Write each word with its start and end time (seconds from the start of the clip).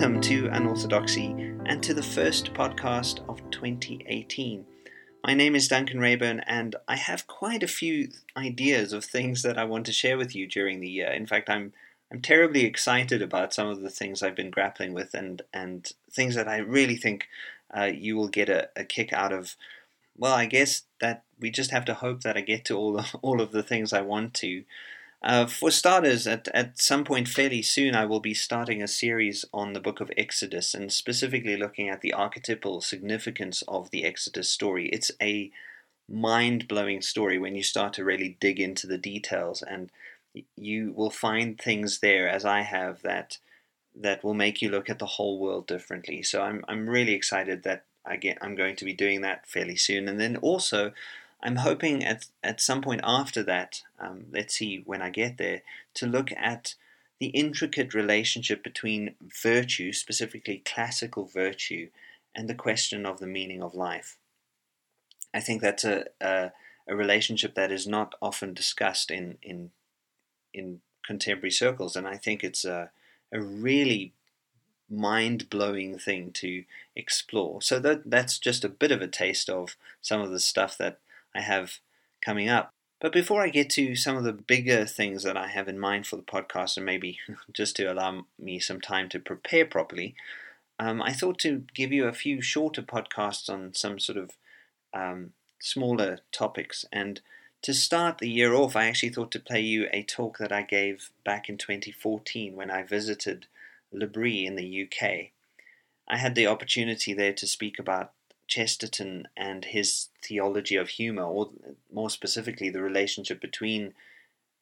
welcome 0.00 0.18
to 0.18 0.48
Unorthodoxy 0.52 1.26
and 1.66 1.82
to 1.82 1.92
the 1.92 2.02
first 2.02 2.54
podcast 2.54 3.20
of 3.28 3.38
2018. 3.50 4.64
My 5.26 5.34
name 5.34 5.54
is 5.54 5.68
Duncan 5.68 6.00
Reyburn, 6.00 6.40
and 6.46 6.74
I 6.88 6.96
have 6.96 7.26
quite 7.26 7.62
a 7.62 7.68
few 7.68 8.08
ideas 8.34 8.94
of 8.94 9.04
things 9.04 9.42
that 9.42 9.58
I 9.58 9.64
want 9.64 9.84
to 9.84 9.92
share 9.92 10.16
with 10.16 10.34
you 10.34 10.46
during 10.46 10.80
the 10.80 10.88
year. 10.88 11.10
In 11.10 11.26
fact, 11.26 11.50
I'm 11.50 11.74
I'm 12.10 12.22
terribly 12.22 12.64
excited 12.64 13.20
about 13.20 13.52
some 13.52 13.68
of 13.68 13.82
the 13.82 13.90
things 13.90 14.22
I've 14.22 14.34
been 14.34 14.50
grappling 14.50 14.94
with, 14.94 15.12
and 15.12 15.42
and 15.52 15.92
things 16.10 16.34
that 16.34 16.48
I 16.48 16.56
really 16.56 16.96
think 16.96 17.28
uh, 17.76 17.90
you 17.94 18.16
will 18.16 18.28
get 18.28 18.48
a, 18.48 18.70
a 18.74 18.84
kick 18.84 19.12
out 19.12 19.34
of. 19.34 19.54
Well, 20.16 20.32
I 20.32 20.46
guess 20.46 20.84
that 21.02 21.24
we 21.38 21.50
just 21.50 21.72
have 21.72 21.84
to 21.84 21.94
hope 21.94 22.22
that 22.22 22.38
I 22.38 22.40
get 22.40 22.64
to 22.66 22.74
all 22.74 22.98
of, 22.98 23.14
all 23.20 23.42
of 23.42 23.52
the 23.52 23.62
things 23.62 23.92
I 23.92 24.00
want 24.00 24.32
to. 24.36 24.64
Uh, 25.22 25.46
for 25.46 25.70
starters, 25.70 26.26
at, 26.26 26.48
at 26.54 26.80
some 26.80 27.04
point 27.04 27.28
fairly 27.28 27.60
soon, 27.60 27.94
I 27.94 28.06
will 28.06 28.20
be 28.20 28.32
starting 28.32 28.82
a 28.82 28.88
series 28.88 29.44
on 29.52 29.74
the 29.74 29.80
book 29.80 30.00
of 30.00 30.10
Exodus 30.16 30.74
and 30.74 30.90
specifically 30.90 31.58
looking 31.58 31.90
at 31.90 32.00
the 32.00 32.14
archetypal 32.14 32.80
significance 32.80 33.62
of 33.68 33.90
the 33.90 34.04
Exodus 34.04 34.48
story. 34.48 34.88
It's 34.88 35.10
a 35.20 35.52
mind 36.08 36.66
blowing 36.68 37.02
story 37.02 37.38
when 37.38 37.54
you 37.54 37.62
start 37.62 37.92
to 37.94 38.04
really 38.04 38.38
dig 38.40 38.58
into 38.58 38.86
the 38.86 38.98
details, 38.98 39.62
and 39.62 39.90
you 40.56 40.92
will 40.96 41.10
find 41.10 41.58
things 41.58 41.98
there, 41.98 42.26
as 42.26 42.44
I 42.46 42.62
have, 42.62 43.02
that 43.02 43.38
that 43.94 44.24
will 44.24 44.34
make 44.34 44.62
you 44.62 44.70
look 44.70 44.88
at 44.88 45.00
the 45.00 45.06
whole 45.06 45.38
world 45.38 45.66
differently. 45.66 46.22
So 46.22 46.40
I'm 46.40 46.64
I'm 46.66 46.88
really 46.88 47.12
excited 47.12 47.62
that 47.64 47.84
I 48.06 48.16
get 48.16 48.38
I'm 48.40 48.54
going 48.54 48.76
to 48.76 48.84
be 48.86 48.94
doing 48.94 49.20
that 49.20 49.46
fairly 49.46 49.76
soon, 49.76 50.08
and 50.08 50.18
then 50.18 50.36
also 50.36 50.92
I'm 51.42 51.56
hoping 51.56 52.04
at, 52.04 52.26
at 52.42 52.60
some 52.60 52.82
point 52.82 53.00
after 53.04 53.42
that, 53.44 53.82
um, 53.98 54.26
let's 54.32 54.54
see 54.54 54.82
when 54.84 55.02
I 55.02 55.10
get 55.10 55.38
there, 55.38 55.62
to 55.94 56.06
look 56.06 56.30
at 56.32 56.74
the 57.18 57.28
intricate 57.28 57.94
relationship 57.94 58.62
between 58.62 59.14
virtue, 59.42 59.92
specifically 59.92 60.62
classical 60.64 61.26
virtue, 61.26 61.88
and 62.34 62.48
the 62.48 62.54
question 62.54 63.06
of 63.06 63.18
the 63.18 63.26
meaning 63.26 63.62
of 63.62 63.74
life. 63.74 64.16
I 65.32 65.40
think 65.40 65.60
that's 65.60 65.84
a, 65.84 66.06
a, 66.20 66.52
a 66.88 66.96
relationship 66.96 67.54
that 67.54 67.70
is 67.70 67.86
not 67.86 68.14
often 68.20 68.54
discussed 68.54 69.10
in, 69.10 69.38
in, 69.42 69.70
in 70.52 70.80
contemporary 71.06 71.50
circles, 71.50 71.96
and 71.96 72.06
I 72.06 72.16
think 72.16 72.42
it's 72.42 72.64
a, 72.64 72.90
a 73.32 73.40
really 73.40 74.12
mind 74.90 75.48
blowing 75.48 75.98
thing 75.98 76.32
to 76.32 76.64
explore. 76.96 77.62
So 77.62 77.78
that 77.78 78.10
that's 78.10 78.38
just 78.38 78.64
a 78.64 78.68
bit 78.68 78.90
of 78.90 79.00
a 79.00 79.06
taste 79.06 79.48
of 79.48 79.76
some 80.02 80.20
of 80.20 80.30
the 80.30 80.40
stuff 80.40 80.76
that 80.78 80.98
I 81.34 81.40
have 81.40 81.78
coming 82.24 82.48
up. 82.48 82.72
But 83.00 83.12
before 83.12 83.42
I 83.42 83.48
get 83.48 83.70
to 83.70 83.96
some 83.96 84.16
of 84.16 84.24
the 84.24 84.32
bigger 84.32 84.84
things 84.84 85.22
that 85.22 85.36
I 85.36 85.48
have 85.48 85.68
in 85.68 85.78
mind 85.78 86.06
for 86.06 86.16
the 86.16 86.22
podcast, 86.22 86.76
and 86.76 86.84
maybe 86.84 87.18
just 87.52 87.76
to 87.76 87.84
allow 87.84 88.26
me 88.38 88.58
some 88.58 88.80
time 88.80 89.08
to 89.10 89.18
prepare 89.18 89.64
properly, 89.64 90.14
um, 90.78 91.02
I 91.02 91.12
thought 91.12 91.38
to 91.40 91.64
give 91.74 91.92
you 91.92 92.06
a 92.06 92.12
few 92.12 92.40
shorter 92.40 92.82
podcasts 92.82 93.48
on 93.48 93.74
some 93.74 93.98
sort 93.98 94.18
of 94.18 94.30
um, 94.92 95.32
smaller 95.60 96.20
topics. 96.32 96.84
And 96.92 97.20
to 97.62 97.74
start 97.74 98.18
the 98.18 98.30
year 98.30 98.54
off, 98.54 98.76
I 98.76 98.86
actually 98.86 99.10
thought 99.10 99.30
to 99.32 99.40
play 99.40 99.60
you 99.60 99.88
a 99.92 100.02
talk 100.02 100.38
that 100.38 100.52
I 100.52 100.62
gave 100.62 101.10
back 101.24 101.48
in 101.48 101.58
2014 101.58 102.56
when 102.56 102.70
I 102.70 102.82
visited 102.82 103.46
L'Abri 103.92 104.46
in 104.46 104.56
the 104.56 104.84
UK. 104.84 105.30
I 106.08 106.16
had 106.16 106.34
the 106.34 106.46
opportunity 106.46 107.12
there 107.12 107.34
to 107.34 107.46
speak 107.46 107.78
about 107.78 108.12
Chesterton 108.50 109.28
and 109.36 109.64
his 109.64 110.08
theology 110.22 110.76
of 110.76 110.90
humor, 110.90 111.22
or 111.22 111.50
more 111.90 112.10
specifically, 112.10 112.68
the 112.68 112.82
relationship 112.82 113.40
between 113.40 113.94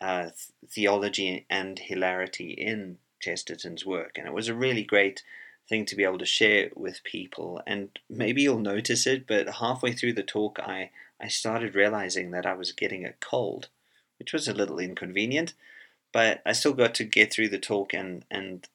uh, 0.01 0.29
theology 0.69 1.47
and 1.51 1.79
hilarity 1.79 2.51
in 2.51 2.99
Chesterton's 3.19 3.85
work. 3.85 4.13
And 4.17 4.27
it 4.27 4.35
was 4.35 4.49
a 4.49 4.55
really 4.55 4.85
great 4.85 5.23
thing 5.69 5.87
to 5.87 5.97
be 5.97 6.05
able 6.05 6.19
to 6.19 6.27
share 6.27 6.71
with 6.77 7.03
people. 7.03 7.61
And 7.67 7.89
maybe 8.09 8.43
you'll 8.43 8.61
notice 8.61 9.07
it, 9.07 9.27
but 9.27 9.49
halfway 9.49 9.93
through 9.93 10.13
the 10.13 10.23
talk, 10.23 10.61
I, 10.61 10.91
I 11.21 11.29
started 11.29 11.75
realizing 11.75 12.31
that 12.31 12.47
I 12.47 12.55
was 12.55 12.73
getting 12.73 13.05
a 13.05 13.15
cold, 13.21 13.69
which 14.19 14.33
was 14.33 14.47
a 14.47 14.55
little 14.55 14.79
inconvenient. 14.79 15.55
But 16.13 16.43
I 16.47 16.53
still 16.53 16.75
got 16.75 16.95
to 16.97 17.05
get 17.05 17.33
through 17.33 17.49
the 17.49 17.59
talk, 17.59 17.93
and, 17.93 18.25
and 18.31 18.67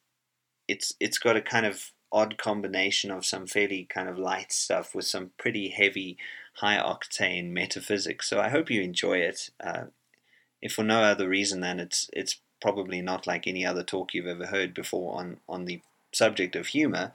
it's 0.67 0.93
it's 0.99 1.17
got 1.17 1.35
a 1.35 1.41
kind 1.41 1.65
of 1.65 1.91
odd 2.13 2.37
combination 2.37 3.11
of 3.11 3.25
some 3.25 3.47
fairly 3.47 3.85
kind 3.89 4.07
of 4.07 4.19
light 4.19 4.53
stuff 4.53 4.93
with 4.93 5.05
some 5.05 5.31
pretty 5.37 5.69
heavy, 5.69 6.17
high 6.57 6.77
octane 6.77 7.49
metaphysics. 7.49 8.29
So 8.29 8.39
I 8.39 8.49
hope 8.49 8.69
you 8.69 8.81
enjoy 8.81 9.17
it. 9.17 9.49
Uh, 9.61 9.85
if 10.61 10.73
for 10.73 10.83
no 10.83 11.01
other 11.01 11.27
reason 11.27 11.59
than 11.59 11.79
it's 11.79 12.09
it's 12.13 12.39
probably 12.61 13.01
not 13.01 13.27
like 13.27 13.45
any 13.45 13.65
other 13.65 13.83
talk 13.83 14.13
you've 14.13 14.25
ever 14.25 14.45
heard 14.45 14.73
before 14.73 15.19
on 15.19 15.37
on 15.49 15.65
the 15.65 15.81
subject 16.13 16.55
of 16.55 16.67
humor. 16.67 17.11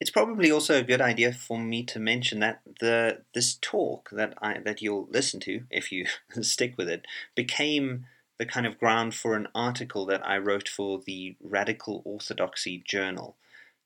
It's 0.00 0.10
probably 0.10 0.50
also 0.50 0.78
a 0.78 0.82
good 0.82 1.00
idea 1.00 1.32
for 1.32 1.58
me 1.58 1.82
to 1.84 1.98
mention 1.98 2.40
that 2.40 2.60
the 2.80 3.22
this 3.34 3.58
talk 3.60 4.08
that 4.12 4.34
I 4.40 4.58
that 4.60 4.80
you'll 4.80 5.08
listen 5.10 5.40
to 5.40 5.64
if 5.70 5.92
you 5.92 6.06
stick 6.40 6.78
with 6.78 6.88
it 6.88 7.06
became 7.34 8.06
the 8.38 8.46
kind 8.46 8.66
of 8.66 8.78
ground 8.78 9.14
for 9.14 9.34
an 9.34 9.48
article 9.54 10.06
that 10.06 10.26
I 10.26 10.38
wrote 10.38 10.68
for 10.68 11.00
the 11.06 11.36
Radical 11.42 12.02
Orthodoxy 12.04 12.82
Journal. 12.86 13.36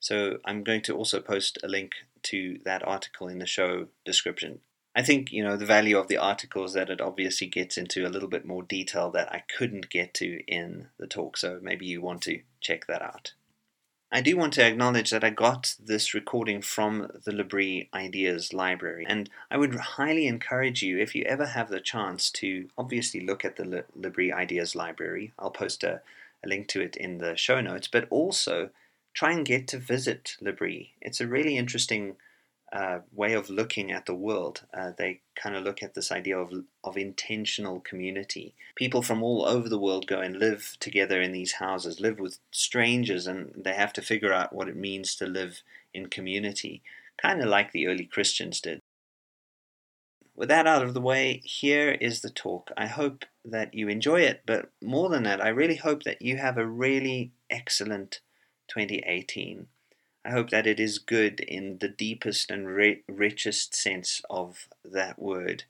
So 0.01 0.39
I'm 0.45 0.65
going 0.65 0.83
to 0.83 0.97
also 0.97 1.21
post 1.21 1.59
a 1.63 1.69
link 1.69 1.93
to 2.25 2.59
that 2.65 2.87
article 2.87 3.29
in 3.29 3.39
the 3.39 3.47
show 3.47 3.87
description. 4.05 4.61
I 4.97 5.03
think, 5.03 5.31
you 5.31 5.45
know, 5.45 5.57
the 5.57 5.67
value 5.67 5.97
of 5.97 6.09
the 6.09 6.17
article 6.17 6.65
is 6.65 6.73
that 6.73 6.91
it 6.91 7.01
obviously 7.01 7.47
gets 7.47 7.79
into 7.79 8.07
a 8.07 8.11
little 8.11 8.29
bit 8.29 8.45
more 8.45 8.63
detail 8.63 9.11
that 9.13 9.33
I 9.33 9.45
couldn't 9.57 9.89
get 9.89 10.15
to 10.15 10.43
in 10.49 10.89
the 10.99 11.07
talk, 11.07 11.37
so 11.37 11.61
maybe 11.63 11.87
you 11.87 12.01
want 12.01 12.23
to 12.23 12.41
check 12.61 12.87
that 12.89 13.01
out. 13.01 13.35
I 14.11 14.21
do 14.21 14.37
want 14.37 14.55
to 14.55 14.67
acknowledge 14.67 15.11
that 15.11 15.23
I 15.23 15.31
got 15.31 15.77
this 15.79 16.13
recording 16.15 16.63
from 16.63 17.13
the 17.25 17.33
L'Abri 17.33 17.89
Ideas 17.95 18.53
Library, 18.53 19.07
and 19.09 19.31
I 19.49 19.57
would 19.57 19.77
highly 19.77 20.27
encourage 20.27 20.83
you, 20.83 20.99
if 20.99 21.15
you 21.15 21.23
ever 21.25 21.47
have 21.47 21.69
the 21.69 21.79
chance, 21.79 22.29
to 22.33 22.69
obviously 22.77 23.21
look 23.21 23.45
at 23.45 23.55
the 23.55 23.85
L'Abri 23.95 24.33
Ideas 24.33 24.75
Library. 24.75 25.33
I'll 25.39 25.53
post 25.53 25.85
a, 25.85 26.01
a 26.45 26.49
link 26.49 26.67
to 26.69 26.81
it 26.81 26.97
in 26.97 27.19
the 27.19 27.37
show 27.37 27.61
notes, 27.61 27.87
but 27.87 28.09
also 28.11 28.71
try 29.15 29.33
and 29.33 29.47
get 29.47 29.69
to 29.69 29.79
visit 29.79 30.37
L'Abri. 30.41 30.95
It's 31.01 31.21
a 31.21 31.27
really 31.27 31.57
interesting 31.57 32.17
uh, 32.73 33.01
way 33.13 33.33
of 33.33 33.51
looking 33.51 33.91
at 33.91 34.07
the 34.07 34.15
world. 34.15 34.63
Uh, 34.73 34.93
they 34.97 35.21
kind 35.35 35.57
of 35.57 35.65
look 35.65 35.83
at 35.83 35.95
this 35.95 36.13
idea 36.13 36.39
of, 36.39 36.53
of 36.85 36.97
intentional 36.97 37.81
community. 37.81 38.55
People 38.77 39.03
from 39.03 39.23
all 39.23 39.45
over 39.45 39.69
the 39.69 39.79
world 39.79 40.07
go 40.07 40.21
and 40.21 40.37
live 40.37 40.77
together 40.79 41.21
in 41.21 41.33
these 41.33 41.55
houses, 41.55 42.01
live 42.01 42.21
with 42.21 42.39
strangers, 42.53 43.27
and 43.27 43.53
they 43.57 43.73
have 43.73 43.93
to 43.95 44.03
figure 44.03 44.33
out 44.33 44.53
what 44.53 44.69
it 44.69 44.77
means 44.77 45.17
to 45.17 45.27
live 45.27 45.63
in 45.93 46.07
community, 46.07 46.83
kind 47.21 47.41
of 47.41 47.49
like 47.49 47.73
the 47.73 47.89
early 47.89 48.05
Christians 48.05 48.61
did. 48.61 48.81
With 50.37 50.49
that 50.49 50.67
out 50.67 50.85
of 50.85 50.95
the 50.95 51.01
way, 51.01 51.43
here 51.45 51.91
is 51.91 52.21
the 52.21 52.31
talk. 52.31 52.71
I 52.77 52.87
hope 52.87 53.25
that 53.45 53.75
you 53.75 53.89
enjoy 53.89 54.21
it, 54.21 54.43
but 54.47 54.71
more 54.81 55.09
than 55.09 55.25
that, 55.25 55.41
I 55.41 55.49
really 55.49 55.77
hope 55.77 56.05
that 56.05 56.23
you 56.23 56.37
have 56.37 56.57
a 56.57 56.67
really 56.67 57.33
excellent 57.51 58.21
2018. 58.71 59.67
I 60.25 60.31
hope 60.31 60.51
that 60.51 60.67
it 60.67 60.79
is 60.79 60.99
good 60.99 61.41
in 61.41 61.79
the 61.81 61.89
deepest 61.89 62.51
and 62.51 62.67
ri- 62.69 63.03
richest 63.09 63.75
sense 63.75 64.23
of 64.29 64.69
that 64.85 65.19
word. 65.19 65.65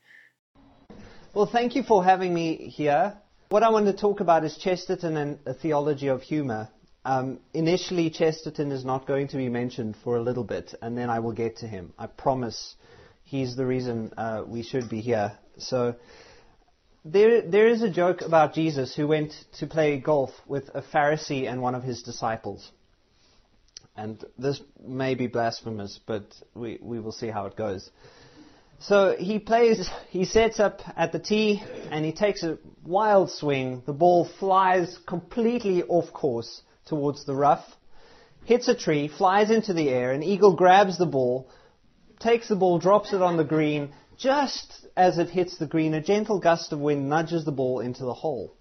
Well, 1.32 1.46
thank 1.46 1.76
you 1.76 1.84
for 1.84 2.02
having 2.04 2.34
me 2.34 2.56
here. 2.56 3.16
What 3.50 3.62
I 3.62 3.70
want 3.70 3.86
to 3.86 3.92
talk 3.92 4.20
about 4.20 4.44
is 4.44 4.56
Chesterton 4.58 5.16
and 5.16 5.38
a 5.46 5.54
theology 5.54 6.08
of 6.08 6.22
humor. 6.22 6.68
Um, 7.04 7.38
initially, 7.54 8.10
Chesterton 8.10 8.72
is 8.72 8.84
not 8.84 9.06
going 9.06 9.28
to 9.28 9.36
be 9.36 9.48
mentioned 9.48 9.96
for 10.02 10.16
a 10.16 10.22
little 10.22 10.44
bit, 10.44 10.74
and 10.82 10.98
then 10.98 11.08
I 11.08 11.20
will 11.20 11.32
get 11.32 11.56
to 11.58 11.68
him. 11.68 11.92
I 11.98 12.08
promise 12.08 12.74
he's 13.22 13.56
the 13.56 13.64
reason 13.64 14.12
uh, 14.16 14.42
we 14.46 14.62
should 14.62 14.88
be 14.88 15.00
here. 15.00 15.38
So, 15.58 15.94
there, 17.04 17.42
there 17.42 17.68
is 17.68 17.82
a 17.82 17.90
joke 17.90 18.20
about 18.22 18.54
Jesus 18.54 18.94
who 18.94 19.06
went 19.06 19.32
to 19.58 19.66
play 19.66 19.98
golf 19.98 20.30
with 20.46 20.68
a 20.74 20.82
Pharisee 20.82 21.50
and 21.50 21.62
one 21.62 21.74
of 21.74 21.82
his 21.82 22.02
disciples. 22.02 22.72
And 23.96 24.24
this 24.38 24.60
may 24.82 25.14
be 25.14 25.26
blasphemous, 25.26 26.00
but 26.06 26.24
we, 26.54 26.78
we 26.80 27.00
will 27.00 27.12
see 27.12 27.28
how 27.28 27.46
it 27.46 27.56
goes. 27.56 27.90
So 28.80 29.14
he 29.18 29.38
plays, 29.38 29.90
he 30.08 30.24
sets 30.24 30.58
up 30.58 30.80
at 30.96 31.12
the 31.12 31.18
tee 31.18 31.62
and 31.90 32.04
he 32.04 32.12
takes 32.12 32.42
a 32.42 32.58
wild 32.82 33.30
swing. 33.30 33.82
The 33.84 33.92
ball 33.92 34.24
flies 34.38 34.98
completely 35.06 35.82
off 35.82 36.12
course 36.14 36.62
towards 36.86 37.26
the 37.26 37.34
rough, 37.34 37.64
hits 38.44 38.68
a 38.68 38.74
tree, 38.74 39.06
flies 39.08 39.50
into 39.50 39.74
the 39.74 39.90
air. 39.90 40.12
An 40.12 40.22
eagle 40.22 40.56
grabs 40.56 40.96
the 40.96 41.04
ball, 41.04 41.50
takes 42.20 42.48
the 42.48 42.56
ball, 42.56 42.78
drops 42.78 43.12
it 43.12 43.20
on 43.20 43.36
the 43.36 43.44
green. 43.44 43.92
Just 44.16 44.86
as 44.96 45.18
it 45.18 45.28
hits 45.28 45.58
the 45.58 45.66
green, 45.66 45.92
a 45.92 46.02
gentle 46.02 46.40
gust 46.40 46.72
of 46.72 46.80
wind 46.80 47.08
nudges 47.08 47.44
the 47.44 47.52
ball 47.52 47.80
into 47.80 48.04
the 48.04 48.14
hole. 48.14 48.54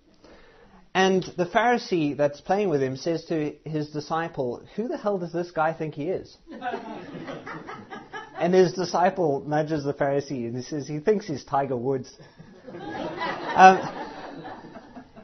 And 0.93 1.23
the 1.37 1.45
Pharisee 1.45 2.17
that's 2.17 2.41
playing 2.41 2.69
with 2.69 2.81
him 2.81 2.97
says 2.97 3.25
to 3.25 3.53
his 3.63 3.89
disciple, 3.89 4.63
Who 4.75 4.87
the 4.87 4.97
hell 4.97 5.17
does 5.19 5.31
this 5.31 5.51
guy 5.51 5.73
think 5.73 5.93
he 5.95 6.09
is? 6.09 6.35
and 8.39 8.53
his 8.53 8.73
disciple 8.73 9.43
nudges 9.45 9.83
the 9.83 9.93
Pharisee 9.93 10.47
and 10.47 10.55
he 10.55 10.63
says, 10.63 10.87
He 10.87 10.99
thinks 10.99 11.27
he's 11.27 11.43
Tiger 11.43 11.77
Woods. 11.77 12.11
um, 12.73 13.79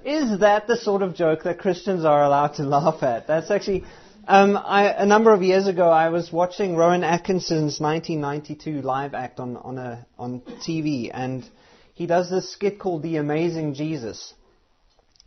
is 0.04 0.40
that 0.40 0.68
the 0.68 0.78
sort 0.78 1.02
of 1.02 1.16
joke 1.16 1.44
that 1.44 1.60
Christians 1.60 2.06
are 2.06 2.24
allowed 2.24 2.56
to 2.56 2.64
laugh 2.64 3.02
at? 3.02 3.26
That's 3.26 3.50
actually 3.50 3.86
Um, 4.28 4.58
I, 4.58 4.88
a 4.90 5.06
number 5.06 5.32
of 5.34 5.44
years 5.44 5.68
ago, 5.68 5.88
I 5.88 6.10
was 6.10 6.32
watching 6.34 6.76
Rowan 6.76 7.04
Atkinson's 7.04 7.80
1992 7.80 8.82
live 8.82 9.14
act 9.14 9.40
on, 9.40 9.56
on, 9.58 9.78
a, 9.78 10.04
on 10.18 10.42
TV, 10.68 11.12
and 11.14 11.48
he 11.94 12.08
does 12.08 12.32
this 12.32 12.52
skit 12.52 12.80
called 12.80 13.04
The 13.04 13.18
Amazing 13.18 13.76
Jesus. 13.76 14.34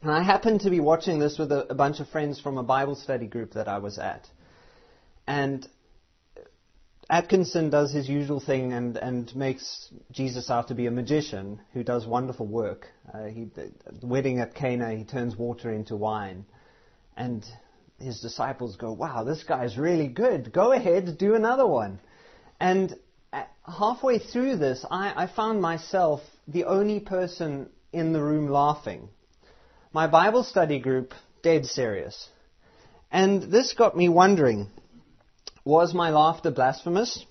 And 0.00 0.10
I 0.10 0.22
happened 0.22 0.60
to 0.60 0.70
be 0.70 0.80
watching 0.80 1.18
this 1.18 1.38
with 1.38 1.50
a, 1.50 1.70
a 1.70 1.74
bunch 1.74 1.98
of 1.98 2.08
friends 2.08 2.40
from 2.40 2.56
a 2.56 2.62
Bible 2.62 2.94
study 2.94 3.26
group 3.26 3.54
that 3.54 3.66
I 3.66 3.78
was 3.78 3.98
at. 3.98 4.28
And 5.26 5.68
Atkinson 7.10 7.70
does 7.70 7.92
his 7.92 8.08
usual 8.08 8.38
thing 8.38 8.72
and, 8.72 8.96
and 8.96 9.34
makes 9.34 9.92
Jesus 10.12 10.50
out 10.50 10.68
to 10.68 10.74
be 10.74 10.86
a 10.86 10.90
magician 10.90 11.60
who 11.72 11.82
does 11.82 12.06
wonderful 12.06 12.46
work. 12.46 12.86
Uh, 13.12 13.24
he, 13.24 13.44
the 13.44 13.72
wedding 14.02 14.40
at 14.40 14.54
Cana, 14.54 14.94
he 14.94 15.04
turns 15.04 15.36
water 15.36 15.72
into 15.72 15.96
wine. 15.96 16.46
And 17.16 17.44
his 17.98 18.20
disciples 18.20 18.76
go, 18.76 18.92
Wow, 18.92 19.24
this 19.24 19.42
guy's 19.42 19.76
really 19.76 20.06
good. 20.06 20.52
Go 20.52 20.72
ahead, 20.72 21.18
do 21.18 21.34
another 21.34 21.66
one. 21.66 21.98
And 22.60 22.94
halfway 23.66 24.18
through 24.18 24.56
this, 24.56 24.84
I, 24.88 25.24
I 25.24 25.26
found 25.26 25.60
myself 25.60 26.20
the 26.46 26.64
only 26.64 27.00
person 27.00 27.68
in 27.92 28.12
the 28.12 28.22
room 28.22 28.48
laughing. 28.48 29.08
My 29.92 30.06
Bible 30.06 30.44
study 30.44 30.80
group, 30.80 31.14
dead 31.42 31.64
serious. 31.64 32.28
And 33.10 33.44
this 33.44 33.72
got 33.72 33.96
me 33.96 34.08
wondering 34.08 34.68
was 35.64 35.92
my 35.94 36.10
laughter 36.10 36.50
blasphemous? 36.50 37.24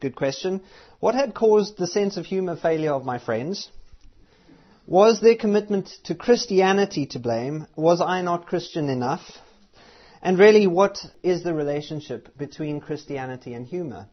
Good 0.00 0.14
question. 0.14 0.62
What 1.00 1.14
had 1.14 1.34
caused 1.34 1.76
the 1.76 1.86
sense 1.86 2.16
of 2.16 2.26
humor 2.26 2.56
failure 2.56 2.92
of 2.92 3.04
my 3.04 3.18
friends? 3.18 3.70
Was 4.86 5.20
their 5.20 5.36
commitment 5.36 5.90
to 6.04 6.14
Christianity 6.14 7.06
to 7.06 7.18
blame? 7.18 7.66
Was 7.76 8.00
I 8.00 8.22
not 8.22 8.46
Christian 8.46 8.88
enough? 8.88 9.22
And 10.22 10.38
really, 10.38 10.66
what 10.66 10.98
is 11.22 11.42
the 11.42 11.54
relationship 11.54 12.36
between 12.36 12.80
Christianity 12.80 13.54
and 13.54 13.66
humor? 13.66 14.08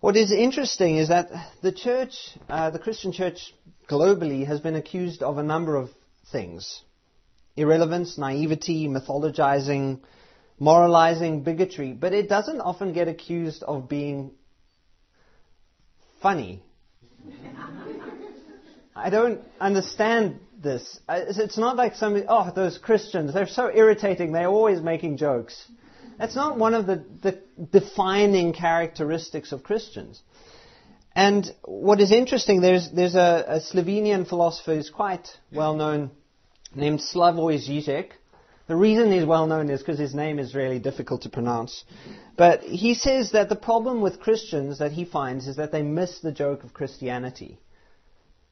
What 0.00 0.16
is 0.16 0.30
interesting 0.32 0.96
is 0.96 1.08
that 1.08 1.30
the 1.62 1.72
church, 1.72 2.36
uh, 2.48 2.70
the 2.70 2.78
Christian 2.78 3.12
church 3.12 3.52
globally, 3.88 4.46
has 4.46 4.60
been 4.60 4.76
accused 4.76 5.22
of 5.22 5.38
a 5.38 5.42
number 5.42 5.76
of 5.76 5.90
things 6.32 6.82
irrelevance, 7.56 8.18
naivety, 8.18 8.86
mythologizing, 8.86 10.00
moralizing, 10.58 11.42
bigotry, 11.42 11.92
but 11.92 12.12
it 12.12 12.28
doesn't 12.28 12.60
often 12.60 12.92
get 12.92 13.08
accused 13.08 13.62
of 13.62 13.88
being 13.88 14.30
funny. 16.20 16.62
I 18.96 19.10
don't 19.10 19.40
understand 19.60 20.40
this. 20.62 21.00
Uh, 21.08 21.20
it's 21.28 21.58
not 21.58 21.76
like 21.76 21.94
somebody, 21.94 22.26
oh, 22.28 22.50
those 22.54 22.78
Christians, 22.78 23.34
they're 23.34 23.46
so 23.46 23.70
irritating, 23.74 24.32
they're 24.32 24.48
always 24.48 24.80
making 24.80 25.18
jokes. 25.18 25.70
That's 26.18 26.34
not 26.34 26.58
one 26.58 26.72
of 26.72 26.86
the, 26.86 27.04
the 27.22 27.42
defining 27.70 28.54
characteristics 28.54 29.52
of 29.52 29.62
Christians. 29.62 30.22
And 31.16 31.50
what 31.64 31.98
is 32.02 32.12
interesting, 32.12 32.60
there's, 32.60 32.90
there's 32.90 33.14
a, 33.14 33.44
a 33.48 33.60
Slovenian 33.60 34.28
philosopher 34.28 34.74
who's 34.74 34.90
quite 34.90 35.26
well 35.50 35.74
known 35.74 36.10
named 36.74 37.00
Slavoj 37.00 37.66
Žižek. 37.66 38.10
The 38.66 38.76
reason 38.76 39.10
he's 39.10 39.24
well 39.24 39.46
known 39.46 39.70
is 39.70 39.80
because 39.80 39.98
his 39.98 40.14
name 40.14 40.38
is 40.38 40.54
really 40.54 40.78
difficult 40.78 41.22
to 41.22 41.30
pronounce. 41.30 41.84
But 42.36 42.60
he 42.60 42.92
says 42.92 43.32
that 43.32 43.48
the 43.48 43.56
problem 43.56 44.02
with 44.02 44.20
Christians 44.20 44.78
that 44.80 44.92
he 44.92 45.06
finds 45.06 45.48
is 45.48 45.56
that 45.56 45.72
they 45.72 45.80
miss 45.80 46.20
the 46.20 46.32
joke 46.32 46.64
of 46.64 46.74
Christianity. 46.74 47.58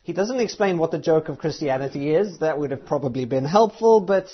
He 0.03 0.15
doesn't 0.15 0.41
explain 0.41 0.79
what 0.79 0.91
the 0.91 0.99
joke 0.99 1.29
of 1.29 1.37
Christianity 1.37 2.15
is. 2.15 2.39
That 2.39 2.59
would 2.59 2.71
have 2.71 2.87
probably 2.87 3.27
been 3.27 3.45
helpful, 3.45 4.01
but 4.01 4.29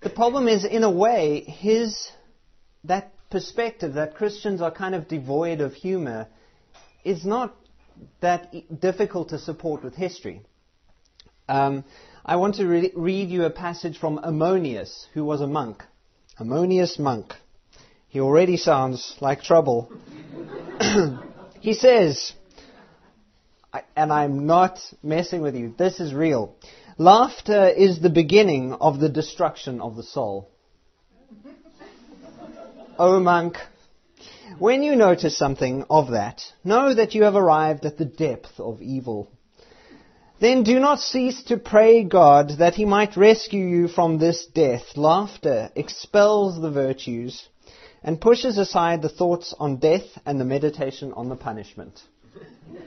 the 0.00 0.08
problem 0.10 0.48
is, 0.48 0.64
in 0.64 0.84
a 0.84 0.90
way, 0.90 1.40
his 1.40 2.10
that 2.84 3.12
perspective 3.30 3.94
that 3.94 4.14
Christians 4.14 4.62
are 4.62 4.70
kind 4.70 4.94
of 4.94 5.06
devoid 5.06 5.60
of 5.60 5.74
humor 5.74 6.28
is 7.04 7.24
not 7.24 7.54
that 8.20 8.52
difficult 8.80 9.30
to 9.30 9.38
support 9.38 9.84
with 9.84 9.94
history. 9.94 10.42
Um, 11.48 11.84
I 12.24 12.36
want 12.36 12.56
to 12.56 12.66
re- 12.66 12.92
read 12.94 13.28
you 13.28 13.44
a 13.44 13.50
passage 13.50 13.98
from 13.98 14.18
Ammonius, 14.22 15.06
who 15.12 15.24
was 15.24 15.40
a 15.40 15.46
monk. 15.46 15.82
Ammonius 16.38 16.98
monk. 16.98 17.34
He 18.08 18.20
already 18.20 18.56
sounds 18.56 19.16
like 19.20 19.42
trouble. 19.42 19.92
he 21.60 21.74
says, 21.74 22.32
and 23.96 24.12
I'm 24.12 24.46
not 24.46 24.78
messing 25.02 25.42
with 25.42 25.54
you. 25.54 25.74
This 25.76 26.00
is 26.00 26.14
real. 26.14 26.56
Laughter 26.96 27.68
is 27.68 28.00
the 28.00 28.10
beginning 28.10 28.72
of 28.72 29.00
the 29.00 29.08
destruction 29.08 29.80
of 29.80 29.96
the 29.96 30.02
soul. 30.02 30.50
O 32.96 33.18
monk, 33.18 33.56
when 34.58 34.82
you 34.82 34.96
notice 34.96 35.36
something 35.36 35.84
of 35.90 36.10
that, 36.10 36.42
know 36.62 36.94
that 36.94 37.14
you 37.14 37.24
have 37.24 37.34
arrived 37.34 37.84
at 37.84 37.98
the 37.98 38.04
depth 38.04 38.58
of 38.58 38.80
evil. 38.82 39.30
Then 40.40 40.62
do 40.62 40.78
not 40.80 41.00
cease 41.00 41.42
to 41.44 41.56
pray 41.56 42.04
God 42.04 42.58
that 42.58 42.74
he 42.74 42.84
might 42.84 43.16
rescue 43.16 43.64
you 43.64 43.88
from 43.88 44.18
this 44.18 44.46
death. 44.46 44.96
Laughter 44.96 45.70
expels 45.74 46.60
the 46.60 46.70
virtues 46.70 47.48
and 48.02 48.20
pushes 48.20 48.58
aside 48.58 49.00
the 49.00 49.08
thoughts 49.08 49.54
on 49.58 49.76
death 49.76 50.06
and 50.26 50.40
the 50.40 50.44
meditation 50.44 51.12
on 51.14 51.28
the 51.28 51.36
punishment. 51.36 52.02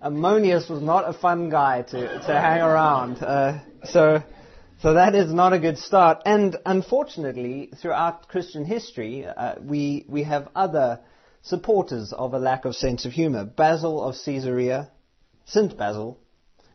Ammonius 0.00 0.68
was 0.68 0.82
not 0.82 1.08
a 1.08 1.12
fun 1.12 1.50
guy 1.50 1.82
to, 1.82 2.20
to 2.20 2.40
hang 2.40 2.60
around. 2.60 3.16
Uh, 3.22 3.58
so, 3.84 4.22
so 4.82 4.94
that 4.94 5.14
is 5.14 5.32
not 5.32 5.52
a 5.52 5.58
good 5.58 5.78
start. 5.78 6.18
And 6.26 6.56
unfortunately, 6.66 7.70
throughout 7.80 8.28
Christian 8.28 8.64
history, 8.64 9.26
uh, 9.26 9.54
we, 9.60 10.04
we 10.08 10.24
have 10.24 10.48
other 10.54 11.00
supporters 11.42 12.12
of 12.12 12.34
a 12.34 12.38
lack 12.38 12.64
of 12.64 12.74
sense 12.76 13.06
of 13.06 13.12
humor. 13.12 13.44
Basil 13.44 14.02
of 14.02 14.16
Caesarea, 14.24 14.90
Saint 15.46 15.78
Basil, 15.78 16.18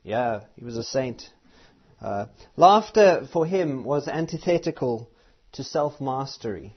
yeah, 0.04 0.42
he 0.56 0.66
was 0.66 0.78
a 0.78 0.84
saint. 0.84 1.30
Uh, 2.02 2.26
laughter 2.58 3.28
for 3.32 3.46
him 3.46 3.84
was 3.84 4.08
antithetical 4.08 5.08
to 5.52 5.64
self 5.64 6.02
mastery. 6.02 6.76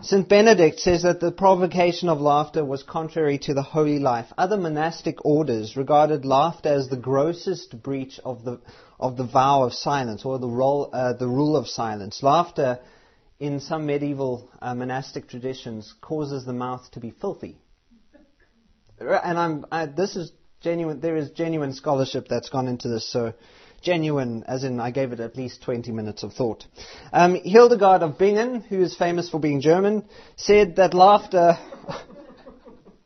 St. 0.00 0.28
Benedict 0.28 0.78
says 0.78 1.02
that 1.02 1.20
the 1.20 1.32
provocation 1.32 2.08
of 2.08 2.20
laughter 2.20 2.64
was 2.64 2.82
contrary 2.82 3.38
to 3.38 3.54
the 3.54 3.62
holy 3.62 3.98
life. 3.98 4.26
Other 4.38 4.56
monastic 4.56 5.24
orders 5.24 5.76
regarded 5.76 6.24
laughter 6.24 6.68
as 6.68 6.88
the 6.88 6.96
grossest 6.96 7.82
breach 7.82 8.20
of 8.24 8.44
the, 8.44 8.60
of 9.02 9.16
the 9.16 9.26
vow 9.26 9.64
of 9.64 9.74
silence 9.74 10.24
or 10.24 10.38
the, 10.38 10.48
role, 10.48 10.88
uh, 10.92 11.12
the 11.14 11.26
rule 11.26 11.56
of 11.56 11.66
silence. 11.66 12.22
Laughter, 12.22 12.78
in 13.40 13.58
some 13.58 13.84
medieval 13.84 14.48
uh, 14.62 14.74
monastic 14.74 15.28
traditions, 15.28 15.92
causes 16.00 16.44
the 16.44 16.52
mouth 16.52 16.88
to 16.92 17.00
be 17.00 17.10
filthy. 17.10 17.58
And 19.00 19.66
I, 19.72 19.86
this 19.86 20.14
is 20.14 20.30
genuine, 20.60 21.00
there 21.00 21.16
is 21.16 21.32
genuine 21.32 21.72
scholarship 21.72 22.28
that's 22.28 22.48
gone 22.48 22.68
into 22.68 22.88
this, 22.88 23.10
so 23.10 23.34
genuine, 23.82 24.44
as 24.46 24.62
in 24.62 24.78
I 24.78 24.92
gave 24.92 25.10
it 25.10 25.18
at 25.18 25.36
least 25.36 25.62
20 25.62 25.90
minutes 25.90 26.22
of 26.22 26.34
thought. 26.34 26.64
Um, 27.12 27.34
Hildegard 27.34 28.02
of 28.02 28.16
Bingen, 28.18 28.60
who 28.60 28.80
is 28.80 28.96
famous 28.96 29.28
for 29.28 29.40
being 29.40 29.60
German, 29.60 30.04
said 30.36 30.76
that 30.76 30.94
laughter. 30.94 31.58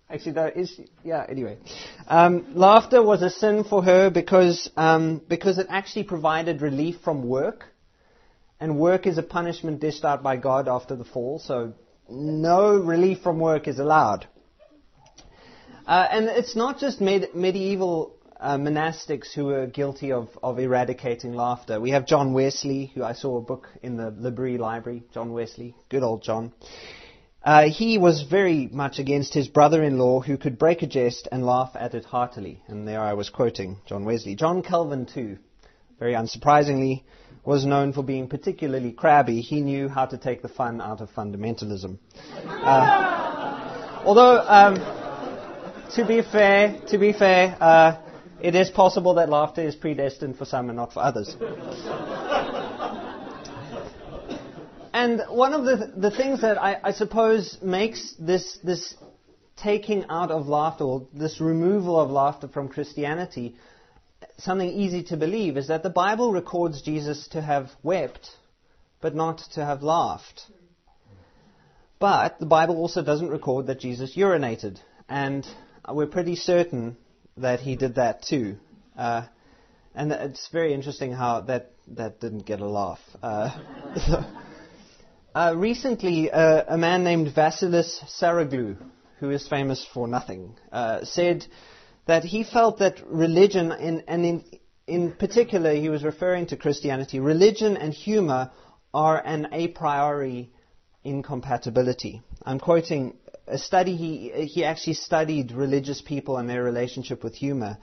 Actually, 0.08 0.32
that 0.32 0.56
is 0.56 0.80
yeah. 1.02 1.26
Anyway, 1.28 1.58
um, 2.06 2.46
laughter 2.54 3.02
was 3.02 3.22
a 3.22 3.30
sin 3.30 3.64
for 3.64 3.82
her 3.82 4.08
because 4.08 4.70
um, 4.76 5.20
because 5.28 5.58
it 5.58 5.66
actually 5.68 6.04
provided 6.04 6.62
relief 6.62 6.96
from 7.02 7.26
work, 7.26 7.64
and 8.60 8.78
work 8.78 9.06
is 9.06 9.18
a 9.18 9.22
punishment 9.22 9.80
dished 9.80 10.04
out 10.04 10.22
by 10.22 10.36
God 10.36 10.68
after 10.68 10.94
the 10.94 11.04
fall. 11.04 11.40
So 11.40 11.72
no 12.08 12.76
relief 12.76 13.18
from 13.22 13.40
work 13.40 13.66
is 13.66 13.80
allowed. 13.80 14.28
Uh, 15.86 16.06
and 16.10 16.26
it's 16.26 16.56
not 16.56 16.78
just 16.78 17.00
med- 17.00 17.34
medieval 17.34 18.16
uh, 18.40 18.56
monastics 18.56 19.32
who 19.32 19.46
were 19.46 19.66
guilty 19.66 20.12
of, 20.12 20.28
of 20.42 20.58
eradicating 20.58 21.34
laughter. 21.34 21.80
We 21.80 21.90
have 21.90 22.06
John 22.06 22.32
Wesley, 22.32 22.92
who 22.94 23.02
I 23.02 23.12
saw 23.12 23.38
a 23.38 23.40
book 23.40 23.68
in 23.82 23.96
the 23.96 24.10
L'Abri 24.10 24.58
Library. 24.58 25.04
John 25.14 25.32
Wesley, 25.32 25.74
good 25.88 26.02
old 26.02 26.22
John. 26.22 26.52
Uh, 27.46 27.68
he 27.70 27.96
was 27.96 28.22
very 28.22 28.68
much 28.72 28.98
against 28.98 29.32
his 29.32 29.46
brother-in-law 29.46 30.20
who 30.20 30.36
could 30.36 30.58
break 30.58 30.82
a 30.82 30.86
jest 30.86 31.28
and 31.30 31.46
laugh 31.46 31.70
at 31.76 31.94
it 31.94 32.04
heartily. 32.04 32.60
And 32.66 32.88
there 32.88 33.00
I 33.00 33.12
was 33.12 33.30
quoting 33.30 33.76
John 33.86 34.04
Wesley. 34.04 34.34
John 34.34 34.64
Calvin, 34.64 35.06
too, 35.06 35.38
very 36.00 36.14
unsurprisingly, 36.14 37.04
was 37.44 37.64
known 37.64 37.92
for 37.92 38.02
being 38.02 38.26
particularly 38.26 38.90
crabby. 38.90 39.42
He 39.42 39.60
knew 39.60 39.88
how 39.88 40.06
to 40.06 40.18
take 40.18 40.42
the 40.42 40.48
fun 40.48 40.80
out 40.80 41.00
of 41.00 41.08
fundamentalism. 41.10 41.98
Uh, 42.46 44.02
although, 44.04 44.40
um, 44.40 44.74
to 45.94 46.04
be 46.04 46.22
fair, 46.22 46.80
to 46.88 46.98
be 46.98 47.12
fair, 47.12 47.56
uh, 47.60 47.98
it 48.40 48.56
is 48.56 48.70
possible 48.70 49.14
that 49.14 49.28
laughter 49.28 49.62
is 49.62 49.76
predestined 49.76 50.36
for 50.36 50.46
some 50.46 50.68
and 50.68 50.76
not 50.76 50.92
for 50.92 51.00
others. 51.00 51.36
And 54.96 55.20
one 55.28 55.52
of 55.52 55.66
the, 55.66 55.92
the 55.94 56.10
things 56.10 56.40
that 56.40 56.56
I, 56.56 56.78
I 56.82 56.92
suppose 56.92 57.58
makes 57.60 58.14
this, 58.18 58.58
this 58.64 58.94
taking 59.54 60.06
out 60.08 60.30
of 60.30 60.48
laughter, 60.48 60.84
or 60.84 61.06
this 61.12 61.38
removal 61.38 62.00
of 62.00 62.08
laughter 62.08 62.48
from 62.48 62.70
Christianity, 62.70 63.56
something 64.38 64.66
easy 64.66 65.02
to 65.04 65.18
believe 65.18 65.58
is 65.58 65.68
that 65.68 65.82
the 65.82 65.90
Bible 65.90 66.32
records 66.32 66.80
Jesus 66.80 67.28
to 67.32 67.42
have 67.42 67.68
wept, 67.82 68.30
but 69.02 69.14
not 69.14 69.42
to 69.52 69.62
have 69.66 69.82
laughed. 69.82 70.40
But 71.98 72.40
the 72.40 72.46
Bible 72.46 72.78
also 72.78 73.04
doesn't 73.04 73.28
record 73.28 73.66
that 73.66 73.80
Jesus 73.80 74.16
urinated, 74.16 74.78
and 75.10 75.46
we're 75.92 76.06
pretty 76.06 76.36
certain 76.36 76.96
that 77.36 77.60
he 77.60 77.76
did 77.76 77.96
that 77.96 78.22
too. 78.22 78.56
Uh, 78.96 79.26
and 79.94 80.10
it's 80.10 80.48
very 80.48 80.72
interesting 80.72 81.12
how 81.12 81.42
that, 81.42 81.72
that 81.88 82.18
didn't 82.18 82.46
get 82.46 82.60
a 82.60 82.66
laugh. 82.66 83.00
Uh, 83.22 84.30
uh, 85.36 85.54
recently, 85.54 86.30
uh, 86.30 86.64
a 86.66 86.78
man 86.78 87.04
named 87.04 87.28
Vasilis 87.28 88.02
Saroglou, 88.18 88.74
who 89.20 89.30
is 89.30 89.46
famous 89.46 89.86
for 89.92 90.08
nothing, 90.08 90.56
uh, 90.72 91.04
said 91.04 91.44
that 92.06 92.24
he 92.24 92.42
felt 92.42 92.78
that 92.78 93.02
religion, 93.06 93.70
in, 93.72 94.02
and 94.08 94.24
in, 94.24 94.44
in 94.86 95.12
particular, 95.12 95.74
he 95.74 95.90
was 95.90 96.02
referring 96.02 96.46
to 96.46 96.56
Christianity, 96.56 97.20
religion 97.20 97.76
and 97.76 97.92
humor 97.92 98.50
are 98.94 99.22
an 99.22 99.48
a 99.52 99.68
priori 99.68 100.50
incompatibility. 101.04 102.22
I'm 102.42 102.58
quoting 102.58 103.18
a 103.46 103.58
study, 103.58 103.94
he, 103.94 104.46
he 104.46 104.64
actually 104.64 104.94
studied 104.94 105.52
religious 105.52 106.00
people 106.00 106.38
and 106.38 106.48
their 106.48 106.62
relationship 106.62 107.22
with 107.22 107.34
humor. 107.34 107.76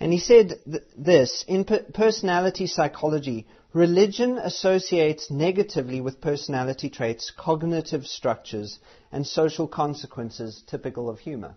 And 0.00 0.12
he 0.12 0.18
said 0.18 0.54
th- 0.68 0.82
this 0.98 1.44
In 1.46 1.64
personality 1.64 2.66
psychology, 2.66 3.46
religion 3.76 4.38
associates 4.38 5.30
negatively 5.30 6.00
with 6.00 6.22
personality 6.22 6.88
traits, 6.88 7.30
cognitive 7.36 8.06
structures, 8.06 8.78
and 9.12 9.26
social 9.26 9.68
consequences 9.68 10.62
typical 10.66 11.10
of 11.10 11.18
humor. 11.18 11.54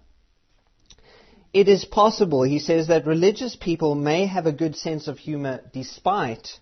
It 1.53 1.69
is 1.69 1.85
possible, 1.85 2.43
he 2.43 2.59
says, 2.59 2.87
that 2.87 3.07
religious 3.07 3.55
people 3.55 3.95
may 3.95 4.25
have 4.25 4.45
a 4.45 4.51
good 4.51 4.75
sense 4.75 5.07
of 5.07 5.17
humor 5.17 5.61
despite 5.71 6.59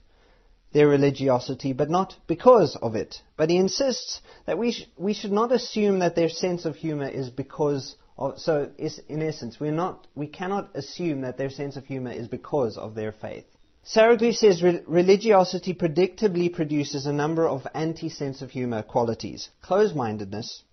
their 0.73 0.87
religiosity, 0.87 1.73
but 1.73 1.89
not 1.89 2.15
because 2.27 2.77
of 2.79 2.95
it. 2.95 3.15
But 3.35 3.49
he 3.49 3.57
insists 3.57 4.21
that 4.45 4.59
we, 4.59 4.73
sh- 4.73 4.87
we 4.95 5.13
should 5.13 5.31
not 5.31 5.51
assume 5.51 5.99
that 5.99 6.15
their 6.15 6.29
sense 6.29 6.65
of 6.65 6.75
humor 6.75 7.07
is 7.07 7.31
because 7.31 7.95
of, 8.15 8.37
so 8.37 8.69
in 9.09 9.23
essence, 9.23 9.59
we're 9.59 9.71
not, 9.71 10.05
we 10.13 10.27
cannot 10.27 10.75
assume 10.75 11.21
that 11.21 11.37
their 11.39 11.49
sense 11.49 11.77
of 11.77 11.85
humor 11.85 12.11
is 12.11 12.27
because 12.27 12.77
of 12.77 12.93
their 12.93 13.11
faith. 13.11 13.47
Saroglou 13.87 14.35
says 14.35 14.61
re- 14.61 14.81
religiosity 14.85 15.73
predictably 15.73 16.51
produces 16.51 17.05
a 17.05 17.13
number 17.13 17.47
of 17.47 17.65
anti-sense 17.73 18.41
of 18.41 18.51
humor 18.51 18.81
qualities. 18.81 19.49
Closed-mindedness, 19.61 20.63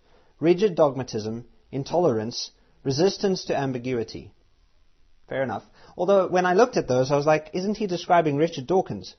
rigid 0.41 0.75
dogmatism, 0.75 1.45
intolerance, 1.71 2.51
resistance 2.83 3.45
to 3.45 3.57
ambiguity. 3.57 4.33
Fair 5.29 5.45
enough. 5.45 5.63
Although 5.97 6.27
when 6.27 6.45
I 6.45 6.55
looked 6.55 6.77
at 6.77 6.89
those, 6.89 7.13
I 7.13 7.17
was 7.17 7.25
like, 7.25 7.51
isn't 7.53 7.77
he 7.77 7.87
describing 7.87 8.37
Richard 8.37 8.67
Dawkins? 8.67 9.15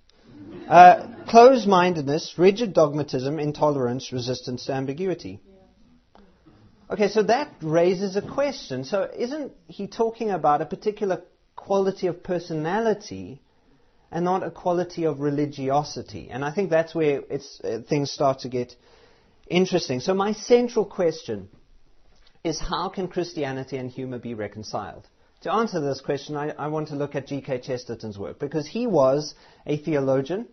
Uh, 0.68 1.08
closed 1.30 1.66
mindedness, 1.66 2.38
rigid 2.38 2.74
dogmatism, 2.74 3.40
intolerance, 3.40 4.12
resistance 4.12 4.66
to 4.66 4.74
ambiguity. 4.74 5.40
Okay, 6.92 7.08
so 7.08 7.24
that 7.24 7.50
raises 7.62 8.18
a 8.18 8.22
question. 8.22 8.84
So, 8.84 9.10
isn't 9.18 9.54
he 9.68 9.88
talking 9.88 10.32
about 10.32 10.62
a 10.62 10.66
particular 10.66 11.22
quality 11.56 12.08
of 12.08 12.22
personality 12.22 13.42
and 14.16 14.24
not 14.24 14.44
a 14.44 14.50
quality 14.50 15.06
of 15.06 15.20
religiosity? 15.20 16.30
And 16.32 16.46
I 16.46 16.52
think 16.52 16.70
that's 16.70 16.96
where 16.96 17.22
uh, 17.30 17.80
things 17.90 18.12
start 18.12 18.40
to 18.40 18.50
get 18.50 18.74
interesting. 19.48 20.00
So, 20.00 20.14
my 20.14 20.32
central 20.32 20.86
question 20.86 21.50
is 22.42 22.58
how 22.58 22.88
can 22.88 23.10
Christianity 23.10 23.76
and 23.76 23.92
humor 23.92 24.18
be 24.18 24.34
reconciled? 24.34 25.06
To 25.42 25.52
answer 25.52 25.82
this 25.82 26.00
question, 26.00 26.38
I, 26.38 26.52
I 26.52 26.68
want 26.68 26.88
to 26.88 26.96
look 26.96 27.14
at 27.14 27.28
G.K. 27.28 27.60
Chesterton's 27.60 28.18
work 28.18 28.40
because 28.40 28.66
he 28.66 28.88
was 28.88 29.36
a 29.66 29.76
theologian 29.78 30.48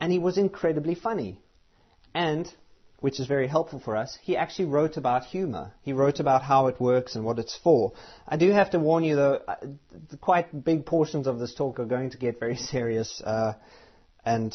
and 0.00 0.12
he 0.12 0.20
was 0.20 0.38
incredibly 0.38 0.94
funny. 0.94 1.40
And, 2.14 2.50
which 3.00 3.20
is 3.20 3.26
very 3.26 3.46
helpful 3.46 3.78
for 3.78 3.96
us, 3.96 4.18
he 4.22 4.36
actually 4.36 4.64
wrote 4.64 4.96
about 4.96 5.24
humor. 5.24 5.72
He 5.82 5.92
wrote 5.92 6.18
about 6.18 6.42
how 6.42 6.68
it 6.68 6.80
works 6.80 7.14
and 7.14 7.24
what 7.24 7.38
it's 7.38 7.56
for. 7.56 7.92
I 8.26 8.36
do 8.36 8.50
have 8.50 8.70
to 8.70 8.78
warn 8.78 9.04
you, 9.04 9.16
though, 9.16 9.40
uh, 9.46 9.56
quite 10.20 10.64
big 10.64 10.86
portions 10.86 11.26
of 11.26 11.38
this 11.38 11.54
talk 11.54 11.78
are 11.78 11.84
going 11.84 12.10
to 12.10 12.18
get 12.18 12.40
very 12.40 12.56
serious, 12.72 13.20
uh, 13.20 13.54
and 14.24 14.54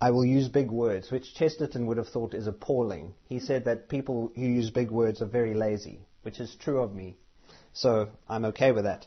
I 0.00 0.10
will 0.10 0.24
use 0.24 0.48
big 0.48 0.70
words, 0.70 1.10
which 1.10 1.34
Chesterton 1.34 1.86
would 1.86 1.96
have 1.96 2.08
thought 2.08 2.34
is 2.34 2.46
appalling. 2.46 3.14
He 3.26 3.40
said 3.40 3.64
that 3.64 3.88
people 3.88 4.32
who 4.34 4.42
use 4.42 4.70
big 4.70 4.90
words 4.90 5.22
are 5.22 5.26
very 5.26 5.54
lazy, 5.54 6.00
which 6.22 6.40
is 6.40 6.54
true 6.56 6.82
of 6.82 6.94
me. 6.94 7.16
So 7.72 8.08
I'm 8.28 8.44
okay 8.46 8.72
with 8.72 8.84
that. 8.84 9.06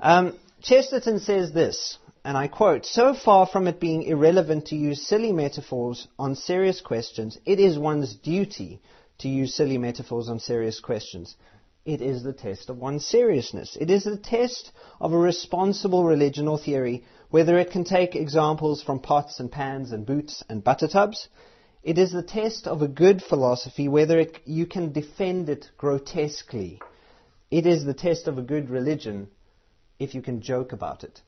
Um, 0.00 0.38
Chesterton 0.62 1.20
says 1.20 1.52
this, 1.52 1.98
and 2.24 2.36
I 2.36 2.48
quote, 2.48 2.86
So 2.86 3.14
far 3.14 3.46
from 3.46 3.66
it 3.66 3.80
being 3.80 4.02
irrelevant 4.02 4.66
to 4.66 4.76
use 4.76 5.06
silly 5.06 5.32
metaphors 5.32 6.08
on 6.18 6.34
serious 6.34 6.80
questions, 6.80 7.38
it 7.44 7.58
is 7.58 7.78
one's 7.78 8.14
duty 8.14 8.80
to 9.18 9.28
use 9.28 9.54
silly 9.54 9.78
metaphors 9.78 10.28
on 10.28 10.38
serious 10.38 10.80
questions. 10.80 11.36
It 11.84 12.00
is 12.00 12.22
the 12.22 12.32
test 12.32 12.70
of 12.70 12.78
one's 12.78 13.06
seriousness. 13.06 13.76
It 13.80 13.90
is 13.90 14.04
the 14.04 14.16
test 14.16 14.72
of 15.00 15.12
a 15.12 15.18
responsible 15.18 16.04
religion 16.04 16.46
or 16.46 16.58
theory, 16.58 17.04
whether 17.30 17.58
it 17.58 17.70
can 17.70 17.84
take 17.84 18.14
examples 18.14 18.82
from 18.82 19.00
pots 19.00 19.40
and 19.40 19.50
pans 19.50 19.92
and 19.92 20.04
boots 20.04 20.44
and 20.48 20.62
butter 20.62 20.88
tubs. 20.88 21.28
It 21.82 21.98
is 21.98 22.12
the 22.12 22.22
test 22.22 22.66
of 22.66 22.82
a 22.82 22.88
good 22.88 23.22
philosophy, 23.22 23.88
whether 23.88 24.18
it, 24.18 24.38
you 24.44 24.66
can 24.66 24.92
defend 24.92 25.48
it 25.48 25.70
grotesquely 25.78 26.80
it 27.50 27.66
is 27.66 27.84
the 27.84 27.94
test 27.94 28.28
of 28.28 28.38
a 28.38 28.42
good 28.42 28.70
religion 28.70 29.28
if 29.98 30.14
you 30.14 30.22
can 30.22 30.40
joke 30.40 30.72
about 30.72 31.02
it. 31.02 31.20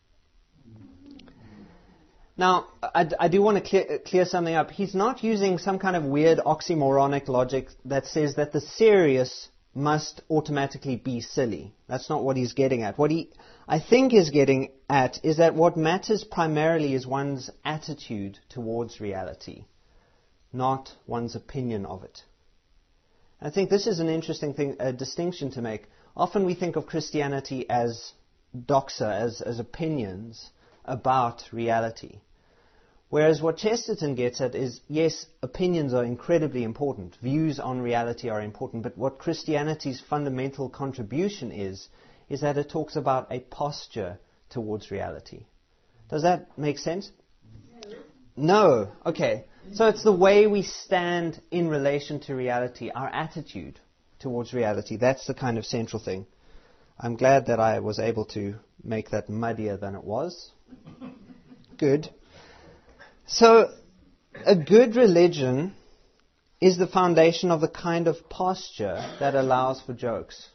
Now, 2.37 2.69
I, 2.83 3.09
I 3.21 3.29
do 3.29 3.43
want 3.43 3.63
to 3.63 3.69
clear, 3.69 3.99
clear, 3.99 4.25
something 4.25 4.55
up. 4.55 4.71
He's 4.71 4.95
not 4.95 5.23
using 5.23 5.59
some 5.59 5.79
kind 5.79 5.97
of 5.97 6.05
weird 6.05 6.39
oxymoronic 6.39 7.29
logic 7.29 7.69
that 7.85 8.07
says 8.07 8.37
that 8.37 8.53
the 8.53 8.61
serious 8.61 9.49
must 9.75 10.23
automatically 10.31 10.97
be 10.97 11.21
silly. 11.21 11.75
That's 11.89 12.09
not 12.09 12.25
what 12.25 12.37
he's 12.37 12.55
getting 12.55 12.83
at. 12.83 12.99
What 12.99 13.11
he, 13.11 13.31
I 13.69 13.81
think, 13.81 14.15
is 14.15 14.31
getting 14.31 14.71
at 14.89 15.19
is 15.23 15.39
that 15.39 15.55
what 15.55 15.77
matters 15.77 16.25
primarily 16.25 16.95
is 16.95 17.07
one's 17.07 17.51
attitude 17.65 18.39
towards 18.49 19.01
reality, 19.01 19.65
not 20.53 20.93
one's 21.07 21.35
opinion 21.35 21.87
of 21.87 22.03
it. 22.03 22.23
I 23.41 23.51
think 23.51 23.71
this 23.71 23.87
is 23.87 23.99
an 23.99 24.09
interesting 24.09 24.55
thing, 24.55 24.77
a 24.79 24.93
distinction 24.93 25.51
to 25.53 25.63
make. 25.63 25.89
Often 26.17 26.47
we 26.47 26.55
think 26.55 26.77
of 26.77 26.87
Christianity 26.87 27.69
as 27.69 28.13
doxa, 28.57 29.11
as, 29.11 29.41
as 29.41 29.59
opinions 29.59 30.51
about 30.85 31.43
reality. 31.53 32.21
Whereas 33.11 33.43
what 33.43 33.59
Chesterton 33.59 34.15
gets 34.15 34.41
at 34.41 34.55
is 34.55 34.81
yes, 34.89 35.27
opinions 35.43 35.93
are 35.93 36.05
incredibly 36.05 36.63
important, 36.65 37.17
views 37.23 37.61
on 37.61 37.83
reality 37.83 38.31
are 38.31 38.41
important, 38.41 38.83
but 38.83 38.97
what 38.97 39.19
Christianity's 39.19 40.01
fundamental 40.01 40.71
contribution 40.71 41.53
is, 41.53 41.89
is 42.31 42.41
that 42.41 42.57
it 42.57 42.71
talks 42.71 42.97
about 42.97 43.31
a 43.31 43.41
posture 43.41 44.19
towards 44.49 44.91
reality. 44.91 45.45
Does 46.09 46.23
that 46.23 46.57
make 46.59 46.79
sense? 46.79 47.11
No. 48.35 48.93
Okay. 49.05 49.45
So 49.75 49.89
it's 49.89 50.03
the 50.03 50.13
way 50.13 50.47
we 50.47 50.63
stand 50.63 51.41
in 51.51 51.69
relation 51.69 52.21
to 52.21 52.35
reality, 52.35 52.91
our 52.91 53.09
attitude 53.09 53.79
towards 54.19 54.55
reality. 54.55 54.97
That's 54.97 55.27
the 55.27 55.35
kind 55.35 55.59
of 55.59 55.65
central 55.65 56.03
thing. 56.03 56.27
I'm 56.99 57.17
glad 57.17 57.47
that 57.47 57.61
I 57.61 57.81
was 57.81 57.99
able 57.99 58.25
to 58.27 58.55
make 58.83 59.11
that 59.11 59.29
muddier 59.29 59.77
than 59.77 59.95
it 59.95 60.05
was. 60.05 60.51
Good. 61.79 62.09
So, 63.27 63.71
a 64.47 64.55
good 64.55 64.97
religion 64.97 65.75
is 66.61 66.79
the 66.79 66.87
foundation 66.87 67.51
of 67.51 67.61
the 67.61 67.69
kind 67.69 68.07
of 68.07 68.29
posture 68.29 69.05
that 69.19 69.35
allows 69.35 69.81
for 69.81 69.93
jokes. 69.93 70.49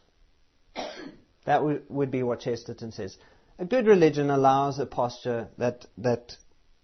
That 1.45 1.57
w- 1.57 1.81
would 1.89 2.11
be 2.11 2.23
what 2.23 2.41
Chesterton 2.41 2.91
says. 2.91 3.17
A 3.59 3.65
good 3.65 3.87
religion 3.87 4.29
allows 4.29 4.79
a 4.79 4.85
posture 4.85 5.47
that, 5.57 5.85
that 5.97 6.37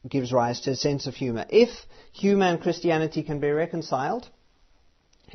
gives 0.07 0.33
rise 0.33 0.59
to 0.61 0.71
a 0.71 0.75
sense 0.75 1.07
of 1.07 1.15
humor. 1.15 1.45
If 1.49 1.69
humor 2.11 2.47
and 2.47 2.61
Christianity 2.61 3.23
can 3.23 3.39
be 3.39 3.51
reconciled, 3.51 4.27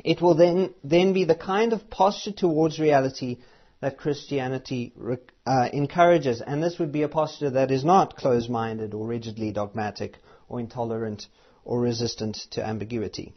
it 0.03 0.21
will 0.21 0.35
then, 0.35 0.73
then 0.83 1.13
be 1.13 1.25
the 1.25 1.35
kind 1.35 1.73
of 1.73 1.89
posture 1.89 2.31
towards 2.31 2.79
reality 2.79 3.37
that 3.81 3.97
Christianity 3.97 4.93
uh, 5.45 5.69
encourages. 5.71 6.41
And 6.41 6.61
this 6.61 6.79
would 6.79 6.91
be 6.91 7.03
a 7.03 7.07
posture 7.07 7.49
that 7.51 7.71
is 7.71 7.85
not 7.85 8.17
closed 8.17 8.49
minded 8.49 8.93
or 8.93 9.07
rigidly 9.07 9.51
dogmatic 9.51 10.17
or 10.47 10.59
intolerant 10.59 11.27
or 11.63 11.79
resistant 11.79 12.35
to 12.51 12.65
ambiguity. 12.65 13.33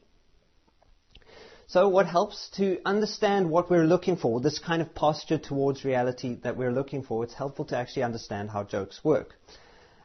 So, 1.68 1.88
what 1.88 2.06
helps 2.06 2.50
to 2.56 2.80
understand 2.84 3.50
what 3.50 3.70
we're 3.70 3.86
looking 3.86 4.16
for, 4.16 4.40
this 4.40 4.58
kind 4.58 4.82
of 4.82 4.94
posture 4.94 5.38
towards 5.38 5.84
reality 5.84 6.36
that 6.42 6.56
we're 6.56 6.72
looking 6.72 7.02
for, 7.02 7.24
it's 7.24 7.32
helpful 7.32 7.64
to 7.66 7.78
actually 7.78 8.02
understand 8.02 8.50
how 8.50 8.64
jokes 8.64 9.02
work. 9.02 9.38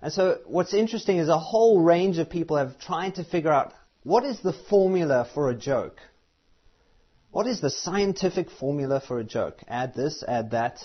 And 0.01 0.13
so, 0.13 0.39
what's 0.45 0.73
interesting 0.73 1.17
is 1.17 1.27
a 1.27 1.37
whole 1.37 1.81
range 1.81 2.19
of 2.19 2.29
people 2.29 2.55
have 2.55 2.79
tried 2.79 3.15
to 3.15 3.23
figure 3.23 3.51
out 3.51 3.73
what 4.03 4.23
is 4.23 4.39
the 4.39 4.53
formula 4.53 5.27
for 5.33 5.49
a 5.49 5.55
joke. 5.55 5.99
What 7.31 7.47
is 7.47 7.59
the 7.59 7.69
scientific 7.69 8.49
formula 8.49 9.01
for 9.05 9.19
a 9.19 9.23
joke? 9.23 9.61
Add 9.67 9.93
this, 9.93 10.23
add 10.27 10.51
that, 10.51 10.79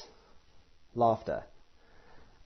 laughter. 0.94 1.44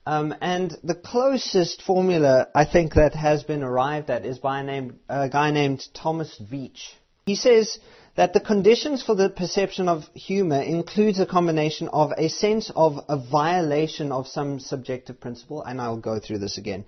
Um, 0.05 0.35
and 0.41 0.77
the 0.85 0.95
closest 0.95 1.83
formula 1.83 2.47
I 2.55 2.65
think 2.65 2.95
that 2.95 3.15
has 3.15 3.43
been 3.43 3.65
arrived 3.65 4.11
at 4.11 4.25
is 4.25 4.39
by 4.39 4.61
a, 4.61 4.63
name, 4.63 5.01
a 5.09 5.29
guy 5.29 5.51
named 5.51 5.85
Thomas 5.95 6.41
Veatch. 6.41 6.95
He 7.25 7.35
says 7.35 7.79
that 8.15 8.33
the 8.33 8.41
conditions 8.41 9.03
for 9.03 9.17
the 9.17 9.29
perception 9.29 9.89
of 9.89 10.05
humor 10.15 10.61
includes 10.63 11.19
a 11.19 11.27
combination 11.27 11.89
of 11.89 12.13
a 12.17 12.29
sense 12.29 12.71
of 12.77 13.01
a 13.09 13.17
violation 13.17 14.13
of 14.13 14.29
some 14.29 14.61
subjective 14.61 15.19
principle, 15.19 15.63
and 15.63 15.81
I'll 15.81 15.97
go 15.97 16.21
through 16.21 16.39
this 16.39 16.57
again, 16.57 16.85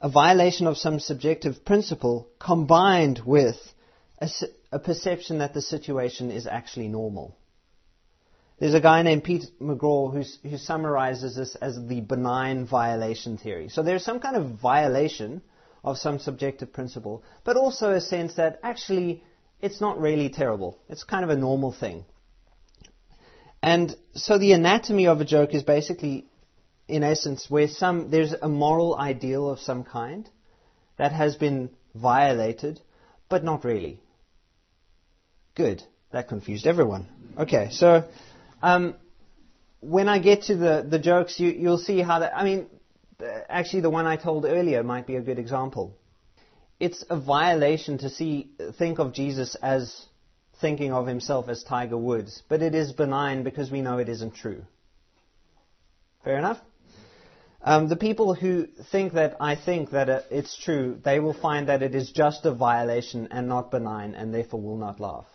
a 0.00 0.08
violation 0.08 0.66
of 0.66 0.76
some 0.76 0.98
subjective 0.98 1.64
principle 1.64 2.26
combined 2.40 3.20
with 3.24 3.56
a, 4.18 4.28
a 4.72 4.78
perception 4.78 5.38
that 5.38 5.54
the 5.54 5.62
situation 5.62 6.30
is 6.30 6.46
actually 6.46 6.88
normal. 6.88 7.36
There's 8.58 8.74
a 8.74 8.80
guy 8.80 9.02
named 9.02 9.24
Pete 9.24 9.44
McGraw 9.60 10.12
who 10.42 10.56
summarizes 10.56 11.36
this 11.36 11.56
as 11.56 11.78
the 11.86 12.00
benign 12.00 12.66
violation 12.66 13.36
theory. 13.36 13.68
So 13.68 13.82
there's 13.82 14.04
some 14.04 14.18
kind 14.18 14.34
of 14.36 14.58
violation 14.58 15.42
of 15.84 15.98
some 15.98 16.18
subjective 16.18 16.72
principle, 16.72 17.22
but 17.44 17.56
also 17.56 17.90
a 17.90 18.00
sense 18.00 18.34
that 18.34 18.58
actually 18.62 19.22
it's 19.60 19.80
not 19.80 20.00
really 20.00 20.30
terrible. 20.30 20.78
It's 20.88 21.04
kind 21.04 21.22
of 21.22 21.30
a 21.30 21.36
normal 21.36 21.72
thing. 21.72 22.06
And 23.62 23.94
so 24.14 24.38
the 24.38 24.52
anatomy 24.52 25.06
of 25.06 25.20
a 25.20 25.24
joke 25.24 25.54
is 25.54 25.62
basically, 25.62 26.26
in 26.88 27.02
essence, 27.02 27.50
where 27.50 27.68
some 27.68 28.10
there's 28.10 28.32
a 28.32 28.48
moral 28.48 28.96
ideal 28.96 29.50
of 29.50 29.60
some 29.60 29.84
kind 29.84 30.28
that 30.96 31.12
has 31.12 31.36
been 31.36 31.70
violated, 31.94 32.80
but 33.28 33.44
not 33.44 33.64
really. 33.64 34.00
Good. 35.56 35.82
That 36.12 36.28
confused 36.28 36.66
everyone. 36.66 37.08
Okay, 37.38 37.68
so 37.72 38.04
um, 38.62 38.94
when 39.80 40.08
I 40.08 40.18
get 40.18 40.44
to 40.44 40.56
the, 40.56 40.86
the 40.88 40.98
jokes, 40.98 41.40
you, 41.40 41.50
you'll 41.50 41.78
see 41.78 42.00
how 42.00 42.20
that, 42.20 42.36
I 42.36 42.44
mean, 42.44 42.66
actually 43.48 43.80
the 43.80 43.90
one 43.90 44.06
I 44.06 44.16
told 44.16 44.44
earlier 44.44 44.82
might 44.82 45.06
be 45.06 45.16
a 45.16 45.22
good 45.22 45.38
example. 45.38 45.96
It's 46.78 47.04
a 47.08 47.18
violation 47.18 47.98
to 47.98 48.10
see, 48.10 48.50
think 48.78 48.98
of 48.98 49.14
Jesus 49.14 49.56
as 49.56 50.06
thinking 50.60 50.92
of 50.92 51.06
himself 51.06 51.48
as 51.48 51.62
Tiger 51.62 51.96
Woods, 51.96 52.42
but 52.48 52.60
it 52.60 52.74
is 52.74 52.92
benign 52.92 53.42
because 53.42 53.70
we 53.70 53.80
know 53.80 53.98
it 53.98 54.10
isn't 54.10 54.34
true. 54.34 54.62
Fair 56.22 56.38
enough? 56.38 56.60
Um, 57.62 57.88
the 57.88 57.96
people 57.96 58.34
who 58.34 58.66
think 58.92 59.14
that 59.14 59.36
I 59.40 59.56
think 59.56 59.90
that 59.90 60.08
uh, 60.08 60.20
it's 60.30 60.56
true, 60.56 61.00
they 61.02 61.18
will 61.18 61.34
find 61.34 61.68
that 61.68 61.82
it 61.82 61.94
is 61.94 62.12
just 62.12 62.44
a 62.44 62.54
violation 62.54 63.28
and 63.30 63.48
not 63.48 63.70
benign, 63.70 64.14
and 64.14 64.32
therefore 64.32 64.60
will 64.60 64.76
not 64.76 65.00
laugh. 65.00 65.26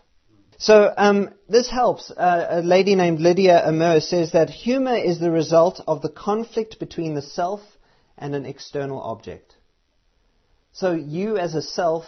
So 0.62 0.94
um, 0.96 1.34
this 1.50 1.68
helps. 1.68 2.12
Uh, 2.12 2.46
a 2.50 2.62
lady 2.62 2.94
named 2.94 3.20
Lydia 3.20 3.68
Amir 3.68 4.00
says 4.00 4.34
that 4.34 4.52
humor 4.52 4.96
is 4.96 5.20
the 5.20 5.32
result 5.32 5.82
of 5.88 6.04
the 6.04 6.10
conflict 6.10 6.78
between 6.78 7.16
the 7.16 7.24
self 7.24 7.62
and 8.16 8.36
an 8.36 8.46
external 8.46 9.02
object. 9.02 9.56
So 10.72 10.92
you 10.92 11.40
as 11.40 11.56
a 11.56 11.64
self 11.64 12.06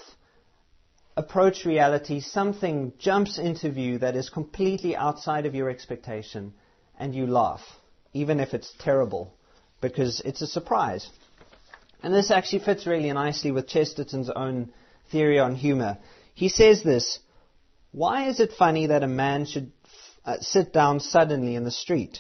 approach 1.17 1.65
reality, 1.65 2.19
something 2.19 2.93
jumps 2.99 3.39
into 3.39 3.71
view 3.71 3.97
that 3.97 4.15
is 4.15 4.29
completely 4.29 4.95
outside 4.95 5.47
of 5.47 5.55
your 5.55 5.71
expectation, 5.71 6.53
and 6.99 7.15
you 7.15 7.25
laugh, 7.25 7.61
even 8.13 8.39
if 8.39 8.53
it's 8.53 8.71
terrible, 8.77 9.33
because 9.81 10.21
it's 10.25 10.43
a 10.43 10.47
surprise. 10.47 11.09
And 12.03 12.13
this 12.13 12.29
actually 12.29 12.63
fits 12.65 12.85
really 12.85 13.11
nicely 13.13 13.49
with 13.49 13.67
Chesterton's 13.67 14.29
own 14.29 14.71
theory 15.11 15.39
on 15.39 15.55
humor. 15.55 15.97
He 16.35 16.49
says 16.49 16.83
this 16.83 17.17
why 17.93 18.27
is 18.27 18.39
it 18.39 18.51
funny 18.51 18.87
that 18.87 19.03
a 19.03 19.07
man 19.07 19.45
should 19.45 19.71
uh, 20.25 20.37
sit 20.41 20.73
down 20.73 20.99
suddenly 20.99 21.55
in 21.55 21.63
the 21.63 21.71
street? 21.71 22.19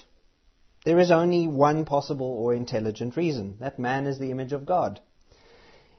There 0.85 0.99
is 0.99 1.11
only 1.11 1.47
one 1.47 1.83
possible 1.83 2.27
or 2.27 2.53
intelligent 2.53 3.17
reason. 3.17 3.57
That 3.59 3.79
man 3.79 4.05
is 4.05 4.19
the 4.19 4.29
image 4.31 4.53
of 4.53 4.67
God. 4.67 4.99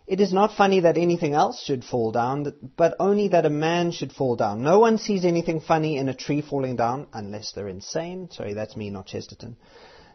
It 0.06 0.20
is 0.20 0.32
not 0.32 0.56
funny 0.56 0.80
that 0.80 0.96
anything 0.96 1.34
else 1.34 1.60
should 1.62 1.82
fall 1.82 2.12
down, 2.12 2.52
but 2.76 2.94
only 3.00 3.28
that 3.28 3.46
a 3.46 3.50
man 3.50 3.90
should 3.90 4.12
fall 4.12 4.36
down. 4.36 4.62
No 4.62 4.78
one 4.78 4.98
sees 4.98 5.24
anything 5.24 5.60
funny 5.60 5.96
in 5.96 6.08
a 6.08 6.14
tree 6.14 6.42
falling 6.42 6.76
down, 6.76 7.08
unless 7.12 7.52
they're 7.52 7.68
insane. 7.68 8.28
Sorry, 8.30 8.52
that's 8.52 8.76
me, 8.76 8.90
not 8.90 9.06
Chesterton. 9.06 9.56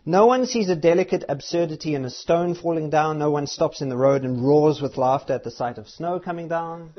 No 0.05 0.27
one 0.27 0.45
sees 0.45 0.69
a 0.69 0.75
delicate 0.75 1.25
absurdity 1.27 1.95
in 1.95 2.05
a 2.05 2.09
stone 2.09 2.55
falling 2.55 2.89
down. 2.89 3.19
No 3.19 3.31
one 3.31 3.47
stops 3.47 3.81
in 3.81 3.89
the 3.89 3.97
road 3.97 4.23
and 4.23 4.45
roars 4.45 4.79
with 4.79 4.97
laughter 4.97 5.33
at 5.33 5.43
the 5.43 5.51
sight 5.51 5.77
of 5.77 5.89
snow 5.89 6.19
coming 6.19 6.47
down. 6.47 6.91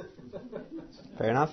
Fair 1.16 1.30
enough. 1.30 1.52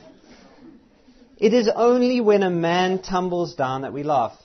It 1.37 1.53
is 1.53 1.69
only 1.75 2.19
when 2.19 2.41
a 2.41 2.49
man 2.49 2.99
tumbles 2.99 3.53
down 3.53 3.83
that 3.83 3.93
we 3.93 4.01
laugh. 4.01 4.35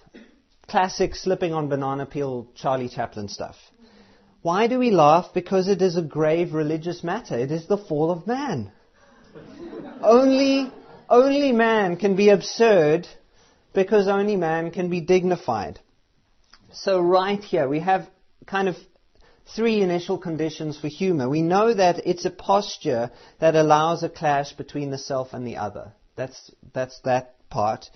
Classic 0.68 1.14
slipping 1.14 1.54
on 1.54 1.68
banana 1.68 2.04
peel 2.04 2.48
Charlie 2.54 2.90
Chaplin 2.90 3.28
stuff. 3.28 3.56
Why 4.42 4.66
do 4.66 4.78
we 4.78 4.90
laugh? 4.90 5.32
Because 5.32 5.68
it 5.68 5.80
is 5.80 5.96
a 5.96 6.02
grave 6.02 6.52
religious 6.52 7.02
matter. 7.02 7.38
It 7.38 7.50
is 7.50 7.66
the 7.66 7.78
fall 7.78 8.10
of 8.10 8.26
man. 8.26 8.72
only, 10.02 10.70
only 11.08 11.52
man 11.52 11.96
can 11.96 12.14
be 12.14 12.28
absurd 12.28 13.08
because 13.72 14.06
only 14.06 14.36
man 14.36 14.70
can 14.70 14.90
be 14.90 15.00
dignified. 15.00 15.80
So 16.72 17.00
right 17.00 17.42
here 17.42 17.68
we 17.68 17.80
have 17.80 18.06
kind 18.46 18.68
of 18.68 18.76
three 19.56 19.80
initial 19.80 20.18
conditions 20.18 20.78
for 20.78 20.88
humor. 20.88 21.26
We 21.26 21.40
know 21.40 21.72
that 21.72 22.06
it's 22.06 22.26
a 22.26 22.30
posture 22.30 23.10
that 23.40 23.56
allows 23.56 24.02
a 24.02 24.10
clash 24.10 24.52
between 24.52 24.90
the 24.90 24.98
self 24.98 25.32
and 25.32 25.46
the 25.46 25.56
other. 25.56 25.92
That's, 26.16 26.50
that's 26.72 27.00
that 27.00 27.36
part. 27.48 27.90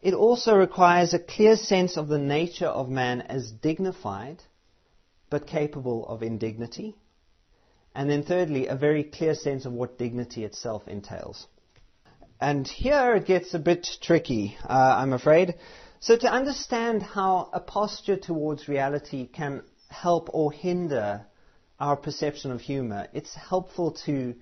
It 0.00 0.14
also 0.14 0.54
requires 0.54 1.14
a 1.14 1.18
clear 1.18 1.56
sense 1.56 1.96
of 1.96 2.08
the 2.08 2.18
nature 2.18 2.66
of 2.66 2.88
man 2.88 3.22
as 3.22 3.50
dignified, 3.50 4.42
but 5.30 5.46
capable 5.46 6.06
of 6.06 6.22
indignity. 6.22 6.96
And 7.94 8.10
then 8.10 8.22
thirdly, 8.22 8.66
a 8.66 8.74
very 8.74 9.04
clear 9.04 9.34
sense 9.34 9.66
of 9.66 9.72
what 9.72 9.98
dignity 9.98 10.44
itself 10.44 10.88
entails. 10.88 11.46
And 12.40 12.66
here 12.66 13.14
it 13.14 13.26
gets 13.26 13.54
a 13.54 13.58
bit 13.58 13.86
tricky, 14.02 14.56
uh, 14.62 14.96
I'm 14.98 15.12
afraid. 15.12 15.54
So 16.00 16.16
to 16.16 16.30
understand 16.30 17.02
how 17.02 17.48
a 17.52 17.60
posture 17.60 18.16
towards 18.16 18.68
reality 18.68 19.26
can 19.26 19.62
help 19.88 20.28
or 20.34 20.52
hinder 20.52 21.24
our 21.80 21.96
perception 21.96 22.50
of 22.50 22.60
humor, 22.60 23.08
it's 23.14 23.34
helpful 23.34 23.92
to 24.04 24.34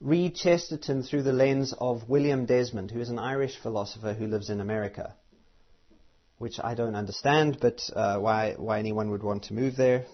read 0.00 0.34
Chesterton 0.34 1.02
through 1.02 1.22
the 1.22 1.32
lens 1.32 1.74
of 1.78 2.08
William 2.08 2.46
Desmond, 2.46 2.90
who 2.90 3.00
is 3.00 3.08
an 3.08 3.18
Irish 3.18 3.56
philosopher 3.56 4.12
who 4.12 4.26
lives 4.26 4.50
in 4.50 4.60
America, 4.60 5.14
which 6.38 6.58
I 6.62 6.74
don't 6.74 6.94
understand, 6.94 7.58
but 7.60 7.80
uh, 7.94 8.18
why, 8.18 8.54
why 8.56 8.78
anyone 8.78 9.10
would 9.10 9.22
want 9.22 9.44
to 9.44 9.54
move 9.54 9.76
there. 9.76 10.04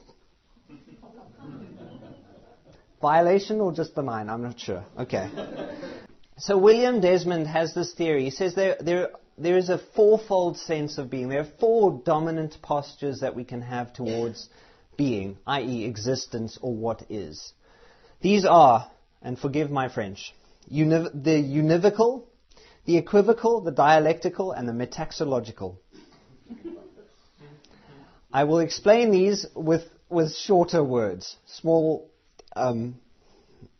Violation 3.00 3.60
or 3.60 3.72
just 3.72 3.96
benign? 3.96 4.30
I'm 4.30 4.42
not 4.42 4.60
sure. 4.60 4.84
Okay. 4.96 5.28
So 6.38 6.56
William 6.56 7.00
Desmond 7.00 7.48
has 7.48 7.74
this 7.74 7.92
theory. 7.94 8.24
He 8.24 8.30
says 8.30 8.54
there, 8.54 8.76
there, 8.80 9.10
there 9.36 9.56
is 9.56 9.68
a 9.68 9.78
fourfold 9.96 10.56
sense 10.56 10.98
of 10.98 11.10
being. 11.10 11.28
There 11.28 11.40
are 11.40 11.48
four 11.58 12.00
dominant 12.04 12.56
postures 12.62 13.20
that 13.20 13.34
we 13.34 13.42
can 13.42 13.60
have 13.62 13.92
towards 13.92 14.48
being, 14.96 15.38
i.e., 15.46 15.84
existence 15.84 16.58
or 16.62 16.72
what 16.72 17.02
is. 17.10 17.52
These 18.20 18.44
are 18.44 18.88
and 19.22 19.38
forgive 19.38 19.70
my 19.70 19.88
French, 19.88 20.34
univ- 20.70 21.12
the 21.24 21.30
univocal, 21.30 22.24
the 22.84 22.96
equivocal, 22.96 23.60
the 23.60 23.70
dialectical, 23.70 24.52
and 24.52 24.68
the 24.68 24.72
metaxological. 24.72 25.76
I 28.32 28.44
will 28.44 28.60
explain 28.60 29.10
these 29.10 29.46
with, 29.54 29.84
with 30.08 30.34
shorter 30.34 30.82
words, 30.82 31.36
small, 31.46 32.10
um, 32.56 32.96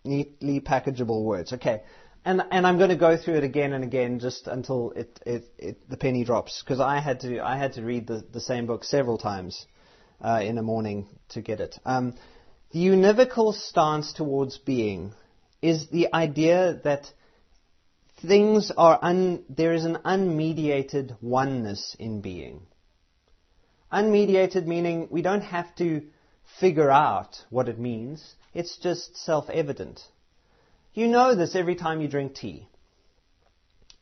neatly 0.05 0.61
packageable 0.61 1.25
words. 1.25 1.53
Okay. 1.53 1.83
And, 2.25 2.43
and 2.53 2.67
I'm 2.67 2.79
going 2.79 2.91
to 2.91 2.97
go 2.97 3.17
through 3.17 3.39
it 3.39 3.45
again 3.45 3.73
and 3.73 3.83
again 3.83 4.21
just 4.21 4.47
until 4.47 4.93
it, 4.95 5.19
it, 5.27 5.45
it 5.59 5.91
the 5.91 5.97
penny 5.97 6.23
drops 6.23 6.63
because 6.63 6.79
I 6.79 7.01
had 7.01 7.21
to 7.21 7.41
I 7.41 7.57
had 7.57 7.73
to 7.73 7.83
read 7.83 8.07
the, 8.07 8.25
the 8.33 8.41
same 8.41 8.67
book 8.67 8.85
several 8.85 9.19
times 9.19 9.67
uh, 10.21 10.41
in 10.41 10.57
a 10.57 10.63
morning 10.63 11.09
to 11.31 11.41
get 11.41 11.59
it. 11.61 11.77
Um, 11.85 12.15
the 12.71 12.79
univocal 12.79 13.53
stance 13.53 14.13
towards 14.13 14.57
being 14.59 15.15
is 15.63 15.89
the 15.89 16.13
idea 16.13 16.81
that 16.85 17.07
things 18.21 18.71
are 18.77 18.99
un, 19.01 19.45
there 19.49 19.73
is 19.73 19.85
an 19.85 19.99
unmediated 20.05 21.17
oneness 21.23 21.97
in 21.99 22.21
being. 22.21 22.63
Unmediated 23.93 24.67
meaning 24.67 25.09
we 25.11 25.23
don't 25.23 25.43
have 25.43 25.75
to 25.77 26.03
figure 26.61 26.91
out 26.91 27.45
what 27.51 27.69
it 27.69 27.79
means. 27.79 28.35
It's 28.53 28.77
just 28.77 29.17
self-evident. 29.17 30.01
You 30.95 31.09
know 31.09 31.35
this 31.35 31.55
every 31.55 31.77
time 31.77 32.01
you 32.01 32.09
drink 32.09 32.35
tea. 32.35 32.69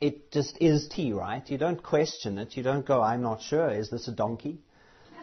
It 0.01 0.33
just 0.33 0.57
is 0.61 0.89
tea, 0.89 1.13
right? 1.13 1.49
You 1.49 1.59
don't 1.59 1.83
question 1.83 2.39
it. 2.39 2.57
You 2.57 2.63
don't 2.63 2.87
go, 2.87 3.03
I'm 3.03 3.23
not 3.23 3.43
sure. 3.43 3.71
Is 3.71 3.91
this 3.91 4.09
a 4.09 4.13
donkey? 4.13 4.61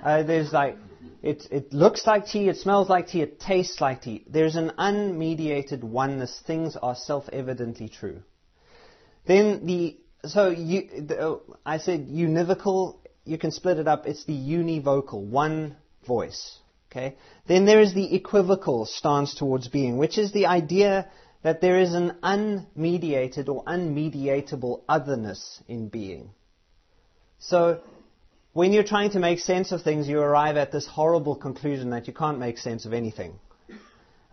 Uh, 0.03 0.23
there's 0.23 0.53
like, 0.53 0.77
it, 1.21 1.47
it 1.51 1.73
looks 1.73 2.05
like 2.05 2.27
tea, 2.27 2.47
it 2.49 2.57
smells 2.57 2.89
like 2.89 3.07
tea, 3.07 3.21
it 3.21 3.39
tastes 3.39 3.81
like 3.81 4.03
tea. 4.03 4.23
There's 4.29 4.55
an 4.55 4.71
unmediated 4.77 5.83
oneness. 5.83 6.41
Things 6.45 6.75
are 6.75 6.95
self-evidently 6.95 7.89
true. 7.89 8.21
Then 9.25 9.65
the, 9.65 9.97
so 10.25 10.49
you, 10.49 11.05
the, 11.07 11.19
uh, 11.19 11.37
I 11.65 11.79
said 11.79 12.07
univocal, 12.07 12.97
you 13.25 13.37
can 13.37 13.51
split 13.51 13.77
it 13.77 13.87
up. 13.87 14.05
It's 14.05 14.25
the 14.25 14.37
univocal, 14.37 15.21
one 15.21 15.75
voice. 16.05 16.59
Okay? 16.91 17.17
Then 17.47 17.65
there 17.65 17.81
is 17.81 17.93
the 17.93 18.15
equivocal 18.15 18.85
stance 18.85 19.35
towards 19.35 19.67
being, 19.67 19.97
which 19.97 20.17
is 20.17 20.31
the 20.31 20.45
idea 20.45 21.09
that 21.43 21.61
there 21.61 21.79
is 21.79 21.93
an 21.93 22.17
unmediated 22.23 23.49
or 23.49 23.63
unmediatable 23.65 24.83
otherness 24.87 25.61
in 25.67 25.89
being. 25.89 26.31
So, 27.39 27.81
when 28.57 28.73
you're 28.73 28.83
trying 28.83 29.11
to 29.11 29.19
make 29.19 29.37
sense 29.37 29.71
of 29.71 29.83
things, 29.83 30.07
you 30.07 30.19
arrive 30.19 30.57
at 30.57 30.71
this 30.71 30.87
horrible 30.87 31.35
conclusion 31.35 31.91
that 31.91 32.07
you 32.07 32.13
can't 32.13 32.39
make 32.39 32.57
sense 32.57 32.87
of 32.87 32.91
anything. 32.91 33.35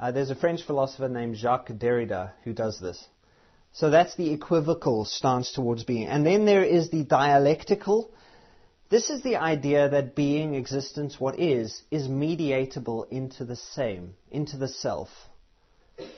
Uh, 0.01 0.13
there's 0.13 0.31
a 0.31 0.35
French 0.35 0.63
philosopher 0.63 1.11
named 1.11 1.37
Jacques 1.37 1.69
Derrida 1.69 2.33
who 2.43 2.55
does 2.55 2.81
this. 2.81 3.07
So 3.75 3.91
that's 3.91 4.17
the 4.17 4.33
equivocal 4.33 5.05
stance 5.05 5.53
towards 5.53 5.85
being. 5.85 6.07
And 6.07 6.25
then 6.25 6.47
there 6.47 6.65
is 6.65 6.89
the 6.89 7.05
dialectical. 7.05 8.11
This 8.89 9.11
is 9.11 9.23
the 9.23 9.37
idea 9.37 9.91
that 9.91 10.15
being, 10.15 10.55
existence, 10.55 11.21
what 11.21 11.39
is, 11.39 11.83
is 11.91 12.09
mediatable 12.09 13.07
into 13.11 13.45
the 13.45 13.57
same, 13.57 14.15
into 14.31 14.57
the 14.57 14.69
self. 14.69 15.11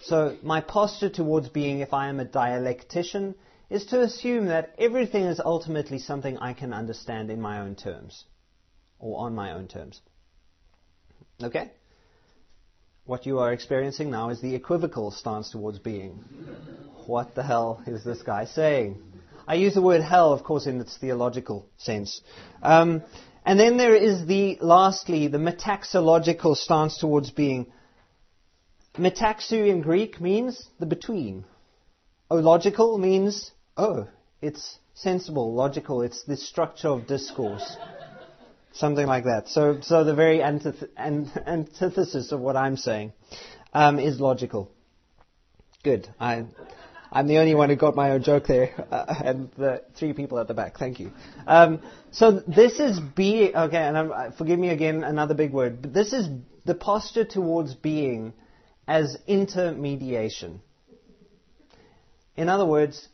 So 0.03 0.37
my 0.45 0.61
posture 0.61 1.11
towards 1.11 1.49
being, 1.49 1.81
if 1.81 1.93
I 1.93 2.07
am 2.07 2.21
a 2.21 2.25
dialectician, 2.25 3.35
is 3.69 3.87
to 3.87 4.01
assume 4.01 4.47
that 4.47 4.75
everything 4.79 5.25
is 5.25 5.41
ultimately 5.45 5.99
something 5.99 6.39
I 6.39 6.53
can 6.53 6.73
understand 6.73 7.31
in 7.31 7.41
my 7.41 7.61
own 7.61 7.75
terms, 7.75 8.25
or 8.99 9.27
on 9.27 9.35
my 9.35 9.53
own 9.53 9.69
terms. 9.69 10.01
Okay? 11.43 11.73
What 13.05 13.27
you 13.27 13.39
are 13.39 13.53
experiencing 13.53 14.11
now 14.11 14.31
is 14.31 14.41
the 14.41 14.55
equivocal 14.55 15.11
stance 15.11 15.51
towards 15.51 15.79
being. 15.79 16.25
What 17.07 17.35
the 17.35 17.43
hell 17.43 17.83
is 17.87 18.03
this 18.03 18.23
guy 18.23 18.47
saying? 18.47 19.03
I 19.47 19.55
use 19.55 19.75
the 19.75 19.83
word 19.83 20.03
hell, 20.03 20.33
of 20.33 20.43
course, 20.43 20.67
in 20.67 20.81
its 20.81 20.97
theological 20.97 21.69
sense. 21.77 22.21
Um, 22.63 23.03
and 23.45 23.61
then 23.61 23.77
there 23.77 23.95
is 23.95 24.27
the, 24.27 24.59
lastly, 24.61 25.29
the 25.29 25.39
metaxological 25.39 26.57
stance 26.57 26.99
towards 26.99 27.31
being. 27.31 27.67
Metaxu 28.97 29.69
in 29.69 29.83
Greek 29.83 30.21
means 30.21 30.69
the 30.81 30.87
between. 30.87 31.45
Ological 32.29 32.99
means, 32.99 33.53
oh, 33.77 34.09
it's 34.41 34.79
sensible, 34.95 35.55
logical, 35.55 36.03
it's 36.03 36.23
the 36.25 36.37
structure 36.37 36.89
of 36.89 37.07
discourse. 37.07 37.77
Something 38.73 39.07
like 39.07 39.25
that. 39.25 39.49
So, 39.49 39.81
so 39.81 40.05
the 40.05 40.15
very 40.15 40.39
antith- 40.39 40.89
antithesis 40.99 42.33
of 42.33 42.41
what 42.41 42.57
I'm 42.57 42.77
saying 42.77 43.13
um, 43.73 43.99
is 43.99 44.21
logical. 44.21 44.71
Good. 45.83 46.09
I, 46.21 46.45
I'm 47.11 47.27
the 47.27 47.39
only 47.39 47.55
one 47.55 47.71
who 47.71 47.77
got 47.77 47.97
my 47.97 48.11
own 48.11 48.23
joke 48.23 48.47
there, 48.47 48.75
uh, 48.91 49.15
and 49.25 49.51
the 49.57 49.83
three 49.95 50.13
people 50.13 50.39
at 50.39 50.49
the 50.49 50.55
back. 50.55 50.79
Thank 50.79 51.01
you. 51.01 51.13
Um, 51.47 51.81
so 52.11 52.33
this 52.33 52.79
is 52.79 53.01
being 53.01 53.57
okay, 53.57 53.79
and 53.79 53.97
I'm, 53.97 54.13
uh, 54.13 54.31
forgive 54.33 54.59
me 54.59 54.69
again, 54.69 55.05
another 55.05 55.35
big 55.35 55.53
word, 55.53 55.81
but 55.81 55.95
this 55.95 56.13
is 56.13 56.29
the 56.67 56.75
posture 56.75 57.25
towards 57.25 57.75
being 57.75 58.35
as 58.87 59.17
intermediation. 59.27 60.61
In 62.37 62.51
other 62.51 62.67
words, 62.67 63.09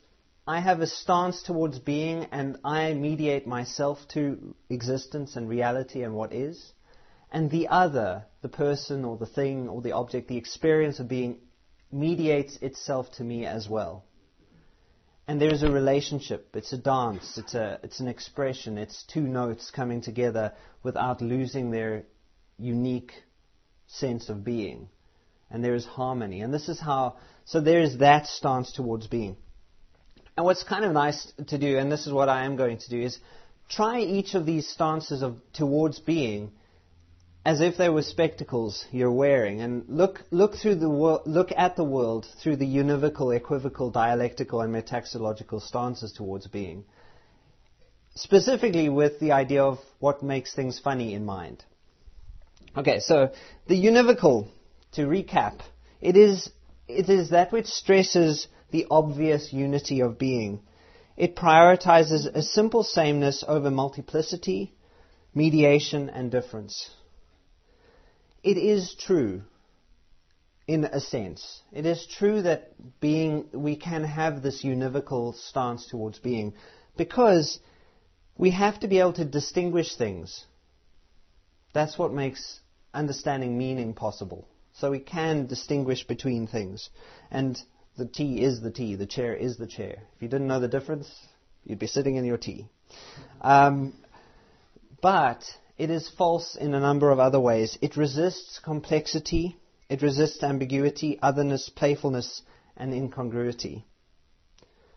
I 0.47 0.61
have 0.61 0.81
a 0.81 0.87
stance 0.87 1.43
towards 1.43 1.79
being 1.79 2.27
and 2.33 2.59
I 2.65 2.95
mediate 2.95 3.47
myself 3.47 3.99
to 4.09 4.55
existence 4.69 5.37
and 5.37 5.49
reality 5.49 6.03
and 6.03 6.15
what 6.15 6.33
is. 6.33 6.73
And 7.31 7.51
the 7.51 7.69
other, 7.69 8.25
the 8.43 8.49
person 8.49 9.05
or 9.05 9.17
the 9.17 9.27
thing 9.27 9.69
or 9.69 9.81
the 9.81 9.93
object, 9.93 10.29
the 10.29 10.37
experience 10.37 10.99
of 10.99 11.09
being, 11.09 11.39
mediates 11.91 12.57
itself 12.57 13.11
to 13.13 13.25
me 13.25 13.47
as 13.47 13.69
well. 13.69 14.05
And 15.29 15.41
there 15.41 15.53
is 15.53 15.63
a 15.63 15.71
relationship. 15.71 16.49
It's 16.55 16.73
a 16.73 16.79
dance. 16.79 17.39
It's, 17.39 17.55
a, 17.55 17.79
it's 17.83 18.01
an 18.01 18.09
expression. 18.09 18.79
It's 18.79 19.05
two 19.05 19.23
notes 19.23 19.71
coming 19.71 20.01
together 20.01 20.53
without 20.83 21.23
losing 21.23 21.71
their 21.71 22.05
unique 22.59 23.13
sense 23.87 24.29
of 24.29 24.45
being 24.45 24.89
and 25.53 25.63
there 25.63 25.75
is 25.75 25.85
harmony. 25.85 26.41
And 26.41 26.53
this 26.53 26.69
is 26.69 26.81
how, 26.81 27.17
so 27.45 27.61
there 27.61 27.83
is 27.83 27.99
that 27.99 28.27
stance 28.27 28.73
towards 28.73 29.07
being. 29.07 29.37
And 30.37 30.47
what's 30.47 30.63
kind 30.63 30.85
of 30.85 30.93
nice 30.93 31.33
to 31.49 31.59
do, 31.59 31.79
and 31.79 31.93
this 31.93 32.07
is 32.07 32.13
what 32.13 32.29
I 32.29 32.45
am 32.45 32.57
going 32.57 32.79
to 32.79 32.91
do, 32.91 33.01
is 33.01 33.19
try 33.69 34.01
each 34.01 34.35
of 34.35 34.47
these 34.47 34.69
stances 34.69 35.23
of 35.23 35.37
towards 35.53 35.99
being 36.01 36.53
as 37.45 37.61
if 37.61 37.77
they 37.77 37.89
were 37.89 38.03
spectacles 38.03 38.87
you're 38.93 39.11
wearing, 39.11 39.61
and 39.61 39.85
look 39.89 40.23
look 40.31 40.55
through 40.55 40.77
the 40.77 40.89
look 40.89 41.51
at 41.57 41.75
the 41.75 41.85
world 41.85 42.27
through 42.41 42.57
the 42.57 42.67
univocal, 42.67 43.35
equivocal, 43.35 43.91
dialectical, 43.91 44.61
and 44.61 44.73
metaxological 44.73 45.61
stances 45.61 46.13
towards 46.13 46.47
being. 46.47 46.85
Specifically, 48.15 48.89
with 48.89 49.19
the 49.19 49.33
idea 49.33 49.65
of 49.65 49.79
what 49.99 50.23
makes 50.23 50.55
things 50.55 50.79
funny 50.79 51.15
in 51.15 51.25
mind. 51.25 51.65
Okay, 52.77 53.01
so 53.01 53.33
the 53.67 53.75
univocal 53.75 54.49
to 54.93 55.07
recap, 55.07 55.61
it 56.01 56.17
is, 56.17 56.49
it 56.87 57.09
is 57.09 57.31
that 57.31 57.53
which 57.53 57.67
stresses 57.67 58.47
the 58.73 58.87
obvious 58.91 59.53
unity 59.53 60.01
of 60.01 60.19
being. 60.19 60.61
It 61.17 61.37
prioritizes 61.37 62.27
a 62.27 62.43
simple 62.43 62.83
sameness 62.83 63.45
over 63.47 63.71
multiplicity, 63.71 64.75
mediation, 65.35 66.11
and 66.11 66.31
difference. 66.31 66.91
It 68.43 68.57
is 68.57 68.95
true, 68.99 69.43
in 70.67 70.85
a 70.85 71.01
sense. 71.01 71.61
It 71.71 71.87
is 71.87 72.07
true 72.07 72.43
that 72.43 72.73
being, 73.01 73.49
we 73.53 73.77
can 73.77 74.05
have 74.05 74.43
this 74.43 74.65
univocal 74.65 75.35
stance 75.35 75.87
towards 75.87 76.19
being 76.19 76.55
because 76.97 77.61
we 78.37 78.51
have 78.51 78.81
to 78.81 78.89
be 78.89 78.99
able 78.99 79.13
to 79.15 79.25
distinguish 79.25 79.95
things. 79.97 80.45
That's 81.73 81.99
what 81.99 82.13
makes 82.13 82.61
understanding 82.95 83.57
meaning 83.59 83.95
possible. 83.95 84.49
So 84.75 84.91
we 84.91 85.01
can 85.01 85.47
distinguish 85.47 86.07
between 86.07 86.47
things. 86.47 86.89
And 87.31 87.61
the 87.97 88.07
tea 88.07 88.43
is 88.43 88.61
the 88.61 88.71
tea, 88.71 88.95
the 88.95 89.07
chair 89.07 89.35
is 89.35 89.57
the 89.57 89.67
chair. 89.67 90.03
If 90.17 90.23
you 90.23 90.29
didn't 90.29 90.47
know 90.47 90.61
the 90.61 90.69
difference, 90.69 91.11
you'd 91.65 91.79
be 91.79 91.87
sitting 91.87 92.17
in 92.17 92.25
your 92.25 92.39
tea. 92.39 92.69
Um, 93.41 93.95
but 95.01 95.45
it 95.79 95.91
is 95.91 96.09
false 96.09 96.57
in 96.57 96.75
a 96.75 96.81
number 96.81 97.11
of 97.11 97.19
other 97.19 97.41
ways. 97.41 97.77
It 97.83 97.97
resists 97.97 98.59
complexity, 98.59 99.57
it 99.89 100.03
resists 100.03 100.43
ambiguity, 100.43 101.19
otherness, 101.23 101.69
playfulness, 101.69 102.43
and 102.77 102.95
incongruity. 102.95 103.85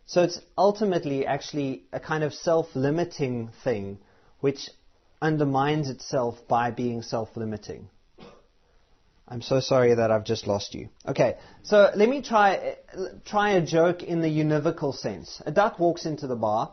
So 0.05 0.21
it's 0.21 0.39
ultimately 0.57 1.25
actually 1.25 1.83
a 1.91 1.99
kind 1.99 2.23
of 2.23 2.33
self 2.33 2.67
limiting 2.75 3.49
thing 3.63 3.99
which 4.39 4.69
undermines 5.21 5.89
itself 5.89 6.47
by 6.47 6.71
being 6.71 7.01
self 7.01 7.35
limiting. 7.35 7.89
I'm 9.27 9.41
so 9.41 9.59
sorry 9.59 9.95
that 9.95 10.11
I've 10.11 10.23
just 10.23 10.45
lost 10.45 10.75
you. 10.75 10.89
Okay, 11.07 11.37
so 11.63 11.89
let 11.95 12.07
me 12.07 12.21
try 12.21 12.77
try 13.25 13.51
a 13.51 13.65
joke 13.65 14.03
in 14.03 14.21
the 14.21 14.27
univocal 14.27 14.93
sense. 14.93 15.41
A 15.45 15.51
duck 15.51 15.79
walks 15.79 16.05
into 16.05 16.27
the 16.27 16.35
bar, 16.35 16.71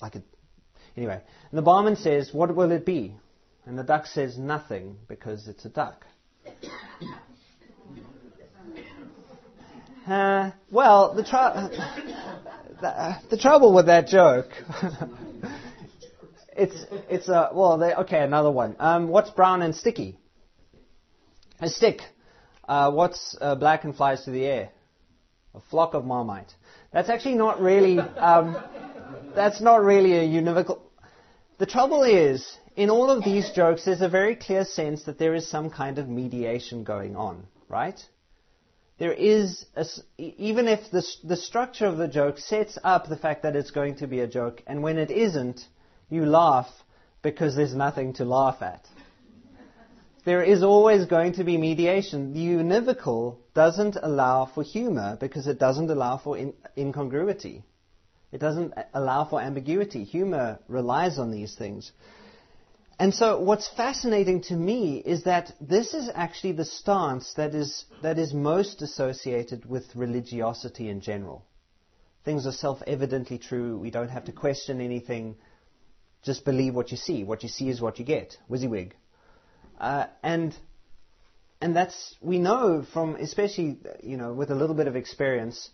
like 0.00 0.14
a, 0.14 0.22
anyway, 0.96 1.20
and 1.50 1.58
the 1.58 1.62
barman 1.62 1.96
says, 1.96 2.32
"What 2.32 2.54
will 2.56 2.72
it 2.72 2.86
be?" 2.86 3.14
And 3.66 3.78
the 3.78 3.82
duck 3.82 4.06
says, 4.06 4.38
"Nothing," 4.38 4.96
because 5.06 5.48
it's 5.48 5.66
a 5.66 5.68
duck. 5.68 6.06
Uh, 10.06 10.52
well, 10.70 11.14
the, 11.14 11.22
the, 12.80 13.16
the 13.30 13.36
trouble 13.36 13.74
with 13.74 13.86
that 13.86 14.06
joke, 14.06 14.50
it's 16.56 16.76
it's 17.10 17.28
a 17.28 17.50
well, 17.52 17.76
they, 17.76 17.92
okay, 17.92 18.20
another 18.22 18.50
one. 18.50 18.76
Um, 18.78 19.08
what's 19.08 19.30
brown 19.30 19.62
and 19.62 19.74
sticky? 19.74 20.18
A 21.60 21.68
stick. 21.68 22.00
Uh, 22.68 22.90
what's 22.90 23.36
uh, 23.40 23.54
black 23.54 23.84
and 23.84 23.96
flies 23.96 24.24
through 24.24 24.34
the 24.34 24.44
air? 24.44 24.70
A 25.54 25.60
flock 25.70 25.94
of 25.94 26.04
marmite. 26.04 26.52
That's 26.92 27.08
actually 27.08 27.36
not 27.36 27.60
really. 27.60 27.98
Um, 27.98 28.56
that's 29.34 29.60
not 29.60 29.82
really 29.82 30.12
a 30.14 30.22
univocal. 30.22 30.80
The 31.58 31.66
trouble 31.66 32.02
is, 32.02 32.46
in 32.74 32.90
all 32.90 33.10
of 33.10 33.24
these 33.24 33.50
jokes, 33.52 33.84
there's 33.86 34.02
a 34.02 34.08
very 34.08 34.36
clear 34.36 34.64
sense 34.64 35.04
that 35.04 35.18
there 35.18 35.34
is 35.34 35.48
some 35.48 35.70
kind 35.70 35.98
of 35.98 36.08
mediation 36.08 36.84
going 36.84 37.16
on, 37.16 37.46
right? 37.68 37.98
There 38.98 39.12
is, 39.12 39.64
a, 39.74 39.86
even 40.18 40.68
if 40.68 40.90
the, 40.90 41.06
the 41.24 41.36
structure 41.36 41.86
of 41.86 41.96
the 41.96 42.08
joke 42.08 42.38
sets 42.38 42.78
up 42.82 43.08
the 43.08 43.16
fact 43.16 43.42
that 43.42 43.56
it's 43.56 43.70
going 43.70 43.96
to 43.96 44.06
be 44.06 44.20
a 44.20 44.26
joke, 44.26 44.62
and 44.66 44.82
when 44.82 44.98
it 44.98 45.10
isn't, 45.10 45.60
you 46.10 46.26
laugh 46.26 46.68
because 47.22 47.56
there's 47.56 47.74
nothing 47.74 48.14
to 48.14 48.24
laugh 48.24 48.60
at 48.60 48.86
there 50.26 50.42
is 50.42 50.64
always 50.64 51.06
going 51.06 51.34
to 51.34 51.44
be 51.44 51.56
mediation. 51.56 52.34
The 52.34 52.40
univocal 52.40 53.36
doesn't 53.54 53.96
allow 54.02 54.44
for 54.44 54.64
humor 54.64 55.16
because 55.20 55.46
it 55.46 55.60
doesn't 55.60 55.88
allow 55.88 56.18
for 56.18 56.36
in- 56.36 56.52
incongruity. 56.76 57.62
It 58.32 58.38
doesn't 58.38 58.74
allow 58.92 59.24
for 59.24 59.40
ambiguity. 59.40 60.02
Humor 60.02 60.58
relies 60.66 61.20
on 61.20 61.30
these 61.30 61.54
things. 61.54 61.92
And 62.98 63.14
so 63.14 63.38
what's 63.38 63.68
fascinating 63.68 64.42
to 64.44 64.54
me 64.54 64.96
is 64.98 65.22
that 65.24 65.52
this 65.60 65.94
is 65.94 66.10
actually 66.12 66.54
the 66.54 66.64
stance 66.64 67.32
that 67.34 67.54
is, 67.54 67.84
that 68.02 68.18
is 68.18 68.34
most 68.34 68.82
associated 68.82 69.64
with 69.64 69.84
religiosity 69.94 70.88
in 70.88 71.02
general. 71.02 71.44
Things 72.24 72.48
are 72.48 72.52
self-evidently 72.52 73.38
true. 73.38 73.78
We 73.78 73.92
don't 73.92 74.08
have 74.08 74.24
to 74.24 74.32
question 74.32 74.80
anything. 74.80 75.36
Just 76.24 76.44
believe 76.44 76.74
what 76.74 76.90
you 76.90 76.96
see. 76.96 77.22
What 77.22 77.44
you 77.44 77.48
see 77.48 77.68
is 77.68 77.80
what 77.80 78.00
you 78.00 78.04
get. 78.04 78.36
WYSIWYG. 78.50 78.90
Uh, 79.78 80.06
and 80.22 80.56
and 81.60 81.74
that's 81.74 82.14
we 82.20 82.38
know 82.38 82.84
from 82.92 83.16
especially 83.16 83.78
you 84.02 84.16
know 84.16 84.32
with 84.32 84.50
a 84.50 84.54
little 84.54 84.74
bit 84.74 84.86
of 84.86 84.96
experience, 84.96 85.70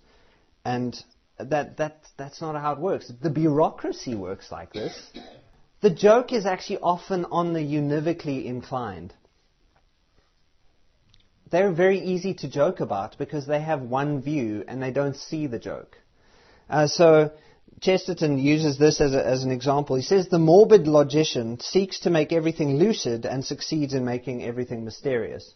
and 0.64 0.96
that 1.38 1.76
that 1.76 2.04
that's 2.16 2.40
not 2.40 2.60
how 2.60 2.72
it 2.72 2.78
works. 2.78 3.12
The 3.22 3.30
bureaucracy 3.30 4.14
works 4.14 4.50
like 4.50 4.72
this. 4.72 5.10
The 5.80 5.90
joke 5.90 6.32
is 6.32 6.46
actually 6.46 6.78
often 6.78 7.24
on 7.26 7.52
the 7.52 7.60
univocally 7.60 8.44
inclined. 8.44 9.12
They're 11.50 11.72
very 11.72 11.98
easy 11.98 12.34
to 12.34 12.48
joke 12.48 12.80
about 12.80 13.18
because 13.18 13.46
they 13.46 13.60
have 13.60 13.82
one 13.82 14.22
view 14.22 14.64
and 14.66 14.82
they 14.82 14.90
don't 14.90 15.16
see 15.16 15.48
the 15.48 15.58
joke. 15.58 15.98
Uh, 16.70 16.86
so 16.86 17.32
Chesterton 17.80 18.38
uses 18.38 18.78
this 18.78 19.00
as, 19.00 19.14
a, 19.14 19.26
as, 19.26 19.42
an 19.42 19.50
example. 19.50 19.96
He 19.96 20.02
says 20.02 20.28
the 20.28 20.38
morbid 20.38 20.86
logician 20.86 21.58
seeks 21.60 22.00
to 22.00 22.10
make 22.10 22.32
everything 22.32 22.76
lucid 22.76 23.26
and 23.26 23.44
succeeds 23.44 23.94
in 23.94 24.04
making 24.04 24.44
everything 24.44 24.84
mysterious. 24.84 25.52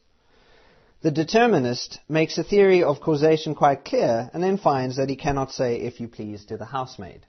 The 1.03 1.11
determinist 1.11 2.01
makes 2.09 2.37
a 2.39 2.43
theory 2.43 2.83
of 2.83 3.01
causation 3.01 3.55
quite 3.55 3.85
clear 3.85 4.31
and 4.33 4.43
then 4.43 4.59
finds 4.59 4.97
that 4.97 5.11
he 5.11 5.17
cannot 5.17 5.53
say, 5.53 5.77
if 5.77 6.01
you 6.01 6.09
please, 6.09 6.45
to 6.47 6.57
the 6.57 6.65
housemaid. 6.65 7.27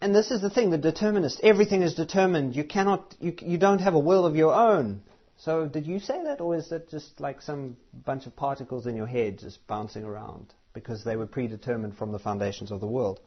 And 0.00 0.14
this 0.14 0.30
is 0.30 0.40
the 0.40 0.50
thing, 0.50 0.70
the 0.70 0.78
determinist, 0.78 1.40
everything 1.42 1.82
is 1.82 1.94
determined. 1.94 2.56
You 2.56 2.64
cannot, 2.64 3.14
you, 3.20 3.34
you 3.40 3.58
don't 3.58 3.80
have 3.80 3.94
a 3.94 3.98
will 3.98 4.24
of 4.24 4.36
your 4.36 4.54
own. 4.54 5.02
So 5.38 5.66
did 5.66 5.86
you 5.86 5.98
say 5.98 6.22
that, 6.24 6.40
or 6.40 6.56
is 6.56 6.68
that 6.68 6.88
just 6.88 7.20
like 7.20 7.42
some 7.42 7.76
bunch 8.04 8.26
of 8.26 8.36
particles 8.36 8.86
in 8.86 8.96
your 8.96 9.06
head 9.06 9.38
just 9.38 9.66
bouncing 9.66 10.04
around 10.04 10.54
because 10.72 11.04
they 11.04 11.16
were 11.16 11.26
predetermined 11.26 11.96
from 11.96 12.12
the 12.12 12.18
foundations 12.18 12.70
of 12.70 12.80
the 12.80 12.86
world? 12.86 13.20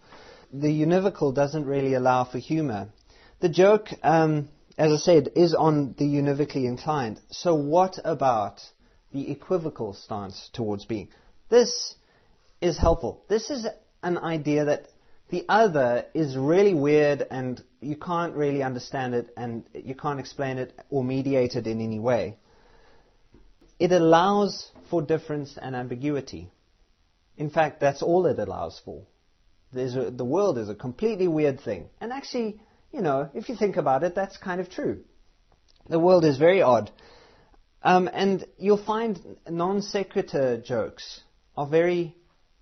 The 0.54 0.68
univocal 0.68 1.34
doesn't 1.34 1.66
really 1.66 1.94
allow 1.94 2.24
for 2.24 2.40
humor. 2.40 2.90
The 3.40 3.50
joke, 3.50 3.90
um, 4.04 4.50
as 4.78 4.92
I 4.92 4.98
said, 4.98 5.30
is 5.36 5.54
on 5.54 5.96
the 5.98 6.06
univocally 6.06 6.66
inclined. 6.66 7.20
So 7.30 7.56
what 7.56 8.00
about 8.04 8.62
the 9.16 9.32
equivocal 9.32 9.94
stance 9.94 10.50
towards 10.54 10.86
being. 10.86 11.08
This 11.50 11.96
is 12.60 12.78
helpful. 12.78 13.24
This 13.30 13.50
is 13.50 13.66
an 14.04 14.18
idea 14.18 14.66
that 14.66 14.88
the 15.30 15.46
other 15.48 16.06
is 16.14 16.36
really 16.36 16.74
weird 16.74 17.26
and 17.32 17.64
you 17.82 17.96
can't 17.96 18.36
really 18.36 18.62
understand 18.62 19.16
it 19.16 19.30
and 19.38 19.64
you 19.74 19.96
can't 19.96 20.20
explain 20.20 20.58
it 20.58 20.78
or 20.90 21.04
mediate 21.04 21.56
it 21.56 21.66
in 21.66 21.80
any 21.82 21.98
way. 21.98 22.38
It 23.80 23.92
allows 23.92 24.70
for 24.90 25.02
difference 25.02 25.58
and 25.60 25.76
ambiguity. 25.76 26.52
In 27.38 27.50
fact, 27.50 27.80
that's 27.80 28.04
all 28.04 28.26
it 28.26 28.38
allows 28.38 28.82
for. 28.84 29.02
A, 29.78 30.12
the 30.12 30.26
world 30.26 30.58
is 30.58 30.70
a 30.70 30.76
completely 30.76 31.28
weird 31.28 31.60
thing. 31.62 31.90
And 32.02 32.12
actually, 32.12 32.60
you 32.92 33.02
know, 33.02 33.30
if 33.34 33.50
you 33.50 33.56
think 33.56 33.78
about 33.78 34.04
it, 34.04 34.16
that's 34.16 34.38
kind 34.38 34.62
of 34.62 34.70
true. 34.70 35.04
The 35.90 36.00
world 36.00 36.26
is 36.26 36.38
very 36.38 36.62
odd. 36.62 36.92
Um, 37.84 38.10
and 38.12 38.46
you'll 38.58 38.84
find 38.84 39.20
non 39.48 39.82
sequitur 39.82 40.58
jokes 40.58 41.22
are 41.56 41.68
very 41.68 42.16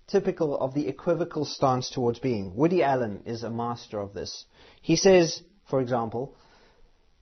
typical 0.06 0.58
of 0.58 0.74
the 0.74 0.88
equivocal 0.88 1.44
stance 1.44 1.90
towards 1.90 2.18
being. 2.18 2.54
Woody 2.54 2.82
Allen 2.82 3.22
is 3.24 3.42
a 3.42 3.50
master 3.50 3.98
of 3.98 4.12
this. 4.12 4.44
He 4.82 4.96
says, 4.96 5.42
for 5.70 5.80
example, 5.80 6.36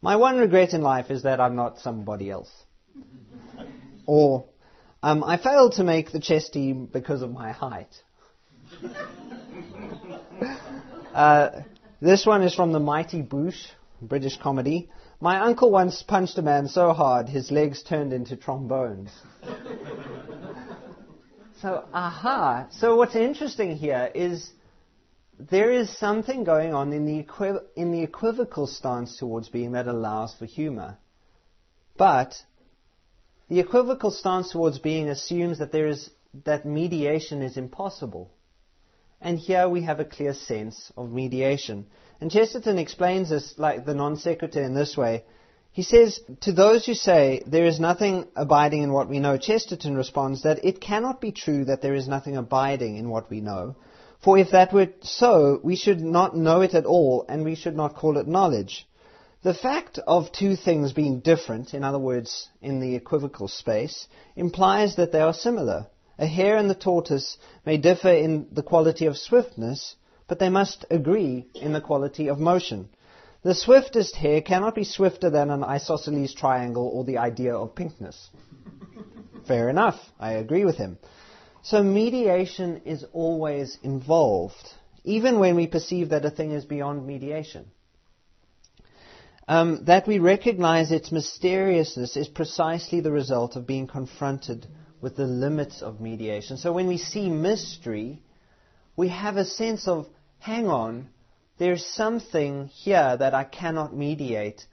My 0.01 0.17
one 0.17 0.37
regret 0.39 0.73
in 0.73 0.83
life 0.83 1.13
is 1.13 1.23
that 1.23 1.41
I'm 1.41 1.55
not 1.55 1.79
somebody 1.79 2.29
else. 2.29 2.51
or, 4.07 4.47
um, 5.01 5.23
I 5.23 5.37
failed 5.37 5.75
to 5.75 5.85
make 5.85 6.11
the 6.11 6.19
chess 6.19 6.51
team 6.51 6.87
because 6.87 7.23
of 7.23 7.31
my 7.31 7.53
height. 7.53 7.95
uh, 11.15 11.63
this 12.01 12.27
one 12.27 12.43
is 12.43 12.55
from 12.55 12.73
the 12.73 12.81
Mighty 12.81 13.23
Boosh, 13.23 13.67
British 14.01 14.37
comedy. 14.39 14.91
My 15.21 15.41
uncle 15.41 15.71
once 15.71 16.03
punched 16.03 16.39
a 16.39 16.43
man 16.43 16.69
so 16.69 16.93
hard 16.93 17.29
his 17.29 17.51
legs 17.51 17.83
turned 17.83 18.13
into 18.13 18.37
trombones. 18.37 19.11
so, 21.61 21.85
aha. 21.93 22.67
So 22.73 22.97
what's 22.97 23.15
interesting 23.15 23.77
here 23.77 24.11
is 24.15 24.51
there 25.39 25.71
is 25.71 25.97
something 25.97 26.45
going 26.45 26.75
on 26.75 26.93
in 26.93 27.05
the, 27.07 27.63
in 27.77 27.93
the 27.93 28.03
equivocal 28.03 28.67
stance 28.67 29.17
towards 29.17 29.49
being 29.49 29.73
that 29.73 29.87
allows 29.87 30.35
for 30.35 30.47
humor. 30.47 30.99
But 31.97 32.35
the 33.49 33.61
equivocal 33.61 34.11
stance 34.11 34.51
towards 34.51 34.79
being 34.79 35.09
assumes 35.09 35.59
that 35.59 35.73
there 35.73 35.89
is 35.89 36.11
that 36.45 36.65
mediation 36.65 37.43
is 37.43 37.57
impossible. 37.57 38.31
And 39.25 39.39
here 39.39 39.69
we 39.69 39.83
have 39.83 40.01
a 40.01 40.05
clear 40.05 40.35
sense 40.35 40.91
of 40.97 41.13
mediation. 41.13 41.87
And 42.21 42.29
Chesterton 42.29 42.77
explains 42.77 43.31
this, 43.31 43.55
like 43.57 43.87
the 43.87 43.95
non 43.95 44.17
sequitur, 44.17 44.63
in 44.63 44.75
this 44.75 44.97
way. 44.97 45.25
He 45.71 45.83
says, 45.83 46.21
To 46.41 46.53
those 46.53 46.85
who 46.85 46.95
say 46.95 47.43
there 47.47 47.65
is 47.65 47.79
nothing 47.79 48.27
abiding 48.35 48.83
in 48.83 48.93
what 48.93 49.09
we 49.09 49.21
know, 49.21 49.39
Chesterton 49.39 49.97
responds 49.97 50.43
that 50.43 50.65
it 50.65 50.81
cannot 50.81 51.21
be 51.21 51.31
true 51.31 51.65
that 51.67 51.83
there 51.83 51.95
is 51.95 52.09
nothing 52.09 52.37
abiding 52.37 52.97
in 52.97 53.09
what 53.11 53.31
we 53.31 53.41
know. 53.41 53.77
For 54.25 54.37
if 54.39 54.51
that 54.51 54.73
were 54.73 54.89
so, 55.03 55.61
we 55.63 55.77
should 55.77 56.01
not 56.01 56.37
know 56.37 56.61
it 56.61 56.75
at 56.75 56.85
all, 56.85 57.25
and 57.29 57.45
we 57.45 57.55
should 57.55 57.77
not 57.77 57.95
call 57.95 58.19
it 58.19 58.27
knowledge. 58.27 58.87
The 59.43 59.55
fact 59.55 59.99
of 59.99 60.31
two 60.31 60.57
things 60.57 60.93
being 60.93 61.21
different, 61.21 61.75
in 61.75 61.85
other 61.85 61.99
words, 61.99 62.49
in 62.61 62.81
the 62.81 62.95
equivocal 62.97 63.49
space, 63.49 64.07
implies 64.37 64.97
that 64.97 65.11
they 65.11 65.21
are 65.21 65.35
similar. 65.35 65.87
A 66.23 66.27
hare 66.27 66.57
and 66.57 66.71
the 66.71 66.77
tortoise 66.77 67.37
may 67.67 67.79
differ 67.79 68.11
in 68.11 68.47
the 68.53 68.63
quality 68.63 69.07
of 69.07 69.19
swiftness, 69.19 69.97
but 70.29 70.39
they 70.39 70.51
must 70.51 70.85
agree 70.89 71.49
in 71.53 71.73
the 71.73 71.81
quality 71.81 72.29
of 72.29 72.39
motion. 72.39 72.91
The 73.43 73.57
swiftest 73.57 74.15
hare 74.15 74.41
cannot 74.41 74.77
be 74.77 74.85
swifter 74.85 75.31
than 75.31 75.51
an 75.51 75.65
isosceles 75.65 76.33
triangle 76.33 76.87
or 76.87 77.03
the 77.03 77.19
idea 77.19 77.57
of 77.57 77.75
pinkness. 77.75 78.29
Fair 79.49 79.69
enough, 79.69 79.99
I 80.21 80.35
agree 80.35 80.65
with 80.65 80.77
him. 80.77 80.97
So 81.63 81.83
mediation 81.83 82.83
is 82.85 83.05
always 83.13 83.77
involved, 83.83 84.75
even 85.03 85.41
when 85.41 85.57
we 85.57 85.67
perceive 85.67 86.11
that 86.11 86.25
a 86.25 86.31
thing 86.31 86.53
is 86.53 86.65
beyond 86.65 87.05
mediation. 87.05 87.67
Um, 89.49 89.87
that 89.87 90.07
we 90.07 90.21
recognize 90.21 90.93
its 90.93 91.11
mysteriousness 91.11 92.17
is 92.17 92.29
precisely 92.29 93.01
the 93.01 93.11
result 93.11 93.57
of 93.57 93.67
being 93.67 93.89
confronted 93.89 94.69
with 95.03 95.17
the 95.17 95.27
limits 95.27 95.83
of 95.83 96.01
mediation. 96.01 96.57
So 96.57 96.73
when 96.73 96.87
we 96.87 96.97
see 96.97 97.29
mystery, 97.29 98.23
we 98.97 99.09
have 99.09 99.37
a 99.37 99.45
sense 99.45 99.89
of 99.89 100.07
hang 100.39 100.69
on, 100.69 101.09
there's 101.59 101.85
something 101.85 102.69
here 102.69 103.17
that 103.17 103.35
I 103.35 103.45
cannot 103.45 103.95
mediate, 103.95 104.65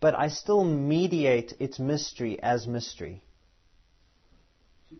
but 0.00 0.18
I 0.18 0.28
still 0.28 0.64
mediate 0.64 1.54
its 1.60 1.78
mystery 1.78 2.42
as 2.42 2.66
mystery. 2.66 3.22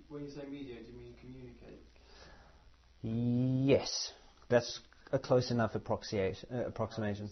When 0.09 0.25
you 0.25 0.31
say 0.31 0.43
mediate, 0.51 0.87
you 0.89 0.99
mean 0.99 1.15
communicate? 1.21 1.83
Yes, 3.03 4.13
that's 4.49 4.81
a 5.13 5.19
close 5.19 5.51
enough 5.51 5.75
uh, 5.75 5.79
approximation. 6.67 7.31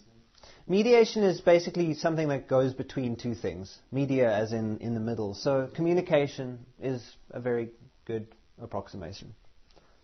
Mediation 0.67 1.23
is 1.23 1.41
basically 1.41 1.93
something 1.93 2.29
that 2.29 2.47
goes 2.47 2.73
between 2.73 3.15
two 3.15 3.35
things. 3.35 3.77
Media 3.91 4.33
as 4.33 4.53
in 4.53 4.77
in 4.79 4.93
the 4.93 4.99
middle. 4.99 5.33
So 5.33 5.69
communication 5.73 6.59
is 6.81 7.03
a 7.31 7.39
very 7.39 7.69
good 8.05 8.27
approximation. 8.61 9.35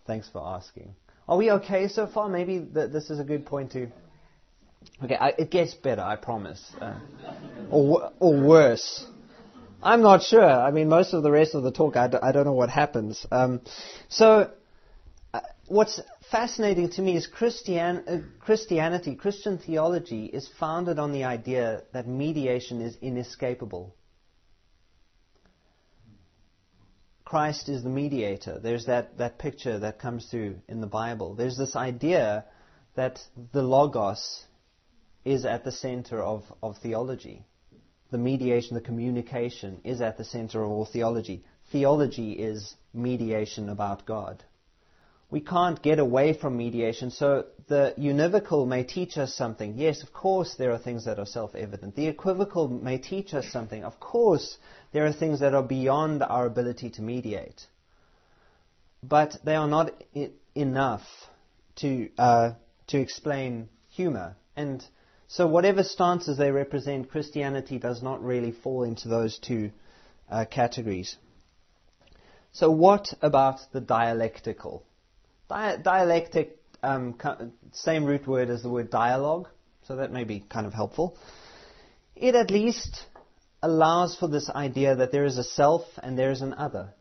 Thanks 0.06 0.28
for 0.28 0.42
asking. 0.44 0.94
Are 1.28 1.36
we 1.36 1.50
okay 1.52 1.88
so 1.88 2.06
far? 2.06 2.28
Maybe 2.28 2.58
th- 2.58 2.90
this 2.90 3.10
is 3.10 3.20
a 3.20 3.24
good 3.24 3.46
point 3.46 3.72
to. 3.72 3.88
Okay, 5.04 5.14
I, 5.14 5.28
it 5.38 5.50
gets 5.50 5.74
better, 5.74 6.02
I 6.02 6.16
promise. 6.16 6.62
Uh, 6.80 6.98
or, 7.70 8.10
or 8.18 8.40
worse. 8.40 9.06
I'm 9.82 10.02
not 10.02 10.22
sure. 10.22 10.44
I 10.44 10.70
mean, 10.72 10.88
most 10.88 11.14
of 11.14 11.22
the 11.22 11.30
rest 11.30 11.54
of 11.54 11.62
the 11.62 11.70
talk, 11.70 11.96
I 11.96 12.08
d- 12.08 12.18
I 12.20 12.32
don't 12.32 12.44
know 12.44 12.52
what 12.52 12.70
happens. 12.70 13.26
Um, 13.30 13.60
so, 14.08 14.50
uh, 15.32 15.40
what's 15.68 16.00
fascinating 16.30 16.90
to 16.90 17.02
me 17.02 17.16
is 17.16 17.26
Christian, 17.26 18.04
uh, 18.06 18.18
Christianity, 18.38 19.14
Christian 19.14 19.58
theology, 19.58 20.26
is 20.26 20.48
founded 20.58 20.98
on 20.98 21.12
the 21.12 21.24
idea 21.24 21.82
that 21.92 22.06
mediation 22.06 22.80
is 22.80 22.96
inescapable. 23.00 23.94
Christ 27.24 27.68
is 27.68 27.82
the 27.82 27.88
mediator. 27.88 28.58
There's 28.58 28.86
that, 28.86 29.18
that 29.18 29.38
picture 29.38 29.78
that 29.78 29.98
comes 29.98 30.26
through 30.26 30.56
in 30.68 30.80
the 30.80 30.86
Bible. 30.86 31.34
There's 31.34 31.56
this 31.56 31.76
idea 31.76 32.44
that 32.96 33.20
the 33.52 33.62
Logos 33.62 34.44
is 35.24 35.44
at 35.44 35.64
the 35.64 35.72
center 35.72 36.22
of, 36.22 36.42
of 36.62 36.78
theology. 36.78 37.44
The 38.10 38.18
mediation, 38.18 38.74
the 38.74 38.80
communication 38.80 39.80
is 39.84 40.00
at 40.00 40.18
the 40.18 40.24
center 40.24 40.62
of 40.64 40.70
all 40.70 40.86
theology. 40.86 41.44
Theology 41.70 42.32
is 42.32 42.74
mediation 42.92 43.68
about 43.68 44.06
God 44.06 44.42
we 45.30 45.40
can't 45.40 45.80
get 45.80 45.98
away 45.98 46.32
from 46.32 46.56
mediation. 46.56 47.10
So 47.10 47.46
the 47.68 47.94
univocal 47.96 48.66
may 48.66 48.82
teach 48.82 49.16
us 49.16 49.34
something. 49.34 49.74
Yes, 49.76 50.02
of 50.02 50.12
course, 50.12 50.56
there 50.56 50.72
are 50.72 50.78
things 50.78 51.04
that 51.04 51.18
are 51.18 51.26
self 51.26 51.54
evident. 51.54 51.94
The 51.94 52.08
equivocal 52.08 52.68
may 52.68 52.98
teach 52.98 53.32
us 53.32 53.46
something. 53.46 53.84
Of 53.84 54.00
course, 54.00 54.58
there 54.92 55.06
are 55.06 55.12
things 55.12 55.40
that 55.40 55.54
are 55.54 55.62
beyond 55.62 56.22
our 56.22 56.46
ability 56.46 56.90
to 56.90 57.02
mediate. 57.02 57.66
But 59.02 59.36
they 59.44 59.54
are 59.54 59.68
not 59.68 59.92
I- 60.16 60.32
enough 60.54 61.02
to, 61.76 62.10
uh, 62.18 62.52
to 62.88 62.98
explain 62.98 63.68
humor. 63.88 64.36
And 64.56 64.84
so, 65.28 65.46
whatever 65.46 65.84
stances 65.84 66.38
they 66.38 66.50
represent, 66.50 67.08
Christianity 67.08 67.78
does 67.78 68.02
not 68.02 68.22
really 68.22 68.50
fall 68.50 68.82
into 68.82 69.08
those 69.08 69.38
two 69.38 69.70
uh, 70.28 70.44
categories. 70.44 71.16
So, 72.52 72.68
what 72.72 73.14
about 73.22 73.60
the 73.72 73.80
dialectical? 73.80 74.82
Di- 75.50 75.78
dialectic, 75.82 76.58
um, 76.80 77.18
same 77.72 78.04
root 78.04 78.24
word 78.26 78.50
as 78.50 78.62
the 78.62 78.70
word 78.70 78.88
dialogue, 78.88 79.48
so 79.82 79.96
that 79.96 80.12
may 80.12 80.22
be 80.22 80.38
kind 80.38 80.64
of 80.64 80.72
helpful. 80.72 81.18
It 82.14 82.36
at 82.36 82.52
least 82.52 83.04
allows 83.60 84.16
for 84.16 84.28
this 84.28 84.48
idea 84.48 84.94
that 84.94 85.10
there 85.10 85.24
is 85.24 85.38
a 85.38 85.44
self 85.44 85.82
and 86.00 86.16
there 86.16 86.30
is 86.30 86.40
an 86.40 86.54
other. 86.54 86.94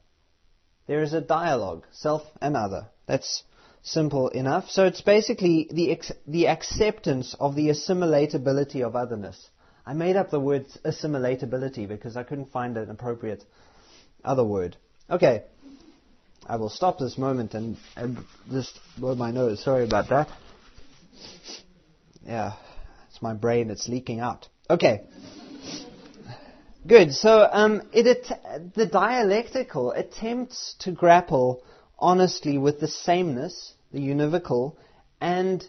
There 0.88 1.03
is 1.03 1.13
a 1.13 1.21
dialogue, 1.21 1.85
self 1.91 2.23
and 2.41 2.57
other. 2.57 2.88
That's 3.05 3.43
simple 3.83 4.29
enough. 4.29 4.71
So 4.71 4.85
it's 4.85 5.01
basically 5.01 5.69
the, 5.71 5.91
ex- 5.91 6.12
the 6.27 6.47
acceptance 6.47 7.35
of 7.39 7.53
the 7.53 7.69
assimilatability 7.69 8.81
of 8.81 8.95
otherness. 8.95 9.38
I 9.85 9.93
made 9.93 10.15
up 10.15 10.31
the 10.31 10.39
word 10.39 10.65
assimilatability 10.83 11.88
because 11.88 12.17
I 12.17 12.23
couldn't 12.23 12.51
find 12.51 12.77
an 12.77 12.89
appropriate 12.89 13.43
other 14.25 14.43
word. 14.43 14.75
Okay. 15.07 15.43
I 16.45 16.56
will 16.56 16.69
stop 16.69 16.99
this 16.99 17.17
moment 17.17 17.54
and, 17.54 17.78
and 17.95 18.17
just 18.52 18.80
blow 18.97 19.15
my 19.15 19.32
nose. 19.32 19.63
Sorry 19.63 19.84
about 19.84 20.10
that. 20.10 20.30
Yeah, 22.25 22.54
it's 23.10 23.21
my 23.21 23.34
brain. 23.34 23.69
It's 23.69 23.88
leaking 23.88 24.19
out. 24.19 24.47
Okay. 24.69 25.04
Good. 26.88 27.13
So 27.13 27.47
um, 27.52 27.84
it 27.91 28.28
the 28.75 28.86
dialectical 28.86 29.91
attempts 29.91 30.75
to 30.80 30.91
grapple 30.91 31.63
honestly 31.97 32.58
with 32.58 32.80
the 32.80 32.88
sameness, 32.88 33.73
the 33.91 33.99
univocal, 33.99 34.75
and 35.19 35.65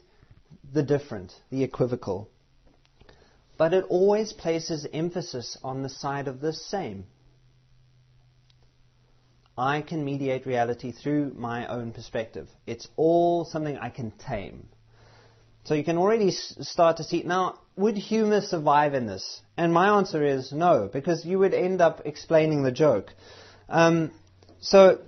the 0.73 0.83
different, 0.83 1.33
the 1.51 1.65
equivocal. 1.65 2.29
But 3.59 3.75
it 3.75 3.85
always 3.89 4.33
places 4.33 4.87
emphasis 4.93 5.59
on 5.63 5.83
the 5.83 5.89
side 5.89 6.29
of 6.29 6.41
the 6.41 6.53
same. 6.53 7.05
I 9.61 9.83
can 9.83 10.07
mediate 10.07 10.47
reality 10.47 10.91
through 10.91 11.35
my 11.37 11.67
own 11.67 11.93
perspective. 11.93 12.49
It's 12.67 12.89
all 12.97 13.45
something 13.45 13.77
I 13.77 13.91
can 13.91 14.11
tame. 14.13 14.67
So 15.65 15.75
you 15.75 15.85
can 15.85 15.99
already 15.99 16.31
start 16.31 16.97
to 16.97 17.05
see. 17.05 17.25
Now, 17.25 17.59
would 17.77 17.95
humor 17.95 18.41
survive 18.41 18.95
in 18.95 19.07
this? 19.07 19.43
And 19.59 19.71
my 19.71 19.99
answer 19.99 20.25
is 20.25 20.51
no, 20.51 20.89
because 20.91 21.27
you 21.27 21.39
would 21.41 21.53
end 21.53 21.83
up 21.83 22.01
explaining 22.07 22.63
the 22.63 22.73
joke. 22.73 23.13
Um, 23.69 24.13
so, 24.61 25.03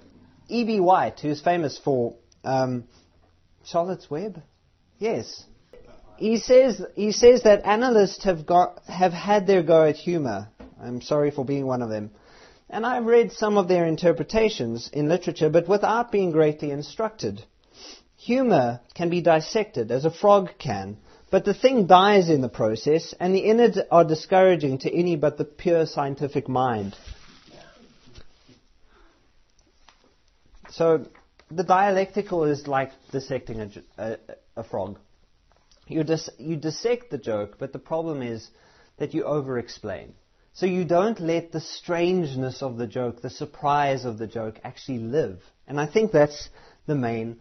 E.B. 0.49 0.81
White, 0.81 1.21
who's 1.21 1.41
famous 1.41 1.79
for 1.79 2.15
um, 2.45 2.85
Charlotte's 3.65 4.11
Web, 4.11 4.43
yes, 4.99 5.45
he 6.19 6.37
says 6.37 6.85
he 6.95 7.13
says 7.13 7.45
that 7.45 7.65
analysts 7.65 8.25
have 8.25 8.45
got 8.45 8.83
have 8.87 9.15
had 9.15 9.47
their 9.47 9.63
go 9.63 9.87
at 9.87 9.97
humor. 9.97 10.51
I'm 10.79 11.01
sorry 11.01 11.31
for 11.31 11.43
being 11.43 11.65
one 11.65 11.81
of 11.81 11.89
them. 11.89 12.11
And 12.73 12.87
I've 12.87 13.05
read 13.05 13.33
some 13.33 13.59
of 13.59 13.69
their 13.69 13.85
interpretations 13.85 14.89
in 14.95 15.07
literature, 15.07 15.51
but 15.51 15.69
without 15.69 16.11
being 16.11 16.33
greatly 16.33 16.71
instructed. 16.71 17.45
Humor 18.17 18.81
can 18.95 19.11
be 19.11 19.21
dissected 19.21 19.91
as 19.91 20.07
a 20.07 20.11
frog 20.11 20.49
can, 20.59 20.97
but 21.31 21.45
the 21.45 21.53
thing 21.53 21.87
dies 21.87 22.31
in 22.31 22.41
the 22.41 22.49
process, 22.49 23.15
and 23.21 23.35
the 23.35 23.41
innards 23.41 23.79
are 23.91 24.05
discouraging 24.05 24.79
to 24.79 24.91
any 24.91 25.17
but 25.17 25.37
the 25.37 25.45
pure 25.45 25.85
scientific 25.85 26.49
mind. 26.49 26.97
So, 30.71 31.05
the 31.51 31.65
dialectical 31.65 32.45
is 32.45 32.67
like 32.67 32.93
dissecting 33.11 33.61
a, 33.61 33.71
a, 33.99 34.17
a 34.57 34.65
frog. 34.65 34.99
You, 35.89 36.05
dis, 36.05 36.31
you 36.39 36.57
dissect 36.57 37.11
the 37.11 37.19
joke, 37.19 37.57
but 37.59 37.75
the 37.75 37.79
problem 37.79 38.23
is 38.23 38.49
that 38.97 39.13
you 39.13 39.25
over 39.25 39.59
explain. 39.59 40.15
So 40.55 40.67
you 40.67 40.85
don't 40.85 41.19
let 41.19 41.51
the 41.51 41.61
strangeness 41.61 42.63
of 42.63 42.77
the 42.77 42.87
joke, 42.87 43.23
the 43.23 43.31
surprise 43.31 44.05
of 44.05 44.19
the 44.19 44.27
joke, 44.27 44.61
actually 44.63 44.99
live. 44.99 45.43
And 45.67 45.81
I 45.81 45.87
think 45.87 46.13
that's 46.13 46.51
the 46.87 46.95
main 46.95 47.41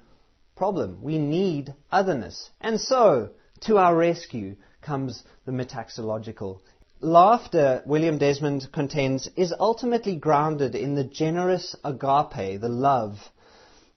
problem. 0.56 1.02
We 1.02 1.18
need 1.18 1.74
otherness. 1.92 2.50
And 2.62 2.80
so, 2.80 3.32
to 3.62 3.78
our 3.78 3.96
rescue 3.96 4.56
comes 4.82 5.24
the 5.46 5.52
metaxological. 5.52 6.62
Laughter, 7.02 7.84
William 7.86 8.18
Desmond 8.18 8.72
contends, 8.72 9.28
is 9.36 9.54
ultimately 9.60 10.16
grounded 10.16 10.76
in 10.76 10.96
the 10.96 11.04
generous 11.04 11.76
agape, 11.84 12.62
the 12.62 12.70
love 12.70 13.18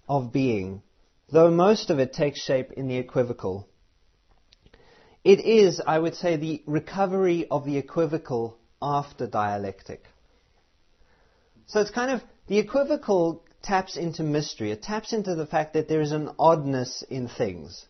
of 0.09 0.33
being, 0.33 0.83
though 1.31 1.51
most 1.51 1.91
of 1.91 2.01
it 2.01 2.15
takes 2.15 2.41
shape 2.41 2.73
in 2.73 2.89
the 2.89 2.97
equivocal. 2.97 3.69
It 5.23 5.41
is, 5.41 5.81
I 5.87 5.99
would 5.99 6.17
say, 6.17 6.37
the 6.37 6.63
recovery 6.67 7.47
of 7.49 7.65
the 7.65 7.77
equivocal 7.77 8.59
after 8.85 9.27
dialectic. 9.27 10.05
So 11.67 11.81
it's 11.81 11.91
kind 11.91 12.11
of, 12.11 12.21
the 12.47 12.59
equivocal 12.59 13.43
taps 13.63 13.97
into 13.97 14.23
mystery. 14.23 14.71
It 14.71 14.83
taps 14.83 15.13
into 15.13 15.35
the 15.35 15.47
fact 15.47 15.73
that 15.73 15.89
there 15.89 16.03
is 16.03 16.13
an 16.13 16.31
oddness 16.39 17.03
in 17.09 17.29
things. 17.29 17.87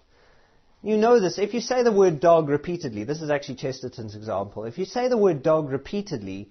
You 0.82 0.96
know 0.96 1.18
this. 1.18 1.38
If 1.38 1.54
you 1.54 1.60
say 1.60 1.82
the 1.82 1.90
word 1.90 2.20
dog 2.20 2.48
repeatedly, 2.48 3.04
this 3.04 3.22
is 3.22 3.30
actually 3.30 3.56
Chesterton's 3.56 4.14
example. 4.14 4.64
If 4.64 4.78
you 4.78 4.84
say 4.84 5.08
the 5.08 5.16
word 5.16 5.42
dog 5.42 5.70
repeatedly, 5.70 6.50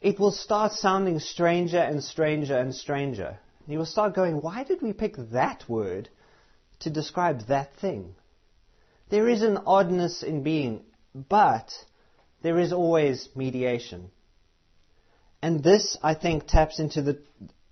it 0.00 0.18
will 0.18 0.32
start 0.32 0.72
sounding 0.72 1.20
stranger 1.20 1.78
and 1.78 2.02
stranger 2.02 2.56
and 2.56 2.74
stranger. 2.74 3.38
You 3.68 3.78
will 3.78 3.86
start 3.86 4.14
going, 4.14 4.40
why 4.40 4.64
did 4.64 4.82
we 4.82 4.92
pick 4.92 5.16
that 5.32 5.68
word 5.68 6.08
to 6.80 6.90
describe 6.90 7.46
that 7.48 7.76
thing? 7.76 8.14
There 9.08 9.28
is 9.28 9.42
an 9.42 9.58
oddness 9.66 10.22
in 10.22 10.42
being, 10.42 10.82
but 11.14 11.70
there 12.46 12.60
is 12.60 12.72
always 12.72 13.28
mediation. 13.34 14.08
And 15.42 15.64
this, 15.64 15.98
I 16.00 16.14
think, 16.14 16.46
taps 16.46 16.78
into 16.78 17.02
the, 17.02 17.18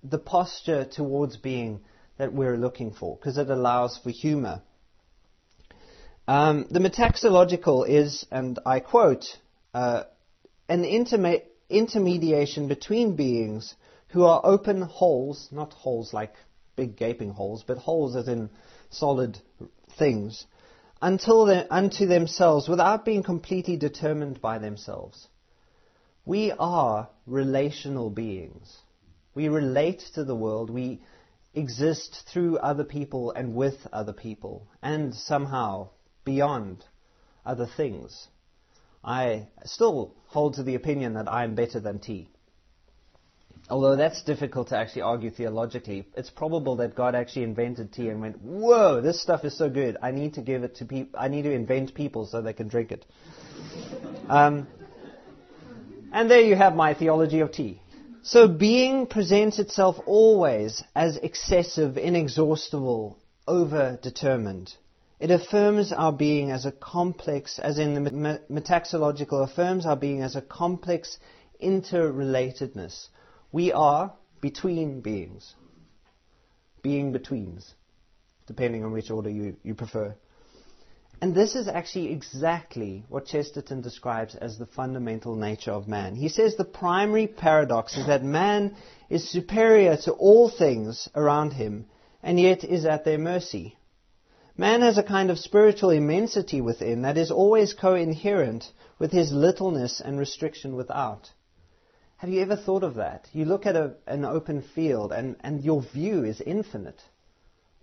the 0.03 0.17
posture 0.17 0.83
towards 0.83 1.37
being 1.37 1.79
that 2.17 2.33
we're 2.33 2.57
looking 2.57 2.91
for, 2.91 3.15
because 3.15 3.37
it 3.37 3.49
allows 3.49 3.97
for 3.97 4.09
humor. 4.09 4.61
Um, 6.27 6.67
the 6.69 6.81
metaxological 6.81 7.87
is, 7.87 8.25
and 8.29 8.59
I 8.65 8.81
quote, 8.81 9.23
uh, 9.73 10.03
an 10.67 10.83
interme- 10.83 11.43
intermediation 11.69 12.67
between 12.67 13.15
beings 13.15 13.75
who 14.09 14.25
are 14.25 14.41
open 14.43 14.81
wholes, 14.81 15.47
not 15.53 15.71
holes 15.71 16.13
like 16.13 16.33
big 16.75 16.97
gaping 16.97 17.29
holes, 17.29 17.63
but 17.65 17.77
wholes 17.77 18.17
as 18.17 18.27
in 18.27 18.49
solid 18.89 19.37
things, 19.97 20.45
until 21.01 21.45
they 21.45 21.67
unto 21.69 22.05
themselves 22.05 22.67
without 22.67 23.05
being 23.05 23.23
completely 23.23 23.77
determined 23.77 24.41
by 24.41 24.57
themselves. 24.57 25.27
We 26.25 26.51
are 26.51 27.09
relational 27.27 28.09
beings. 28.09 28.77
We 29.35 29.49
relate 29.49 30.03
to 30.15 30.23
the 30.23 30.35
world. 30.35 30.69
We 30.69 31.01
exist 31.53 32.23
through 32.31 32.57
other 32.57 32.83
people 32.83 33.31
and 33.31 33.55
with 33.55 33.87
other 33.93 34.13
people, 34.13 34.67
and 34.81 35.13
somehow 35.13 35.89
beyond 36.23 36.83
other 37.45 37.67
things. 37.67 38.27
I 39.03 39.47
still 39.65 40.15
hold 40.27 40.55
to 40.55 40.63
the 40.63 40.75
opinion 40.75 41.13
that 41.13 41.31
I 41.31 41.43
am 41.43 41.55
better 41.55 41.79
than 41.79 41.99
tea. 41.99 42.29
Although 43.67 43.95
that's 43.95 44.21
difficult 44.21 44.67
to 44.69 44.77
actually 44.77 45.01
argue 45.01 45.31
theologically, 45.31 46.05
it's 46.15 46.29
probable 46.29 46.75
that 46.75 46.93
God 46.93 47.15
actually 47.15 47.43
invented 47.43 47.91
tea 47.91 48.09
and 48.09 48.21
went, 48.21 48.39
"Whoa, 48.41 49.01
this 49.01 49.19
stuff 49.19 49.43
is 49.43 49.57
so 49.57 49.69
good. 49.69 49.97
I 50.03 50.11
need 50.11 50.35
to 50.35 50.41
give 50.41 50.63
it 50.63 50.75
to 50.75 50.85
people. 50.85 51.19
I 51.19 51.29
need 51.29 51.43
to 51.43 51.51
invent 51.51 51.95
people 51.95 52.27
so 52.27 52.41
they 52.41 52.53
can 52.53 52.67
drink 52.67 52.91
it." 52.91 53.05
Um, 54.29 54.67
and 56.11 56.29
there 56.29 56.41
you 56.41 56.55
have 56.55 56.75
my 56.75 56.93
theology 56.93 57.39
of 57.39 57.51
tea. 57.51 57.81
So 58.21 58.47
being 58.47 59.07
presents 59.07 59.57
itself 59.59 59.99
always 60.05 60.83
as 60.95 61.17
excessive, 61.17 61.97
inexhaustible, 61.97 63.17
over-determined. 63.47 64.73
It 65.19 65.31
affirms 65.31 65.91
our 65.91 66.11
being 66.11 66.51
as 66.51 66.65
a 66.65 66.71
complex, 66.71 67.59
as 67.59 67.79
in 67.79 68.03
the 68.03 68.39
metaxological, 68.49 69.43
affirms 69.43 69.85
our 69.85 69.95
being 69.95 70.21
as 70.21 70.35
a 70.35 70.41
complex 70.41 71.17
interrelatedness. 71.61 73.07
We 73.51 73.71
are 73.71 74.13
between 74.41 75.01
beings. 75.01 75.55
Being 76.81 77.11
betweens, 77.11 77.73
depending 78.47 78.83
on 78.83 78.91
which 78.91 79.09
order 79.09 79.29
you, 79.29 79.57
you 79.63 79.73
prefer. 79.73 80.15
And 81.21 81.33
this 81.33 81.55
is 81.55 81.67
actually 81.67 82.11
exactly 82.11 83.05
what 83.09 83.25
Chesterton 83.25 83.81
describes 83.81 84.35
as 84.35 84.57
the 84.57 84.65
fundamental 84.65 85.35
nature 85.35 85.71
of 85.71 85.87
man. 85.87 86.15
He 86.15 86.29
says 86.29 86.55
the 86.55 86.65
primary 86.65 87.25
paradox 87.25 87.97
is 87.97 88.05
that 88.07 88.23
man 88.23 88.75
is 89.09 89.29
superior 89.29 89.97
to 90.03 90.11
all 90.11 90.49
things 90.49 91.09
around 91.15 91.53
him 91.53 91.85
and 92.21 92.39
yet 92.39 92.63
is 92.63 92.85
at 92.85 93.05
their 93.05 93.17
mercy. 93.17 93.77
Man 94.57 94.81
has 94.81 94.97
a 94.97 95.03
kind 95.03 95.29
of 95.31 95.39
spiritual 95.39 95.89
immensity 95.89 96.61
within 96.61 97.01
that 97.03 97.17
is 97.17 97.31
always 97.31 97.73
coherent 97.73 98.71
with 98.99 99.11
his 99.11 99.31
littleness 99.31 100.01
and 100.01 100.19
restriction 100.19 100.75
without. 100.75 101.31
Have 102.25 102.33
you 102.33 102.41
ever 102.41 102.55
thought 102.55 102.81
of 102.81 102.95
that? 102.95 103.27
You 103.33 103.45
look 103.45 103.67
at 103.67 103.75
a, 103.75 103.93
an 104.07 104.25
open 104.25 104.63
field 104.73 105.11
and, 105.11 105.35
and 105.41 105.63
your 105.63 105.83
view 105.83 106.23
is 106.23 106.41
infinite. 106.41 106.99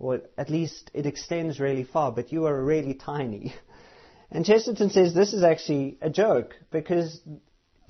Or 0.01 0.21
at 0.37 0.51
least 0.51 0.91
it 0.93 1.07
extends 1.07 1.61
really 1.61 1.85
far, 1.85 2.11
but 2.11 2.33
you 2.33 2.47
are 2.47 2.65
really 2.65 2.95
tiny. 2.95 3.55
And 4.33 4.45
Chesterton 4.45 4.91
says 4.91 5.15
this 5.15 5.33
is 5.33 5.45
actually 5.45 5.97
a 6.01 6.11
joke 6.11 6.57
because 6.73 7.21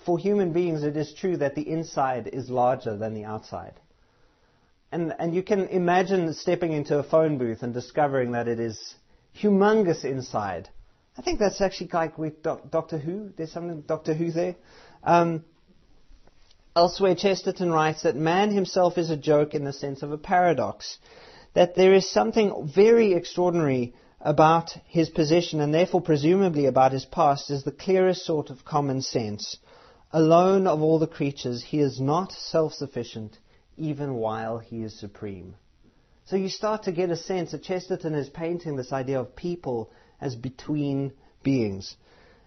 for 0.04 0.18
human 0.18 0.52
beings, 0.52 0.82
it 0.82 0.94
is 0.94 1.14
true 1.14 1.38
that 1.38 1.54
the 1.54 1.66
inside 1.66 2.28
is 2.30 2.50
larger 2.50 2.98
than 2.98 3.14
the 3.14 3.24
outside. 3.24 3.80
And, 4.90 5.14
and 5.18 5.34
you 5.34 5.42
can 5.42 5.68
imagine 5.68 6.34
stepping 6.34 6.72
into 6.72 6.98
a 6.98 7.02
phone 7.02 7.38
booth 7.38 7.62
and 7.62 7.72
discovering 7.72 8.32
that 8.32 8.46
it 8.46 8.60
is 8.60 8.94
humongous 9.40 10.04
inside. 10.04 10.68
I 11.16 11.22
think 11.22 11.38
that's 11.38 11.62
actually 11.62 11.88
like 11.94 12.18
with 12.18 12.42
doc, 12.42 12.70
Doctor 12.70 12.98
Who. 12.98 13.30
There's 13.36 13.52
something 13.52 13.82
Doctor 13.82 14.12
Who 14.12 14.32
there. 14.32 14.56
Um, 15.02 15.44
elsewhere, 16.74 17.14
Chesterton 17.14 17.70
writes 17.70 18.02
that 18.02 18.16
man 18.16 18.50
himself 18.50 18.98
is 18.98 19.10
a 19.10 19.16
joke 19.16 19.54
in 19.54 19.64
the 19.64 19.72
sense 19.72 20.02
of 20.02 20.12
a 20.12 20.18
paradox. 20.18 20.98
That 21.54 21.74
there 21.74 21.94
is 21.94 22.10
something 22.10 22.70
very 22.74 23.12
extraordinary 23.12 23.94
about 24.20 24.70
his 24.86 25.10
position 25.10 25.60
and 25.60 25.74
therefore 25.74 26.00
presumably 26.00 26.66
about 26.66 26.92
his 26.92 27.04
past 27.04 27.50
is 27.50 27.64
the 27.64 27.72
clearest 27.72 28.24
sort 28.24 28.50
of 28.50 28.64
common 28.64 29.02
sense. 29.02 29.56
Alone 30.12 30.66
of 30.66 30.80
all 30.80 30.98
the 30.98 31.06
creatures, 31.06 31.62
he 31.62 31.80
is 31.80 32.00
not 32.00 32.32
self-sufficient 32.32 33.38
even 33.76 34.14
while 34.14 34.58
he 34.58 34.82
is 34.82 34.98
supreme. 34.98 35.54
So 36.26 36.36
you 36.36 36.48
start 36.48 36.84
to 36.84 36.92
get 36.92 37.10
a 37.10 37.16
sense 37.16 37.50
that 37.50 37.64
Chesterton 37.64 38.14
is 38.14 38.28
painting 38.28 38.76
this 38.76 38.92
idea 38.92 39.20
of 39.20 39.34
people 39.34 39.90
as 40.20 40.36
between 40.36 41.12
beings. 41.42 41.96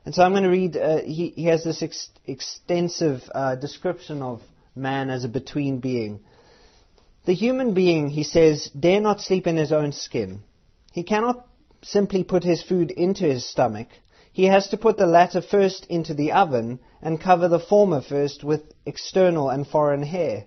And 0.05 0.13
so 0.13 0.21
I'm 0.21 0.31
going 0.33 0.43
to 0.43 0.49
read, 0.49 0.77
uh, 0.77 1.01
he, 1.01 1.29
he, 1.35 1.45
has 1.45 1.63
this 1.63 1.81
ex- 1.81 2.09
extensive 2.27 3.23
uh, 3.33 3.55
description 3.55 4.21
of 4.21 4.41
man 4.75 5.09
as 5.09 5.23
a 5.23 5.27
between 5.27 5.79
being. 5.79 6.19
The 7.25 7.33
human 7.33 7.73
being, 7.73 8.09
he 8.09 8.23
says, 8.23 8.69
dare 8.79 9.01
not 9.01 9.21
sleep 9.21 9.47
in 9.47 9.57
his 9.57 9.71
own 9.71 9.93
skin. 9.93 10.43
He 10.91 11.01
cannot 11.03 11.47
simply 11.81 12.23
put 12.23 12.43
his 12.43 12.61
food 12.61 12.91
into 12.91 13.23
his 13.23 13.49
stomach. 13.49 13.87
He 14.31 14.45
has 14.45 14.67
to 14.67 14.77
put 14.77 14.97
the 14.97 15.07
latter 15.07 15.41
first 15.41 15.87
into 15.87 16.13
the 16.13 16.33
oven 16.33 16.79
and 17.01 17.19
cover 17.19 17.47
the 17.47 17.59
former 17.59 18.01
first 18.01 18.43
with 18.43 18.61
external 18.85 19.49
and 19.49 19.65
foreign 19.65 20.03
hair. 20.03 20.45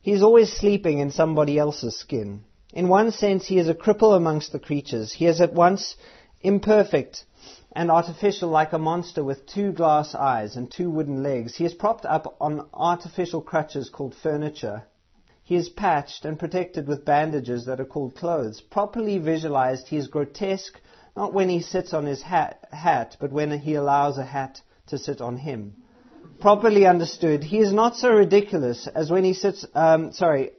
He 0.00 0.12
is 0.12 0.22
always 0.22 0.50
sleeping 0.50 0.98
in 0.98 1.10
somebody 1.10 1.58
else's 1.58 1.98
skin. 1.98 2.44
In 2.72 2.88
one 2.88 3.10
sense, 3.10 3.46
he 3.46 3.58
is 3.58 3.68
a 3.68 3.74
cripple 3.74 4.16
amongst 4.16 4.52
the 4.52 4.58
creatures. 4.58 5.12
He 5.12 5.26
is 5.26 5.40
at 5.40 5.52
once 5.52 5.96
imperfect 6.40 7.24
and 7.72 7.90
artificial 7.90 8.48
like 8.48 8.72
a 8.72 8.78
monster 8.78 9.22
with 9.22 9.46
two 9.46 9.72
glass 9.72 10.14
eyes 10.14 10.56
and 10.56 10.70
two 10.70 10.90
wooden 10.90 11.22
legs. 11.22 11.56
He 11.56 11.64
is 11.64 11.74
propped 11.74 12.06
up 12.06 12.36
on 12.40 12.66
artificial 12.72 13.42
crutches 13.42 13.90
called 13.90 14.14
furniture. 14.14 14.84
He 15.42 15.56
is 15.56 15.68
patched 15.68 16.24
and 16.24 16.38
protected 16.38 16.86
with 16.86 17.04
bandages 17.04 17.66
that 17.66 17.80
are 17.80 17.84
called 17.84 18.14
clothes. 18.14 18.60
Properly 18.60 19.18
visualized, 19.18 19.88
he 19.88 19.96
is 19.96 20.08
grotesque 20.08 20.80
not 21.18 21.34
when 21.34 21.48
he 21.48 21.60
sits 21.60 21.92
on 21.92 22.06
his 22.06 22.22
hat, 22.22 22.64
hat, 22.70 23.16
but 23.18 23.32
when 23.32 23.50
he 23.58 23.74
allows 23.74 24.18
a 24.18 24.24
hat 24.24 24.60
to 24.86 24.96
sit 24.96 25.20
on 25.20 25.36
him. 25.36 25.74
Properly 26.40 26.86
understood, 26.86 27.42
he 27.42 27.58
is 27.58 27.72
not 27.72 27.96
so 27.96 28.10
ridiculous 28.10 28.86
as 28.86 29.10
when 29.10 29.24
he 29.24 29.34
sits, 29.34 29.66
um, 29.74 30.12
sorry, 30.12 30.52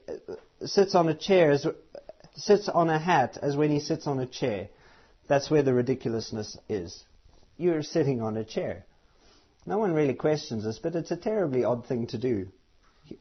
sits 0.66 0.96
on 0.96 1.08
a 1.08 1.14
chair, 1.14 1.52
as, 1.52 1.66
sits 2.36 2.68
on 2.68 2.90
a 2.90 3.00
hat 3.00 3.38
as 3.42 3.56
when 3.56 3.72
he 3.72 3.80
sits 3.80 4.06
on 4.06 4.20
a 4.20 4.26
chair. 4.26 4.68
That's 5.30 5.50
where 5.50 5.64
the 5.64 5.74
ridiculousness 5.74 6.58
is. 6.68 7.06
You're 7.58 7.84
sitting 7.84 8.22
on 8.22 8.36
a 8.36 8.44
chair. 8.44 8.84
No 9.66 9.78
one 9.78 9.94
really 9.94 10.16
questions 10.16 10.66
this, 10.66 10.80
but 10.80 10.96
it's 10.96 11.12
a 11.12 11.18
terribly 11.18 11.64
odd 11.64 11.86
thing 11.86 12.08
to 12.08 12.18
do 12.18 12.50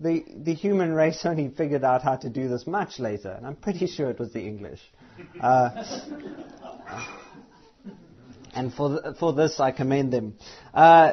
the, 0.01 0.25
the 0.37 0.55
human 0.55 0.93
race 0.93 1.25
only 1.25 1.49
figured 1.49 1.85
out 1.85 2.03
how 2.03 2.17
to 2.17 2.29
do 2.29 2.49
this 2.49 2.67
much 2.67 2.99
later, 2.99 3.31
and 3.31 3.47
I'm 3.47 3.57
pretty 3.57 3.87
sure 3.87 4.11
it 4.11 4.19
was 4.19 4.33
the 4.33 4.41
English. 4.41 4.81
Uh, 5.41 5.85
and 8.55 8.73
for, 8.73 9.01
th- 9.01 9.17
for 9.19 9.33
this, 9.33 9.61
I 9.61 9.73
commend 9.73 10.13
them. 10.13 10.35
Uh, 10.75 11.13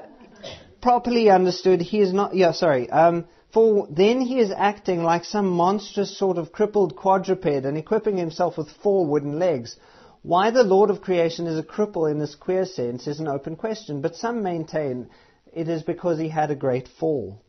properly 0.81 1.29
understood, 1.29 1.81
he 1.81 1.99
is 1.99 2.13
not, 2.13 2.35
yeah, 2.35 2.51
sorry, 2.51 2.89
um, 2.89 3.25
for 3.53 3.87
then 3.89 4.21
he 4.21 4.39
is 4.39 4.51
acting 4.55 5.03
like 5.03 5.23
some 5.23 5.47
monstrous 5.47 6.17
sort 6.17 6.37
of 6.37 6.51
crippled 6.51 6.95
quadruped 6.95 7.45
and 7.45 7.77
equipping 7.77 8.17
himself 8.17 8.57
with 8.57 8.69
four 8.83 9.05
wooden 9.05 9.39
legs. 9.39 9.77
Why 10.25 10.49
the 10.49 10.63
Lord 10.63 10.89
of 10.89 11.01
creation 11.01 11.45
is 11.45 11.59
a 11.59 11.61
cripple 11.61 12.09
in 12.09 12.17
this 12.17 12.33
queer 12.33 12.65
sense 12.65 13.05
is 13.05 13.19
an 13.19 13.27
open 13.27 13.55
question, 13.55 14.01
but 14.01 14.15
some 14.15 14.41
maintain 14.41 15.07
it 15.53 15.69
is 15.69 15.83
because 15.83 16.17
he 16.17 16.29
had 16.29 16.49
a 16.49 16.55
great 16.55 16.87
fall. 16.99 17.43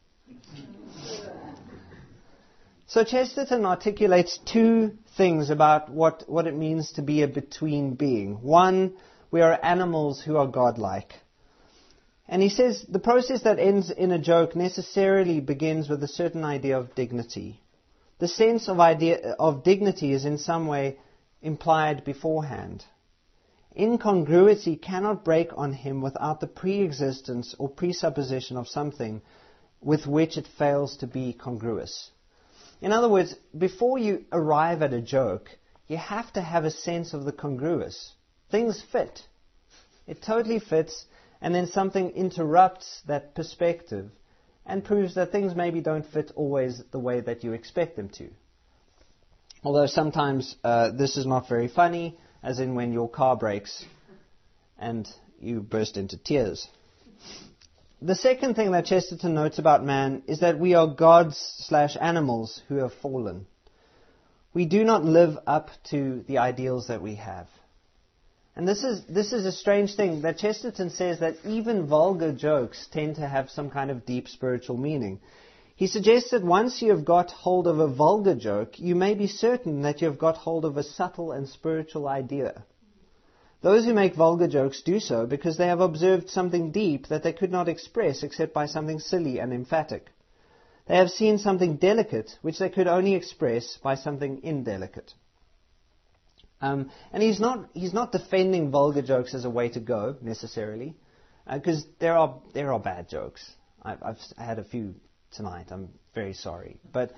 So 2.87 3.03
Chesterton 3.03 3.64
articulates 3.64 4.39
two 4.45 4.93
things 5.16 5.49
about 5.49 5.91
what, 5.91 6.24
what 6.27 6.47
it 6.47 6.55
means 6.55 6.93
to 6.93 7.03
be 7.03 7.22
a 7.22 7.29
between 7.29 7.95
being. 7.95 8.43
One, 8.43 8.93
we 9.31 9.41
are 9.41 9.59
animals 9.62 10.20
who 10.20 10.37
are 10.37 10.47
godlike. 10.47 11.14
And 12.29 12.43
he 12.43 12.51
says 12.51 12.85
the 12.87 12.99
process 12.99 13.45
that 13.45 13.59
ends 13.59 13.91
in 13.91 14.12
a 14.12 14.18
joke 14.18 14.55
necessarily 14.55 15.41
begins 15.41 15.89
with 15.89 16.03
a 16.03 16.09
certain 16.09 16.45
idea 16.45 16.79
of 16.79 16.95
dignity. 16.95 17.59
The 18.18 18.29
sense 18.29 18.68
of, 18.68 18.81
idea, 18.81 19.35
of 19.39 19.64
dignity 19.64 20.12
is 20.12 20.27
in 20.27 20.37
some 20.37 20.66
way 20.66 20.99
implied 21.47 22.05
beforehand. 22.05 22.84
Incongruity 23.78 24.76
cannot 24.76 25.24
break 25.24 25.51
on 25.57 25.72
him 25.72 26.01
without 26.01 26.40
the 26.40 26.47
pre-existence 26.47 27.55
or 27.59 27.68
presupposition 27.68 28.57
of 28.57 28.68
something 28.68 29.22
with 29.80 30.07
which 30.07 30.36
it 30.36 30.49
fails 30.59 30.97
to 30.97 31.07
be 31.07 31.32
congruous. 31.32 32.11
In 32.80 32.90
other 32.90 33.09
words, 33.09 33.34
before 33.57 33.97
you 33.97 34.24
arrive 34.32 34.82
at 34.82 34.92
a 34.92 35.01
joke, 35.01 35.49
you 35.86 35.97
have 35.97 36.32
to 36.32 36.40
have 36.40 36.64
a 36.64 36.70
sense 36.70 37.14
of 37.14 37.24
the 37.24 37.32
congruous. 37.32 38.12
Things 38.51 38.82
fit. 38.90 39.22
It 40.07 40.22
totally 40.22 40.59
fits, 40.59 41.07
and 41.40 41.55
then 41.55 41.68
something 41.68 42.11
interrupts 42.11 43.03
that 43.07 43.34
perspective 43.34 44.11
and 44.64 44.84
proves 44.84 45.14
that 45.14 45.30
things 45.30 45.55
maybe 45.55 45.80
don't 45.80 46.07
fit 46.07 46.32
always 46.34 46.82
the 46.90 46.99
way 46.99 47.20
that 47.20 47.44
you 47.44 47.53
expect 47.53 47.94
them 47.97 48.09
to. 48.09 48.30
Although 49.62 49.86
sometimes 49.86 50.57
uh, 50.62 50.90
this 50.90 51.16
is 51.16 51.26
not 51.26 51.48
very 51.48 51.68
funny, 51.68 52.16
as 52.42 52.61
in 52.61 52.74
when 52.74 52.92
your 52.92 53.09
car 53.09 53.36
breaks 53.36 53.84
and 54.78 55.09
you 55.40 55.61
burst 55.61 55.96
into 55.96 56.16
tears. 56.16 56.68
The 58.02 58.14
second 58.14 58.54
thing 58.54 58.72
that 58.72 58.84
Chesterton 58.84 59.34
notes 59.34 59.59
about 59.59 59.84
man 59.84 60.22
is 60.26 60.40
that 60.40 60.59
we 60.59 60.74
are 60.74 60.86
gods 60.86 61.38
slash 61.66 61.96
animals 61.98 62.62
who 62.68 62.76
have 62.76 62.92
fallen. 62.94 63.46
We 64.52 64.66
do 64.66 64.84
not 64.84 65.04
live 65.04 65.38
up 65.46 65.70
to 65.90 66.24
the 66.28 66.38
ideals 66.38 66.88
that 66.88 67.02
we 67.02 67.16
have. 67.16 67.48
And 68.54 68.66
this 68.66 68.84
is, 68.84 69.04
this 69.07 69.32
is 69.32 69.44
a 69.44 69.52
strange 69.52 69.96
thing 69.96 70.22
that 70.22 70.38
Chesterton 70.38 70.90
says 70.90 71.20
that 71.20 71.36
even 71.44 71.86
vulgar 71.86 72.32
jokes 72.32 72.86
tend 72.90 73.16
to 73.16 73.28
have 73.28 73.50
some 73.50 73.70
kind 73.70 73.90
of 73.90 74.07
deep 74.07 74.28
spiritual 74.28 74.78
meaning. 74.78 75.20
He 75.77 75.87
suggests 75.87 76.31
that 76.31 76.43
once 76.43 76.81
you 76.81 76.91
have 76.91 77.05
got 77.05 77.31
hold 77.31 77.66
of 77.66 77.79
a 77.79 77.87
vulgar 77.87 78.35
joke, 78.35 78.81
you 78.81 78.95
may 78.95 79.14
be 79.14 79.27
certain 79.27 79.83
that 79.83 80.01
you 80.01 80.09
have 80.09 80.18
got 80.18 80.39
hold 80.39 80.64
of 80.64 80.79
a 80.79 80.83
subtle 80.83 81.33
and 81.33 81.47
spiritual 81.47 82.09
idea. 82.09 82.64
Those 83.61 83.85
who 83.85 83.93
make 83.93 84.14
vulgar 84.14 84.49
jokes 84.49 84.81
do 84.81 85.01
so 85.01 85.27
because 85.27 85.59
they 85.59 85.66
have 85.66 85.81
observed 85.81 86.31
something 86.31 86.72
deep 86.72 87.09
that 87.09 87.22
they 87.22 87.35
could 87.35 87.53
not 87.53 87.68
express 87.68 88.22
except 88.22 88.55
by 88.55 88.64
something 88.64 89.01
silly 89.01 89.39
and 89.39 89.53
emphatic. 89.53 90.07
They 90.87 90.97
have 90.97 91.11
seen 91.11 91.37
something 91.37 91.77
delicate 91.77 92.39
which 92.41 92.59
they 92.59 92.70
could 92.70 92.87
only 92.87 93.14
express 93.14 93.77
by 93.83 93.97
something 93.97 94.41
indelicate. 94.43 95.12
Um, 96.62 96.91
and 97.12 97.22
he's 97.22 97.39
not, 97.39 97.68
he's 97.74 97.93
not 97.93 98.12
defending 98.12 98.70
vulgar 98.70 99.03
jokes 99.03 99.35
as 99.35 99.45
a 99.45 99.51
way 99.51 99.68
to 99.70 99.81
go, 99.81 100.16
necessarily, 100.22 100.97
because 101.53 101.85
uh, 101.85 101.89
there, 101.99 102.16
are, 102.16 102.41
there 102.55 102.72
are 102.72 102.81
bad 102.81 103.11
jokes. 103.11 103.45
I've, 103.83 104.03
I've 104.03 104.18
had 104.39 104.59
a 104.59 104.64
few 104.64 104.95
tonight. 105.37 105.66
I'm 105.70 105.89
very 106.14 106.34
sorry. 106.34 106.78
But 106.93 107.12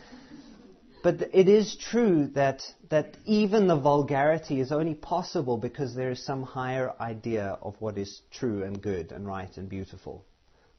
but 1.03 1.31
it 1.33 1.49
is 1.49 1.77
true 1.77 2.27
that, 2.35 2.63
that 2.89 3.17
even 3.25 3.69
the 3.69 3.77
vulgarity 3.77 4.61
is 4.61 4.73
only 4.73 4.95
possible 4.95 5.57
because 5.57 5.95
there 5.95 6.11
is 6.11 6.25
some 6.25 6.43
higher 6.43 6.93
idea 7.01 7.57
of 7.63 7.77
what 7.79 7.97
is 7.99 8.21
true 8.31 8.65
and 8.65 8.83
good 8.83 9.13
and 9.13 9.27
right 9.27 9.57
and 9.57 9.69
beautiful. 9.69 10.25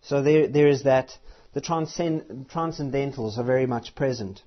So 0.02 0.22
there, 0.22 0.48
there 0.48 0.68
is 0.68 0.84
that, 0.84 1.18
the 1.54 1.62
transcend, 1.62 2.48
transcendentals 2.50 3.38
are 3.38 3.44
very 3.44 3.66
much 3.66 3.96
present. 3.96 4.42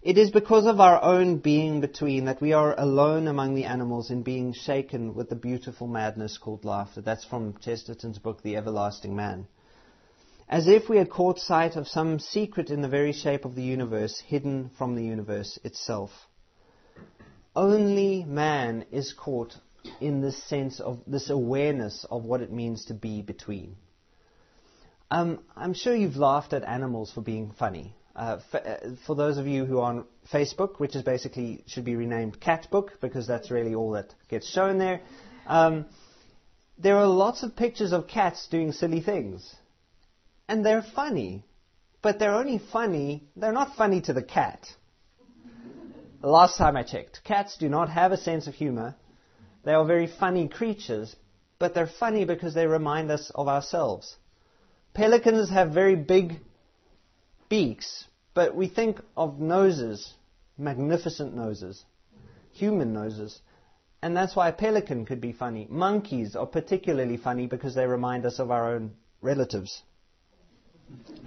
It 0.00 0.16
is 0.16 0.30
because 0.30 0.64
of 0.64 0.80
our 0.80 1.02
own 1.02 1.38
being 1.38 1.80
between 1.80 2.26
that 2.26 2.40
we 2.40 2.52
are 2.52 2.78
alone 2.78 3.28
among 3.28 3.54
the 3.54 3.64
animals 3.64 4.10
in 4.10 4.22
being 4.22 4.54
shaken 4.54 5.14
with 5.14 5.28
the 5.28 5.36
beautiful 5.36 5.86
madness 5.86 6.38
called 6.38 6.64
laughter. 6.64 7.02
That's 7.02 7.24
from 7.24 7.56
Chesterton's 7.60 8.18
book, 8.18 8.42
The 8.42 8.56
Everlasting 8.56 9.14
Man 9.14 9.48
as 10.48 10.66
if 10.66 10.88
we 10.88 10.96
had 10.96 11.10
caught 11.10 11.38
sight 11.38 11.76
of 11.76 11.86
some 11.86 12.18
secret 12.18 12.70
in 12.70 12.80
the 12.80 12.88
very 12.88 13.12
shape 13.12 13.44
of 13.44 13.54
the 13.54 13.62
universe 13.62 14.18
hidden 14.26 14.70
from 14.78 14.94
the 14.94 15.04
universe 15.04 15.58
itself. 15.62 16.10
Only 17.54 18.24
man 18.24 18.86
is 18.90 19.12
caught 19.12 19.54
in 20.00 20.20
this 20.20 20.42
sense 20.44 20.80
of 20.80 21.00
this 21.06 21.28
awareness 21.30 22.06
of 22.10 22.24
what 22.24 22.40
it 22.40 22.52
means 22.52 22.86
to 22.86 22.94
be 22.94 23.20
between. 23.20 23.76
Um, 25.10 25.40
I'm 25.56 25.74
sure 25.74 25.94
you've 25.94 26.16
laughed 26.16 26.52
at 26.52 26.64
animals 26.64 27.10
for 27.10 27.20
being 27.20 27.52
funny. 27.58 27.94
Uh, 28.14 28.40
uh, 28.52 28.76
for 29.06 29.14
those 29.14 29.38
of 29.38 29.46
you 29.46 29.64
who 29.64 29.78
are 29.78 29.90
on 29.90 30.04
Facebook, 30.32 30.78
which 30.78 30.96
is 30.96 31.02
basically 31.02 31.62
should 31.66 31.84
be 31.84 31.94
renamed 31.94 32.40
Catbook 32.40 32.88
because 33.00 33.26
that's 33.26 33.50
really 33.50 33.74
all 33.74 33.92
that 33.92 34.12
gets 34.28 34.50
shown 34.50 34.78
there. 34.78 35.00
Um, 35.46 35.86
there 36.78 36.96
are 36.96 37.06
lots 37.06 37.42
of 37.42 37.56
pictures 37.56 37.92
of 37.92 38.06
cats 38.06 38.48
doing 38.48 38.72
silly 38.72 39.00
things. 39.00 39.54
And 40.48 40.64
they're 40.64 40.82
funny. 40.82 41.44
But 42.00 42.18
they're 42.18 42.34
only 42.34 42.58
funny, 42.58 43.24
they're 43.36 43.52
not 43.52 43.76
funny 43.76 44.00
to 44.02 44.12
the 44.12 44.22
cat. 44.22 44.66
Last 46.22 46.56
time 46.56 46.76
I 46.76 46.82
checked, 46.82 47.22
cats 47.24 47.56
do 47.58 47.68
not 47.68 47.88
have 47.88 48.12
a 48.12 48.16
sense 48.16 48.46
of 48.46 48.54
humor. 48.54 48.96
They 49.64 49.72
are 49.72 49.84
very 49.84 50.06
funny 50.06 50.48
creatures, 50.48 51.14
but 51.58 51.74
they're 51.74 51.86
funny 51.86 52.24
because 52.24 52.54
they 52.54 52.66
remind 52.66 53.10
us 53.10 53.30
of 53.34 53.48
ourselves. 53.48 54.16
Pelicans 54.94 55.50
have 55.50 55.70
very 55.72 55.96
big 55.96 56.40
beaks, 57.48 58.04
but 58.34 58.54
we 58.54 58.68
think 58.68 59.00
of 59.16 59.40
noses, 59.40 60.14
magnificent 60.56 61.34
noses, 61.34 61.84
human 62.52 62.92
noses. 62.92 63.40
And 64.02 64.16
that's 64.16 64.36
why 64.36 64.48
a 64.48 64.52
pelican 64.52 65.04
could 65.04 65.20
be 65.20 65.32
funny. 65.32 65.66
Monkeys 65.68 66.36
are 66.36 66.46
particularly 66.46 67.16
funny 67.16 67.46
because 67.46 67.74
they 67.74 67.86
remind 67.86 68.24
us 68.24 68.38
of 68.38 68.50
our 68.50 68.74
own 68.74 68.92
relatives. 69.20 69.82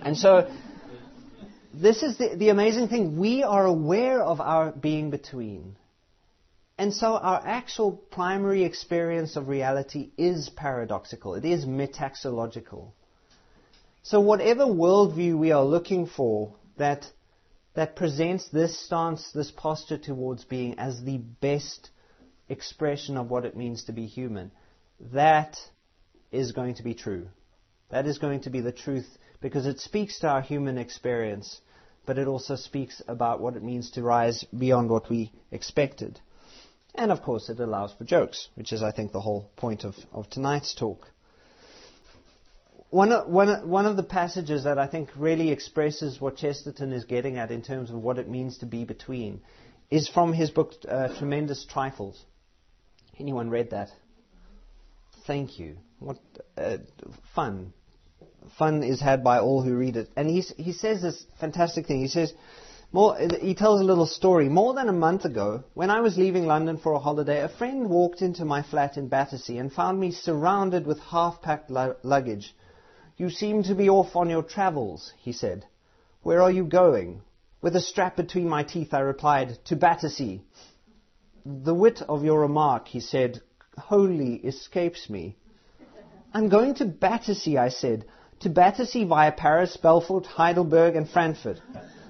And 0.02 0.18
so, 0.18 0.50
this 1.74 2.04
is 2.04 2.18
the, 2.18 2.36
the 2.36 2.50
amazing 2.50 2.88
thing. 2.88 3.18
We 3.18 3.44
are 3.44 3.66
aware 3.66 4.22
of 4.22 4.42
our 4.42 4.72
being 4.72 5.10
between. 5.10 5.78
And 6.78 6.94
so, 6.94 7.16
our 7.16 7.42
actual 7.46 7.92
primary 7.92 8.64
experience 8.64 9.36
of 9.36 9.48
reality 9.48 10.10
is 10.18 10.50
paradoxical, 10.50 11.36
it 11.36 11.46
is 11.46 11.66
metaxological. 11.66 12.92
So, 14.04 14.20
whatever 14.20 14.64
worldview 14.66 15.38
we 15.38 15.52
are 15.52 15.64
looking 15.64 16.08
for 16.08 16.56
that, 16.78 17.06
that 17.76 17.96
presents 17.96 18.50
this 18.50 18.80
stance, 18.80 19.32
this 19.32 19.52
posture 19.52 20.00
towards 20.00 20.44
being 20.44 20.80
as 20.80 21.04
the 21.04 21.18
best 21.18 21.92
expression 22.50 23.16
of 23.16 23.30
what 23.30 23.46
it 23.46 23.56
means 23.56 23.84
to 23.84 23.92
be 23.92 24.08
human, 24.08 24.52
that 25.14 25.58
is 26.32 26.52
going 26.52 26.76
to 26.76 26.84
be 26.84 26.96
true. 26.96 27.28
That 27.92 28.08
is 28.08 28.18
going 28.18 28.42
to 28.42 28.50
be 28.50 28.62
the 28.62 28.72
truth 28.72 29.08
because 29.42 29.66
it 29.66 29.80
speaks 29.80 30.20
to 30.20 30.28
our 30.28 30.42
human 30.42 30.78
experience, 30.78 31.60
but 32.06 32.18
it 32.18 32.28
also 32.28 32.56
speaks 32.56 33.02
about 33.08 33.42
what 33.42 33.56
it 33.56 33.64
means 33.64 33.92
to 33.92 34.04
rise 34.04 34.44
beyond 34.58 34.90
what 34.90 35.10
we 35.10 35.32
expected. 35.52 36.20
And 36.94 37.12
of 37.12 37.22
course, 37.22 37.50
it 37.50 37.60
allows 37.60 37.94
for 37.94 38.04
jokes, 38.04 38.50
which 38.56 38.74
is, 38.74 38.84
I 38.84 38.92
think, 38.92 39.12
the 39.12 39.22
whole 39.22 39.50
point 39.56 39.84
of, 39.84 39.96
of 40.12 40.30
tonight's 40.30 40.76
talk. 40.76 41.08
One 42.90 43.14
of, 43.14 43.30
one, 43.30 43.70
one 43.70 43.86
of 43.86 43.96
the 43.96 44.04
passages 44.04 44.66
that 44.66 44.78
I 44.78 44.88
think 44.88 45.10
really 45.16 45.52
expresses 45.52 46.20
what 46.20 46.36
Chesterton 46.36 46.92
is 46.92 47.06
getting 47.06 47.38
at 47.38 47.50
in 47.50 47.62
terms 47.62 47.90
of 47.90 47.96
what 47.96 48.18
it 48.18 48.28
means 48.28 48.58
to 48.58 48.66
be 48.66 48.84
between 48.84 49.42
is 49.90 50.10
from 50.10 50.34
his 50.34 50.52
book, 50.52 50.74
uh, 50.88 51.08
Tremendous 51.18 51.66
Trifles. 51.66 52.22
Anyone 53.18 53.50
read 53.50 53.70
that? 53.70 53.90
Thank 55.26 55.60
you. 55.60 55.78
What 56.00 56.18
uh, 56.58 56.78
fun. 57.34 57.74
Fun 58.58 58.84
is 58.84 59.00
had 59.00 59.24
by 59.24 59.40
all 59.40 59.62
who 59.62 59.76
read 59.76 59.96
it. 59.96 60.10
And 60.16 60.30
he, 60.30 60.42
he 60.42 60.74
says 60.74 61.02
this 61.02 61.26
fantastic 61.40 61.88
thing. 61.88 62.02
He 62.02 62.08
says, 62.08 62.34
more, 62.92 63.18
he 63.18 63.56
tells 63.56 63.80
a 63.80 63.86
little 63.86 64.06
story. 64.06 64.50
More 64.50 64.74
than 64.74 64.90
a 64.90 64.94
month 64.94 65.26
ago, 65.26 65.64
when 65.74 65.90
I 65.90 66.02
was 66.02 66.18
leaving 66.18 66.46
London 66.46 66.78
for 66.78 66.94
a 66.94 67.00
holiday, 67.00 67.42
a 67.42 67.50
friend 67.50 67.90
walked 67.90 68.22
into 68.22 68.44
my 68.44 68.64
flat 68.64 68.98
in 68.98 69.08
Battersea 69.08 69.58
and 69.58 69.72
found 69.72 70.00
me 70.00 70.12
surrounded 70.12 70.86
with 70.86 71.00
half-packed 71.00 71.70
lu- 71.70 71.96
luggage 72.04 72.54
you 73.22 73.30
seem 73.30 73.62
to 73.62 73.76
be 73.76 73.88
off 73.88 74.16
on 74.16 74.32
your 74.32 74.42
travels, 74.42 75.14
he 75.20 75.32
said. 75.32 75.64
Where 76.24 76.42
are 76.42 76.50
you 76.50 76.64
going? 76.64 77.22
With 77.62 77.76
a 77.76 77.80
strap 77.80 78.16
between 78.16 78.50
my 78.50 78.64
teeth, 78.64 78.96
I 78.96 79.02
replied, 79.02 79.60
To 79.66 79.76
Battersea. 79.76 80.42
The 81.46 81.76
wit 81.76 82.02
of 82.02 82.24
your 82.24 82.40
remark, 82.40 82.88
he 82.88 83.00
said, 83.00 83.42
wholly 83.78 84.38
escapes 84.38 85.08
me. 85.08 85.38
I'm 86.34 86.50
going 86.50 86.74
to 86.76 86.86
Battersea, 86.86 87.60
I 87.60 87.70
said. 87.70 88.06
To 88.42 88.50
Battersea 88.50 89.04
via 89.04 89.32
Paris, 89.32 89.78
Belfort, 89.78 90.26
Heidelberg, 90.26 90.96
and 90.96 91.10
Frankfurt. 91.10 91.62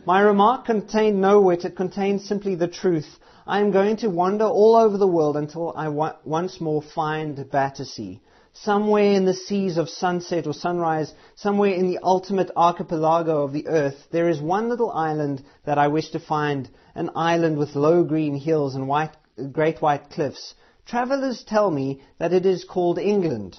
My 0.05 0.21
remark 0.21 0.65
contained 0.65 1.19
no 1.19 1.41
wit, 1.41 1.65
it 1.65 1.75
contained 1.75 2.21
simply 2.21 2.55
the 2.55 2.67
truth. 2.67 3.19
I 3.45 3.59
am 3.59 3.71
going 3.71 3.97
to 3.97 4.09
wander 4.09 4.45
all 4.45 4.75
over 4.75 4.97
the 4.97 5.07
world 5.07 5.35
until 5.35 5.73
I 5.75 5.89
wa- 5.89 6.15
once 6.23 6.61
more 6.61 6.81
find 6.81 7.49
Battersea 7.51 8.21
somewhere 8.53 9.13
in 9.13 9.25
the 9.25 9.33
seas 9.33 9.77
of 9.77 9.89
sunset 9.89 10.45
or 10.45 10.53
sunrise, 10.53 11.13
somewhere 11.35 11.71
in 11.71 11.87
the 11.89 11.99
ultimate 12.03 12.51
archipelago 12.55 13.43
of 13.43 13.53
the 13.53 13.67
earth, 13.67 14.07
there 14.11 14.29
is 14.29 14.41
one 14.41 14.69
little 14.69 14.91
island 14.91 15.43
that 15.65 15.77
I 15.77 15.87
wish 15.87 16.11
to 16.11 16.19
find, 16.19 16.69
an 16.95 17.09
island 17.15 17.57
with 17.57 17.75
low 17.75 18.03
green 18.03 18.35
hills 18.35 18.75
and 18.75 18.87
white, 18.87 19.15
great 19.51 19.81
white 19.81 20.09
cliffs. 20.09 20.53
Travellers 20.85 21.43
tell 21.43 21.71
me 21.71 22.01
that 22.19 22.33
it 22.33 22.45
is 22.45 22.65
called 22.65 22.99
England. 22.99 23.57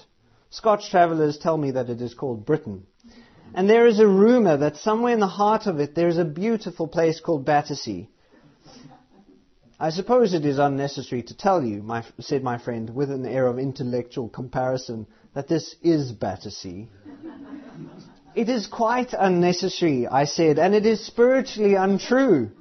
Scotch 0.53 0.91
travellers 0.91 1.39
tell 1.39 1.57
me 1.57 1.71
that 1.71 1.89
it 1.89 1.99
is 1.99 2.13
called 2.13 2.45
Britain. 2.45 2.85
And 3.55 3.67
there 3.67 3.87
is 3.87 3.99
a 3.99 4.07
rumour 4.07 4.57
that 4.57 4.77
somewhere 4.77 5.11
in 5.11 5.19
the 5.19 5.25
heart 5.25 5.65
of 5.65 5.79
it 5.79 5.95
there 5.95 6.07
is 6.07 6.19
a 6.19 6.25
beautiful 6.25 6.87
place 6.87 7.19
called 7.19 7.43
Battersea. 7.43 8.07
I 9.79 9.89
suppose 9.89 10.35
it 10.35 10.45
is 10.45 10.59
unnecessary 10.59 11.23
to 11.23 11.35
tell 11.35 11.63
you, 11.63 11.81
my, 11.81 12.05
said 12.19 12.43
my 12.43 12.59
friend, 12.59 12.91
with 12.91 13.09
an 13.09 13.25
air 13.25 13.47
of 13.47 13.57
intellectual 13.57 14.29
comparison, 14.29 15.07
that 15.33 15.47
this 15.47 15.75
is 15.81 16.11
Battersea. 16.11 16.87
it 18.35 18.47
is 18.47 18.67
quite 18.67 19.13
unnecessary, 19.17 20.07
I 20.07 20.25
said, 20.25 20.59
and 20.59 20.75
it 20.75 20.85
is 20.85 21.03
spiritually 21.03 21.73
untrue. 21.73 22.51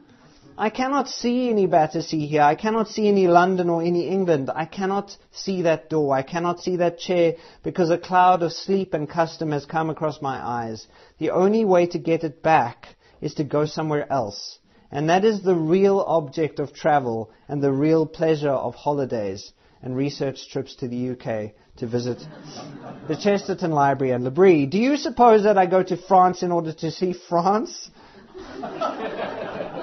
I 0.59 0.69
cannot 0.69 1.09
see 1.09 1.49
any 1.49 1.67
Battersea 1.67 2.27
here. 2.27 2.43
I 2.43 2.55
cannot 2.55 2.89
see 2.89 3.09
any 3.09 3.27
London 3.27 3.71
or 3.71 3.83
any 3.83 4.09
England. 4.09 4.51
I 4.55 4.67
cannot 4.67 5.17
see 5.31 5.63
that 5.63 5.89
door. 5.89 6.15
I 6.15 6.23
cannot 6.23 6.61
see 6.61 6.77
that 6.77 6.99
chair 6.99 7.35
because 7.63 7.91
a 7.91 7.97
cloud 7.97 8.43
of 8.43 8.53
sleep 8.53 8.93
and 8.93 9.09
custom 9.09 9.53
has 9.53 9.65
come 9.65 9.89
across 9.89 10.21
my 10.21 10.37
eyes. 10.47 10.87
The 11.19 11.31
only 11.31 11.65
way 11.65 11.87
to 11.87 11.99
get 11.99 12.23
it 12.23 12.43
back 12.43 12.89
is 13.23 13.35
to 13.35 13.45
go 13.45 13.65
somewhere 13.65 14.11
else. 14.13 14.59
And 14.91 15.09
that 15.09 15.25
is 15.25 15.43
the 15.43 15.55
real 15.55 16.01
object 16.01 16.61
of 16.61 16.75
travel 16.75 17.31
and 17.49 17.63
the 17.63 17.73
real 17.73 18.05
pleasure 18.05 18.51
of 18.51 18.75
holidays 18.75 19.53
and 19.81 19.97
research 19.97 20.51
trips 20.51 20.75
to 20.77 20.89
the 20.89 21.11
UK 21.11 21.53
to 21.79 21.87
visit 21.87 22.19
the 23.09 23.17
Chesterton 23.17 23.71
Library 23.71 24.13
and 24.13 24.23
L'Abri. 24.23 24.67
Do 24.67 24.79
you 24.79 24.99
suppose 24.99 25.45
that 25.45 25.57
I 25.57 25.65
go 25.65 25.83
to 25.83 25.97
France 25.97 26.43
in 26.43 26.53
order 26.53 26.75
to 26.75 26.91
see 26.91 27.15
France? 27.15 27.91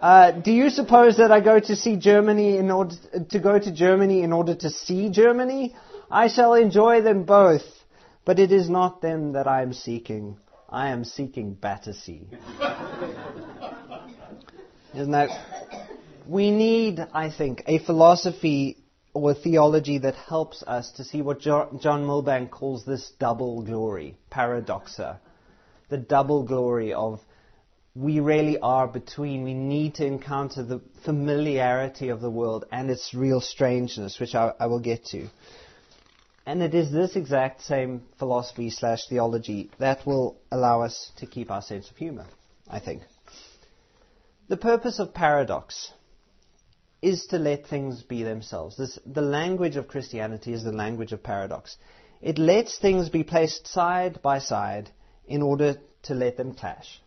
uh, 0.00 0.30
do 0.32 0.52
you 0.52 0.70
suppose 0.70 1.16
that 1.16 1.32
I 1.32 1.40
go 1.40 1.58
to 1.58 1.76
see 1.76 1.96
Germany 1.96 2.56
in 2.56 2.70
order 2.70 2.94
to 3.30 3.38
go 3.38 3.58
to 3.58 3.72
Germany 3.72 4.22
in 4.22 4.32
order 4.32 4.54
to 4.54 4.70
see 4.70 5.10
Germany? 5.10 5.74
I 6.10 6.28
shall 6.28 6.54
enjoy 6.54 7.02
them 7.02 7.24
both, 7.24 7.66
but 8.24 8.38
it 8.38 8.52
is 8.52 8.70
not 8.70 9.02
them 9.02 9.32
that 9.32 9.46
I 9.46 9.62
am 9.62 9.72
seeking. 9.72 10.38
I 10.68 10.90
am 10.90 11.04
seeking 11.04 11.54
Battersea. 11.54 12.26
Isn't 14.94 15.12
that? 15.12 15.30
We 16.26 16.50
need, 16.50 17.00
I 17.12 17.30
think, 17.30 17.62
a 17.66 17.78
philosophy 17.78 18.76
or 19.14 19.32
a 19.32 19.34
theology 19.34 19.98
that 19.98 20.14
helps 20.14 20.62
us 20.62 20.92
to 20.92 21.04
see 21.04 21.22
what 21.22 21.40
John 21.40 22.06
Milbank 22.06 22.50
calls 22.50 22.84
this 22.84 23.10
double 23.18 23.62
glory, 23.62 24.16
paradoxa. 24.30 25.18
The 25.88 25.96
double 25.96 26.44
glory 26.44 26.92
of 26.92 27.20
we 27.98 28.20
really 28.20 28.58
are 28.60 28.86
between. 28.86 29.42
We 29.42 29.54
need 29.54 29.96
to 29.96 30.06
encounter 30.06 30.62
the 30.62 30.80
familiarity 31.04 32.10
of 32.10 32.20
the 32.20 32.30
world 32.30 32.64
and 32.70 32.90
its 32.90 33.12
real 33.12 33.40
strangeness, 33.40 34.20
which 34.20 34.36
I, 34.36 34.52
I 34.60 34.66
will 34.66 34.78
get 34.78 35.06
to. 35.06 35.28
And 36.46 36.62
it 36.62 36.74
is 36.74 36.92
this 36.92 37.16
exact 37.16 37.62
same 37.62 38.02
philosophy 38.18 38.70
slash 38.70 39.08
theology 39.08 39.70
that 39.78 40.06
will 40.06 40.38
allow 40.52 40.82
us 40.82 41.10
to 41.16 41.26
keep 41.26 41.50
our 41.50 41.60
sense 41.60 41.90
of 41.90 41.96
humor, 41.96 42.26
I 42.70 42.78
think. 42.78 43.02
The 44.48 44.56
purpose 44.56 45.00
of 45.00 45.12
paradox 45.12 45.92
is 47.02 47.26
to 47.26 47.38
let 47.38 47.66
things 47.66 48.02
be 48.02 48.22
themselves. 48.22 48.76
This, 48.76 48.98
the 49.04 49.22
language 49.22 49.76
of 49.76 49.88
Christianity 49.88 50.52
is 50.52 50.62
the 50.62 50.72
language 50.72 51.12
of 51.12 51.22
paradox. 51.22 51.76
It 52.22 52.38
lets 52.38 52.78
things 52.78 53.08
be 53.08 53.24
placed 53.24 53.66
side 53.66 54.22
by 54.22 54.38
side 54.38 54.90
in 55.26 55.42
order 55.42 55.76
to 56.04 56.14
let 56.14 56.36
them 56.36 56.54
clash. 56.54 57.00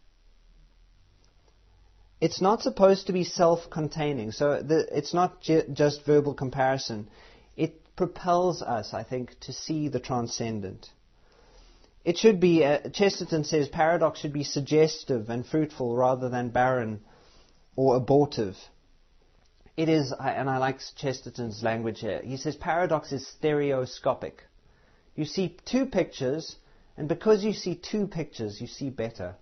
It's 2.22 2.40
not 2.40 2.62
supposed 2.62 3.08
to 3.08 3.14
be 3.14 3.24
self 3.24 3.70
containing, 3.72 4.32
so 4.32 4.62
the, 4.62 4.88
it's 4.96 5.14
not 5.14 5.42
ju- 5.42 5.64
just 5.74 6.06
verbal 6.06 6.36
comparison 6.36 7.10
It 7.58 7.96
propels 7.96 8.62
us, 8.62 8.94
I 8.94 9.04
think, 9.04 9.40
to 9.42 9.52
see 9.52 9.90
the 9.90 10.00
transcendent. 10.00 10.92
It 12.06 12.18
should 12.18 12.40
be, 12.40 12.64
uh, 12.64 12.90
Chesterton 12.90 13.44
says, 13.44 13.70
paradox 13.70 14.20
should 14.20 14.34
be 14.34 14.44
suggestive 14.44 15.30
and 15.30 15.46
fruitful 15.46 15.96
rather 15.96 16.30
than 16.30 16.50
barren 16.50 17.02
or 17.76 17.96
abortive. 17.96 18.56
It 19.76 19.90
is, 19.90 20.14
and 20.20 20.50
I 20.50 20.58
like 20.58 20.80
Chesterton's 20.96 21.64
language 21.64 22.02
here, 22.02 22.22
he 22.24 22.38
says 22.38 22.56
paradox 22.56 23.12
is 23.12 23.26
stereoscopic. 23.28 24.44
You 25.16 25.26
see 25.26 25.58
two 25.66 25.86
pictures, 25.88 26.56
and 26.98 27.08
because 27.08 27.44
you 27.44 27.54
see 27.54 27.76
two 27.76 28.08
pictures, 28.08 28.62
you 28.62 28.68
see 28.68 28.90
better. 28.90 29.36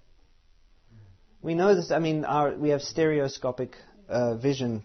We 1.41 1.55
know 1.55 1.73
this, 1.73 1.91
I 1.91 1.99
mean, 1.99 2.25
our, 2.25 2.53
we 2.53 2.69
have 2.69 2.81
stereoscopic 2.81 3.75
uh, 4.09 4.35
vision. 4.35 4.83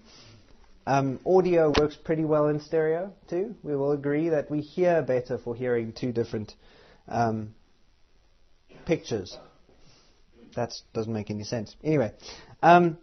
Um, 0.87 1.19
audio 1.27 1.73
works 1.79 1.97
pretty 1.97 2.25
well 2.25 2.49
in 2.49 2.61
stereo 2.61 3.13
too. 3.29 3.57
We 3.63 3.75
will 3.75 3.93
agree 3.93 4.29
that 4.29 4.51
we 4.51 4.61
hear 4.61 5.03
better 5.03 5.39
for 5.39 5.55
hearing 5.57 5.93
two 5.93 6.13
different 6.13 6.55
um, 7.09 7.55
pictures. 8.87 9.37
That 10.55 10.73
doesn't 10.93 11.13
make 11.13 11.31
any 11.31 11.43
sense. 11.45 11.75
Anyway, 11.83 12.13
um, 12.63 12.99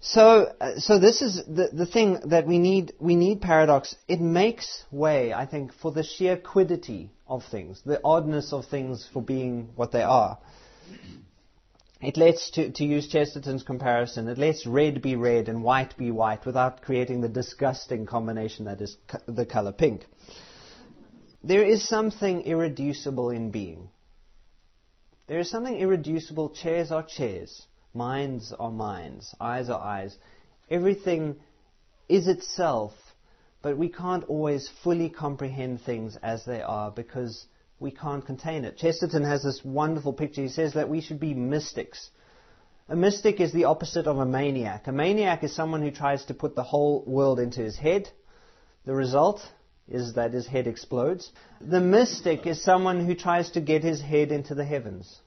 so 0.00 0.52
uh, 0.60 0.78
so 0.78 0.98
this 0.98 1.22
is 1.22 1.42
the 1.46 1.70
the 1.72 1.86
thing 1.86 2.20
that 2.26 2.46
we 2.46 2.58
need. 2.58 2.92
We 3.00 3.16
need 3.16 3.40
paradox. 3.40 3.96
It 4.06 4.20
makes 4.20 4.84
way, 4.92 5.32
I 5.32 5.46
think, 5.46 5.72
for 5.72 5.90
the 5.90 6.04
sheer 6.04 6.36
quiddity 6.36 7.10
of 7.26 7.42
things, 7.50 7.80
the 7.84 8.00
oddness 8.04 8.52
of 8.52 8.66
things 8.66 9.08
for 9.12 9.22
being 9.22 9.70
what 9.74 9.90
they 9.90 10.02
are. 10.02 10.38
It 12.04 12.18
lets, 12.18 12.50
to, 12.50 12.70
to 12.70 12.84
use 12.84 13.08
Chesterton's 13.08 13.62
comparison, 13.62 14.28
it 14.28 14.36
lets 14.36 14.66
red 14.66 15.00
be 15.00 15.16
red 15.16 15.48
and 15.48 15.62
white 15.62 15.96
be 15.96 16.10
white 16.10 16.44
without 16.44 16.82
creating 16.82 17.22
the 17.22 17.28
disgusting 17.28 18.04
combination 18.04 18.66
that 18.66 18.82
is 18.82 18.96
co- 19.08 19.20
the 19.26 19.46
color 19.46 19.72
pink. 19.72 20.04
There 21.42 21.64
is 21.64 21.88
something 21.88 22.42
irreducible 22.42 23.30
in 23.30 23.50
being. 23.50 23.88
There 25.28 25.38
is 25.38 25.48
something 25.48 25.76
irreducible. 25.76 26.50
Chairs 26.50 26.90
are 26.90 27.02
chairs. 27.02 27.66
Minds 27.94 28.52
are 28.58 28.70
minds. 28.70 29.34
Eyes 29.40 29.70
are 29.70 29.80
eyes. 29.80 30.16
Everything 30.70 31.36
is 32.08 32.28
itself, 32.28 32.92
but 33.62 33.78
we 33.78 33.88
can't 33.88 34.24
always 34.24 34.68
fully 34.82 35.08
comprehend 35.08 35.80
things 35.80 36.16
as 36.22 36.44
they 36.44 36.60
are 36.60 36.90
because 36.90 37.46
we 37.84 37.90
can't 37.90 38.24
contain 38.24 38.64
it. 38.64 38.78
Chesterton 38.78 39.24
has 39.24 39.42
this 39.42 39.62
wonderful 39.62 40.14
picture. 40.14 40.40
He 40.40 40.48
says 40.48 40.72
that 40.72 40.88
we 40.88 41.02
should 41.02 41.20
be 41.20 41.34
mystics. 41.34 42.08
A 42.88 42.96
mystic 42.96 43.40
is 43.40 43.52
the 43.52 43.64
opposite 43.64 44.06
of 44.06 44.16
a 44.18 44.24
maniac. 44.24 44.86
A 44.86 44.92
maniac 44.92 45.44
is 45.44 45.54
someone 45.54 45.82
who 45.82 45.90
tries 45.90 46.24
to 46.24 46.34
put 46.34 46.56
the 46.56 46.62
whole 46.62 47.04
world 47.06 47.38
into 47.38 47.60
his 47.60 47.76
head. 47.76 48.08
The 48.86 48.94
result 48.94 49.42
is 49.86 50.14
that 50.14 50.32
his 50.32 50.46
head 50.46 50.66
explodes. 50.66 51.30
The 51.60 51.80
mystic 51.80 52.46
is 52.46 52.62
someone 52.62 53.04
who 53.04 53.14
tries 53.14 53.50
to 53.50 53.60
get 53.60 53.84
his 53.84 54.00
head 54.00 54.32
into 54.32 54.54
the 54.54 54.64
heavens. 54.64 55.20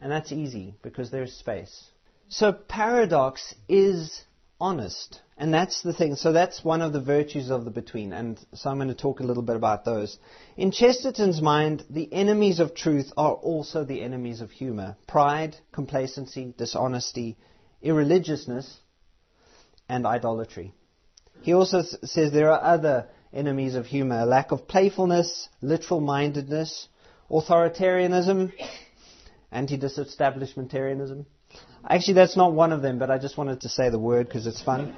And 0.00 0.10
that's 0.10 0.32
easy 0.32 0.74
because 0.82 1.12
there's 1.12 1.34
space. 1.34 1.84
So 2.28 2.52
paradox 2.52 3.54
is 3.68 4.22
honest. 4.64 5.20
And 5.36 5.52
that's 5.52 5.82
the 5.82 5.92
thing. 5.92 6.16
So 6.16 6.32
that's 6.32 6.64
one 6.64 6.80
of 6.80 6.94
the 6.94 7.00
virtues 7.00 7.50
of 7.50 7.66
the 7.66 7.70
between. 7.70 8.14
And 8.14 8.38
so 8.54 8.70
I'm 8.70 8.78
going 8.78 8.88
to 8.88 8.94
talk 8.94 9.20
a 9.20 9.24
little 9.24 9.42
bit 9.42 9.56
about 9.56 9.84
those. 9.84 10.16
In 10.56 10.70
Chesterton's 10.70 11.42
mind, 11.42 11.84
the 11.90 12.10
enemies 12.10 12.60
of 12.60 12.74
truth 12.74 13.12
are 13.18 13.34
also 13.34 13.84
the 13.84 14.00
enemies 14.00 14.40
of 14.40 14.50
humor 14.50 14.96
pride, 15.06 15.54
complacency, 15.70 16.54
dishonesty, 16.56 17.36
irreligiousness, 17.82 18.78
and 19.86 20.06
idolatry. 20.06 20.72
He 21.42 21.52
also 21.52 21.82
th- 21.82 22.02
says 22.04 22.32
there 22.32 22.50
are 22.50 22.62
other 22.62 23.08
enemies 23.34 23.74
of 23.74 23.84
humor 23.84 24.20
a 24.20 24.24
lack 24.24 24.50
of 24.50 24.66
playfulness, 24.66 25.48
literal 25.60 26.00
mindedness, 26.00 26.88
authoritarianism, 27.30 28.50
anti 29.52 29.76
disestablishmentarianism, 29.76 31.26
Actually, 31.88 32.14
that's 32.14 32.36
not 32.36 32.52
one 32.52 32.72
of 32.72 32.82
them, 32.82 32.98
but 32.98 33.10
I 33.10 33.18
just 33.18 33.36
wanted 33.36 33.60
to 33.62 33.68
say 33.68 33.90
the 33.90 33.98
word 33.98 34.26
because 34.26 34.46
it's 34.46 34.62
fun. 34.62 34.94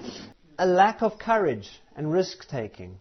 A 0.59 0.67
lack 0.67 1.03
of 1.03 1.19
courage 1.19 1.69
and 1.97 2.13
risk 2.13 2.49
taking. 2.49 2.99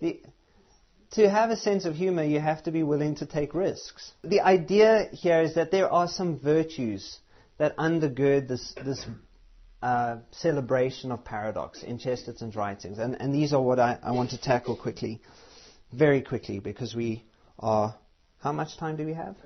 To 0.00 1.28
have 1.28 1.50
a 1.50 1.56
sense 1.56 1.84
of 1.84 1.94
humor, 1.94 2.24
you 2.24 2.40
have 2.40 2.62
to 2.64 2.70
be 2.70 2.82
willing 2.82 3.16
to 3.16 3.26
take 3.26 3.54
risks. 3.54 4.12
The 4.22 4.40
idea 4.40 5.08
here 5.12 5.40
is 5.42 5.54
that 5.54 5.70
there 5.70 5.90
are 5.90 6.08
some 6.08 6.38
virtues 6.38 7.18
that 7.58 7.76
undergird 7.76 8.48
this, 8.48 8.74
this 8.84 9.04
uh, 9.82 10.16
celebration 10.30 11.12
of 11.12 11.24
paradox 11.24 11.82
in 11.82 11.98
Chesterton's 11.98 12.56
writings. 12.56 12.98
And, 12.98 13.20
and 13.20 13.34
these 13.34 13.52
are 13.52 13.60
what 13.60 13.78
I, 13.78 13.98
I 14.02 14.12
want 14.12 14.30
to 14.30 14.40
tackle 14.40 14.76
quickly, 14.76 15.20
very 15.92 16.22
quickly, 16.22 16.58
because 16.58 16.94
we 16.94 17.24
are. 17.58 17.94
How 18.38 18.52
much 18.52 18.78
time 18.78 18.96
do 18.96 19.04
we 19.04 19.14
have? 19.14 19.36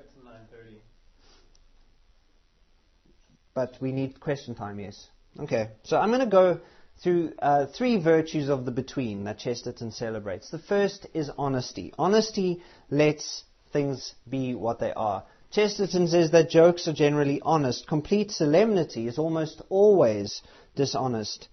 But 3.55 3.77
we 3.81 3.91
need 3.91 4.19
question 4.19 4.53
time, 4.53 4.79
yes. 4.79 5.07
Okay, 5.39 5.69
so 5.83 5.97
I'm 5.97 6.09
going 6.09 6.19
to 6.19 6.27
go 6.27 6.59
through 7.01 7.33
uh, 7.39 7.65
three 7.65 7.97
virtues 7.97 8.49
of 8.49 8.65
the 8.65 8.71
between 8.71 9.23
that 9.23 9.39
Chesterton 9.39 9.91
celebrates. 9.91 10.49
The 10.51 10.59
first 10.59 11.07
is 11.13 11.31
honesty. 11.37 11.93
Honesty 11.97 12.61
lets 12.89 13.43
things 13.73 14.13
be 14.29 14.53
what 14.55 14.79
they 14.79 14.93
are. 14.93 15.23
Chesterton 15.51 16.07
says 16.07 16.31
that 16.31 16.49
jokes 16.49 16.87
are 16.87 16.93
generally 16.93 17.41
honest. 17.41 17.87
Complete 17.87 18.31
solemnity 18.31 19.07
is 19.07 19.17
almost 19.17 19.61
always 19.69 20.41
dishonest. 20.75 21.47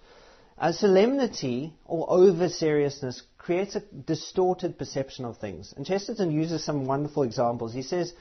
A 0.58 0.72
solemnity 0.72 1.72
or 1.84 2.10
over 2.10 2.48
seriousness 2.48 3.22
creates 3.38 3.76
a 3.76 3.80
distorted 3.80 4.78
perception 4.78 5.24
of 5.24 5.38
things. 5.38 5.72
And 5.76 5.86
Chesterton 5.86 6.30
uses 6.30 6.64
some 6.64 6.86
wonderful 6.86 7.22
examples. 7.22 7.72
He 7.72 7.82
says 7.82 8.12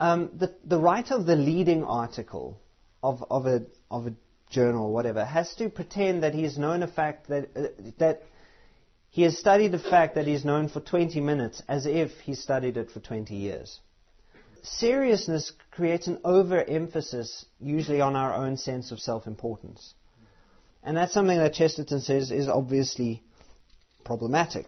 um, 0.00 0.30
the, 0.34 0.54
the 0.64 0.78
writer 0.78 1.14
of 1.14 1.26
the 1.26 1.36
leading 1.36 1.84
article 1.84 2.58
of, 3.04 3.22
of, 3.30 3.46
a, 3.46 3.62
of 3.90 4.06
a 4.06 4.14
journal 4.50 4.86
or 4.86 4.92
whatever 4.92 5.24
has 5.24 5.54
to 5.56 5.68
pretend 5.68 6.22
that 6.22 6.34
he's 6.34 6.56
known 6.56 6.82
a 6.82 6.88
fact 6.88 7.28
that, 7.28 7.50
uh, 7.54 7.66
that 7.98 8.22
he 9.10 9.22
has 9.22 9.38
studied 9.38 9.74
a 9.74 9.78
fact 9.78 10.14
that 10.14 10.26
he's 10.26 10.44
known 10.44 10.68
for 10.68 10.80
20 10.80 11.20
minutes 11.20 11.62
as 11.68 11.84
if 11.86 12.10
he 12.24 12.34
studied 12.34 12.78
it 12.78 12.90
for 12.90 13.00
20 13.00 13.34
years. 13.34 13.78
Seriousness 14.62 15.52
creates 15.70 16.06
an 16.06 16.18
overemphasis, 16.24 17.44
usually 17.60 18.00
on 18.00 18.16
our 18.16 18.32
own 18.32 18.56
sense 18.56 18.90
of 18.90 18.98
self 18.98 19.26
importance. 19.26 19.92
And 20.82 20.96
that's 20.96 21.12
something 21.12 21.38
that 21.38 21.52
Chesterton 21.52 22.00
says 22.00 22.30
is 22.30 22.48
obviously 22.48 23.22
problematic. 24.04 24.66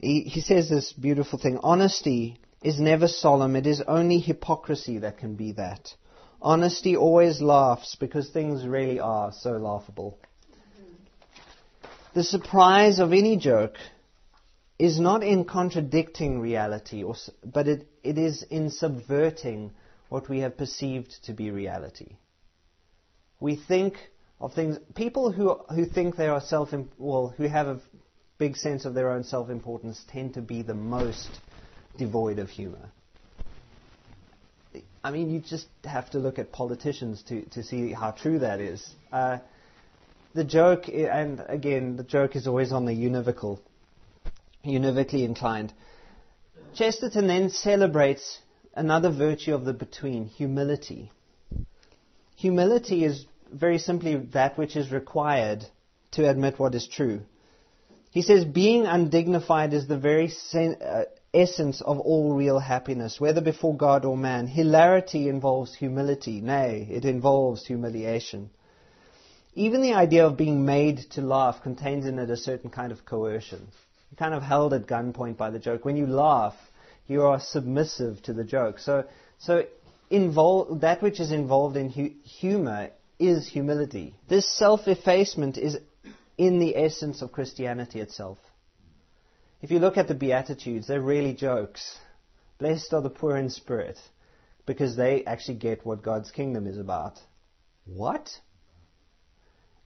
He, 0.00 0.20
he 0.22 0.40
says 0.40 0.68
this 0.68 0.92
beautiful 0.92 1.38
thing 1.38 1.58
honesty 1.62 2.38
is 2.62 2.78
never 2.78 3.08
solemn, 3.08 3.56
it 3.56 3.66
is 3.66 3.82
only 3.88 4.18
hypocrisy 4.18 4.98
that 4.98 5.18
can 5.18 5.34
be 5.34 5.52
that. 5.52 5.94
Honesty 6.40 6.96
always 6.96 7.40
laughs 7.40 7.96
because 7.96 8.28
things 8.28 8.66
really 8.66 9.00
are 9.00 9.32
so 9.32 9.52
laughable. 9.52 10.18
The 12.14 12.24
surprise 12.24 12.98
of 12.98 13.12
any 13.12 13.36
joke 13.36 13.76
is 14.78 15.00
not 15.00 15.22
in 15.22 15.44
contradicting 15.44 16.40
reality, 16.40 17.02
or, 17.02 17.14
but 17.44 17.66
it, 17.66 17.88
it 18.02 18.18
is 18.18 18.42
in 18.42 18.70
subverting 18.70 19.72
what 20.08 20.28
we 20.28 20.40
have 20.40 20.56
perceived 20.56 21.24
to 21.24 21.32
be 21.32 21.50
reality. 21.50 22.16
We 23.40 23.56
think 23.56 23.96
of 24.40 24.54
things, 24.54 24.78
people 24.94 25.32
who, 25.32 25.54
who 25.74 25.86
think 25.86 26.16
they 26.16 26.28
are 26.28 26.40
self, 26.40 26.72
well, 26.98 27.34
who 27.36 27.44
have 27.44 27.66
a 27.66 27.80
big 28.38 28.56
sense 28.56 28.84
of 28.84 28.94
their 28.94 29.10
own 29.10 29.24
self 29.24 29.50
importance 29.50 30.04
tend 30.08 30.34
to 30.34 30.42
be 30.42 30.62
the 30.62 30.74
most 30.74 31.30
devoid 31.98 32.38
of 32.38 32.50
humor. 32.50 32.90
I 35.06 35.12
mean, 35.12 35.30
you 35.30 35.38
just 35.38 35.68
have 35.84 36.10
to 36.10 36.18
look 36.18 36.40
at 36.40 36.50
politicians 36.50 37.22
to, 37.28 37.42
to 37.50 37.62
see 37.62 37.92
how 37.92 38.10
true 38.10 38.40
that 38.40 38.58
is. 38.58 38.84
Uh, 39.12 39.38
the 40.34 40.42
joke, 40.42 40.88
and 40.88 41.44
again, 41.46 41.96
the 41.96 42.02
joke 42.02 42.34
is 42.34 42.48
always 42.48 42.72
on 42.72 42.86
the 42.86 42.92
univocal, 42.92 43.60
univocally 44.64 45.22
inclined. 45.22 45.72
Chesterton 46.74 47.28
then 47.28 47.50
celebrates 47.50 48.40
another 48.74 49.12
virtue 49.12 49.54
of 49.54 49.64
the 49.64 49.72
between, 49.72 50.26
humility. 50.26 51.12
Humility 52.34 53.04
is 53.04 53.26
very 53.52 53.78
simply 53.78 54.16
that 54.32 54.58
which 54.58 54.74
is 54.74 54.90
required 54.90 55.64
to 56.10 56.28
admit 56.28 56.58
what 56.58 56.74
is 56.74 56.88
true. 56.88 57.20
He 58.10 58.22
says, 58.22 58.44
being 58.44 58.86
undignified 58.86 59.72
is 59.72 59.86
the 59.86 59.98
very 59.98 60.30
sen- 60.30 60.78
uh, 60.82 61.04
essence 61.34 61.80
of 61.80 61.98
all 62.00 62.34
real 62.34 62.58
happiness, 62.58 63.20
whether 63.20 63.40
before 63.40 63.76
God 63.76 64.04
or 64.04 64.16
man. 64.16 64.46
Hilarity 64.46 65.28
involves 65.28 65.74
humility, 65.74 66.40
nay, 66.40 66.88
it 66.90 67.04
involves 67.04 67.66
humiliation. 67.66 68.50
Even 69.54 69.80
the 69.80 69.94
idea 69.94 70.26
of 70.26 70.36
being 70.36 70.66
made 70.66 70.98
to 71.12 71.22
laugh 71.22 71.62
contains 71.62 72.06
in 72.06 72.18
it 72.18 72.30
a 72.30 72.36
certain 72.36 72.70
kind 72.70 72.92
of 72.92 73.04
coercion. 73.04 73.66
You're 74.10 74.18
kind 74.18 74.34
of 74.34 74.42
held 74.42 74.74
at 74.74 74.86
gunpoint 74.86 75.36
by 75.36 75.50
the 75.50 75.58
joke. 75.58 75.84
When 75.84 75.96
you 75.96 76.06
laugh, 76.06 76.54
you 77.06 77.22
are 77.22 77.40
submissive 77.40 78.22
to 78.24 78.32
the 78.32 78.44
joke. 78.44 78.78
So, 78.78 79.04
so 79.38 79.64
invol- 80.10 80.80
that 80.80 81.02
which 81.02 81.20
is 81.20 81.32
involved 81.32 81.76
in 81.76 81.90
hu- 81.90 82.14
humor 82.22 82.90
is 83.18 83.48
humility. 83.48 84.14
This 84.28 84.46
self 84.56 84.88
effacement 84.88 85.56
is 85.56 85.78
in 86.36 86.58
the 86.58 86.76
essence 86.76 87.22
of 87.22 87.32
Christianity 87.32 88.00
itself. 88.00 88.38
If 89.62 89.70
you 89.70 89.78
look 89.78 89.96
at 89.96 90.08
the 90.08 90.14
Beatitudes, 90.14 90.86
they're 90.86 91.00
really 91.00 91.32
jokes. 91.32 91.96
Blessed 92.58 92.92
are 92.92 93.02
the 93.02 93.10
poor 93.10 93.36
in 93.36 93.50
spirit, 93.50 93.98
because 94.66 94.96
they 94.96 95.24
actually 95.24 95.58
get 95.58 95.84
what 95.84 96.02
God's 96.02 96.30
kingdom 96.30 96.66
is 96.66 96.78
about. 96.78 97.18
What? 97.86 98.28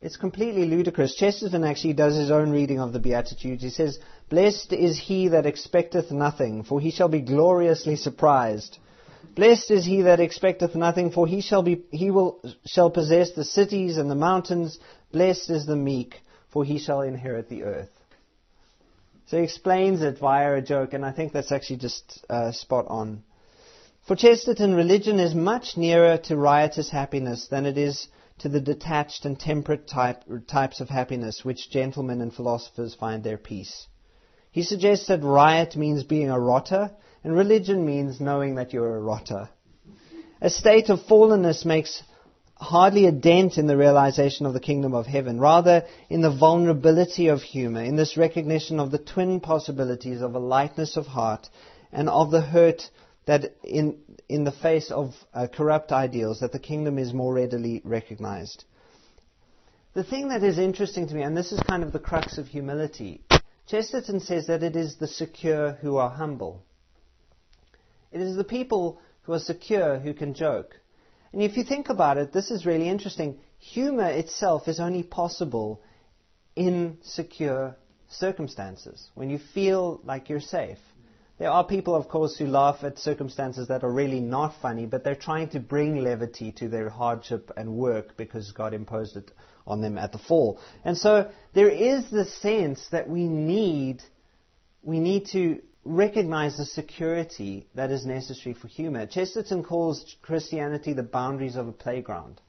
It's 0.01 0.17
completely 0.17 0.65
ludicrous. 0.65 1.15
Chesterton 1.15 1.63
actually 1.63 1.93
does 1.93 2.17
his 2.17 2.31
own 2.31 2.51
reading 2.51 2.81
of 2.81 2.93
the 2.93 2.99
Beatitudes. 2.99 3.63
He 3.63 3.71
says, 3.71 3.99
Blessed 4.31 4.73
is 4.73 4.99
he 4.99 5.29
that 5.29 5.47
expecteth 5.47 6.11
nothing, 6.11 6.65
for 6.65 6.81
he 6.81 6.91
shall 6.91 7.09
be 7.09 7.21
gloriously 7.21 7.97
surprised. 7.97 8.79
Blessed 9.37 9.71
is 9.71 9.85
he 9.85 10.03
that 10.03 10.19
expecteth 10.19 10.75
nothing, 10.75 11.11
for 11.11 11.27
he 11.27 11.41
shall 11.43 11.63
be 11.63 11.85
he 11.91 12.11
will 12.11 12.43
shall 12.67 12.91
possess 12.91 13.33
the 13.33 13.45
cities 13.45 13.99
and 13.99 14.11
the 14.11 14.15
mountains. 14.15 14.79
Blessed 15.13 15.51
is 15.51 15.67
the 15.67 15.77
meek, 15.77 16.15
for 16.49 16.65
he 16.65 16.79
shall 16.79 17.03
inherit 17.03 17.49
the 17.49 17.65
earth. 17.65 17.91
So 19.31 19.37
he 19.37 19.45
explains 19.45 20.03
it 20.03 20.19
via 20.19 20.57
a 20.57 20.61
joke, 20.61 20.93
and 20.93 21.07
I 21.07 21.13
think 21.13 21.33
that's 21.33 21.53
actually 21.53 21.77
just 21.77 22.27
uh, 22.29 22.51
spot 22.51 22.87
on. 22.89 23.23
For 24.09 24.17
Chesterton, 24.17 24.75
religion 24.75 25.21
is 25.21 25.37
much 25.37 25.77
nearer 25.77 26.19
to 26.25 26.37
riotous 26.37 26.91
happiness 26.91 27.47
than 27.47 27.65
it 27.65 27.79
is 27.79 28.09
to 28.41 28.49
the 28.49 28.61
detached 28.61 29.25
and 29.25 29.39
temperate 29.39 29.87
type, 29.87 30.25
types 30.49 30.81
of 30.81 30.89
happiness 30.89 31.45
which 31.45 31.71
gentlemen 31.71 32.21
and 32.21 32.35
philosophers 32.35 32.97
find 32.97 33.23
their 33.23 33.39
peace. 33.39 33.87
He 34.51 34.65
suggests 34.65 35.07
that 35.07 35.23
riot 35.23 35.77
means 35.77 36.03
being 36.03 36.29
a 36.29 36.41
rotter, 36.41 36.91
and 37.23 37.33
religion 37.33 37.87
means 37.87 38.21
knowing 38.21 38.57
that 38.57 38.73
you're 38.73 38.97
a 38.97 39.01
rotter. 39.01 39.49
A 40.41 40.51
state 40.51 40.89
of 40.89 41.07
fallenness 41.07 41.65
makes 41.65 42.03
hardly 42.61 43.07
a 43.07 43.13
dent 43.13 43.57
in 43.57 43.67
the 43.67 43.77
realization 43.77 44.45
of 44.45 44.53
the 44.53 44.61
kingdom 44.61 44.95
of 44.95 45.07
heaven, 45.07 45.41
rather 45.41 45.85
in 46.11 46.21
the 46.21 46.31
vulnerability 46.31 47.29
of 47.29 47.41
humor, 47.41 47.83
in 47.83 47.97
this 47.97 48.17
recognition 48.17 48.79
of 48.79 48.91
the 48.91 48.99
twin 48.99 49.41
possibilities 49.41 50.21
of 50.21 50.35
a 50.35 50.39
lightness 50.39 50.97
of 50.97 51.07
heart 51.07 51.49
and 51.91 52.09
of 52.09 52.31
the 52.31 52.43
hurt 52.43 52.91
that 53.27 53.55
in, 53.65 53.99
in 54.29 54.45
the 54.45 54.53
face 54.53 54.91
of 54.91 55.15
uh, 55.33 55.47
corrupt 55.47 55.91
ideals, 55.91 56.41
that 56.41 56.53
the 56.53 56.59
kingdom 56.59 56.99
is 56.99 57.15
more 57.15 57.33
readily 57.33 57.81
recognized. 57.85 58.65
The 59.95 60.05
thing 60.05 60.29
that 60.29 60.45
is 60.45 60.59
interesting 60.59 61.09
to 61.09 61.15
me, 61.15 61.23
and 61.23 61.37
this 61.37 61.53
is 61.53 61.61
kind 61.61 61.83
of 61.83 61.93
the 61.93 61.99
crux 61.99 62.39
of 62.39 62.47
humility, 62.47 63.23
Chesterton 63.67 64.21
says 64.21 64.47
that 64.49 64.63
it 64.63 64.77
is 64.77 64.97
the 64.97 65.09
secure 65.09 65.73
who 65.81 65.97
are 65.97 66.11
humble. 66.11 66.63
It 68.13 68.21
is 68.21 68.37
the 68.37 68.45
people 68.45 69.01
who 69.23 69.33
are 69.33 69.39
secure 69.39 69.99
who 69.99 70.13
can 70.13 70.35
joke. 70.35 70.77
And 71.33 71.43
if 71.43 71.57
you 71.57 71.65
think 71.65 71.89
about 71.89 72.19
it, 72.19 72.33
this 72.33 72.51
is 72.51 72.67
really 72.67 72.89
interesting. 72.89 73.39
Humor 73.59 74.11
itself 74.11 74.69
is 74.69 74.81
only 74.81 75.03
possible 75.03 75.81
in 76.57 76.99
secure 77.03 77.77
circumstances, 78.09 79.11
when 79.15 79.31
you 79.31 79.39
feel 79.39 80.01
like 80.05 80.29
you're 80.29 80.41
safe. 80.41 80.79
There 81.39 81.51
are 81.51 81.65
people, 81.65 81.95
of 81.95 82.09
course, 82.09 82.37
who 82.37 82.47
laugh 82.47 82.83
at 82.83 82.99
circumstances 82.99 83.69
that 83.69 83.83
are 83.83 83.91
really 83.91 84.21
not 84.21 84.55
funny, 84.61 84.85
but 84.85 85.05
they're 85.05 85.15
trying 85.15 85.49
to 85.51 85.61
bring 85.61 85.97
levity 85.97 86.53
to 86.53 86.69
their 86.69 86.91
hardship 86.91 87.51
and 87.57 87.77
work 87.77 88.17
because 88.19 88.53
God 88.53 88.75
imposed 88.75 89.17
it 89.17 89.31
on 89.67 89.81
them 89.81 89.97
at 89.97 90.13
the 90.13 90.19
fall. 90.19 90.61
And 90.85 90.99
so 90.99 91.31
there 91.55 91.71
is 91.71 92.11
the 92.11 92.27
sense 92.27 92.87
that 92.91 93.09
we 93.09 93.25
need, 93.25 94.03
we 94.83 94.99
need 94.99 95.27
to 95.29 95.63
recognize 95.85 96.57
the 96.57 96.67
security 96.67 97.67
that 97.75 97.91
is 97.91 98.05
necessary 98.05 98.55
for 98.55 98.69
humor. 98.69 99.07
Chesterton 99.07 99.65
calls 99.65 100.17
Christianity 100.23 100.93
the 100.93 101.03
boundaries 101.03 101.57
of 101.57 101.69
a 101.69 101.73
playground. 101.73 102.41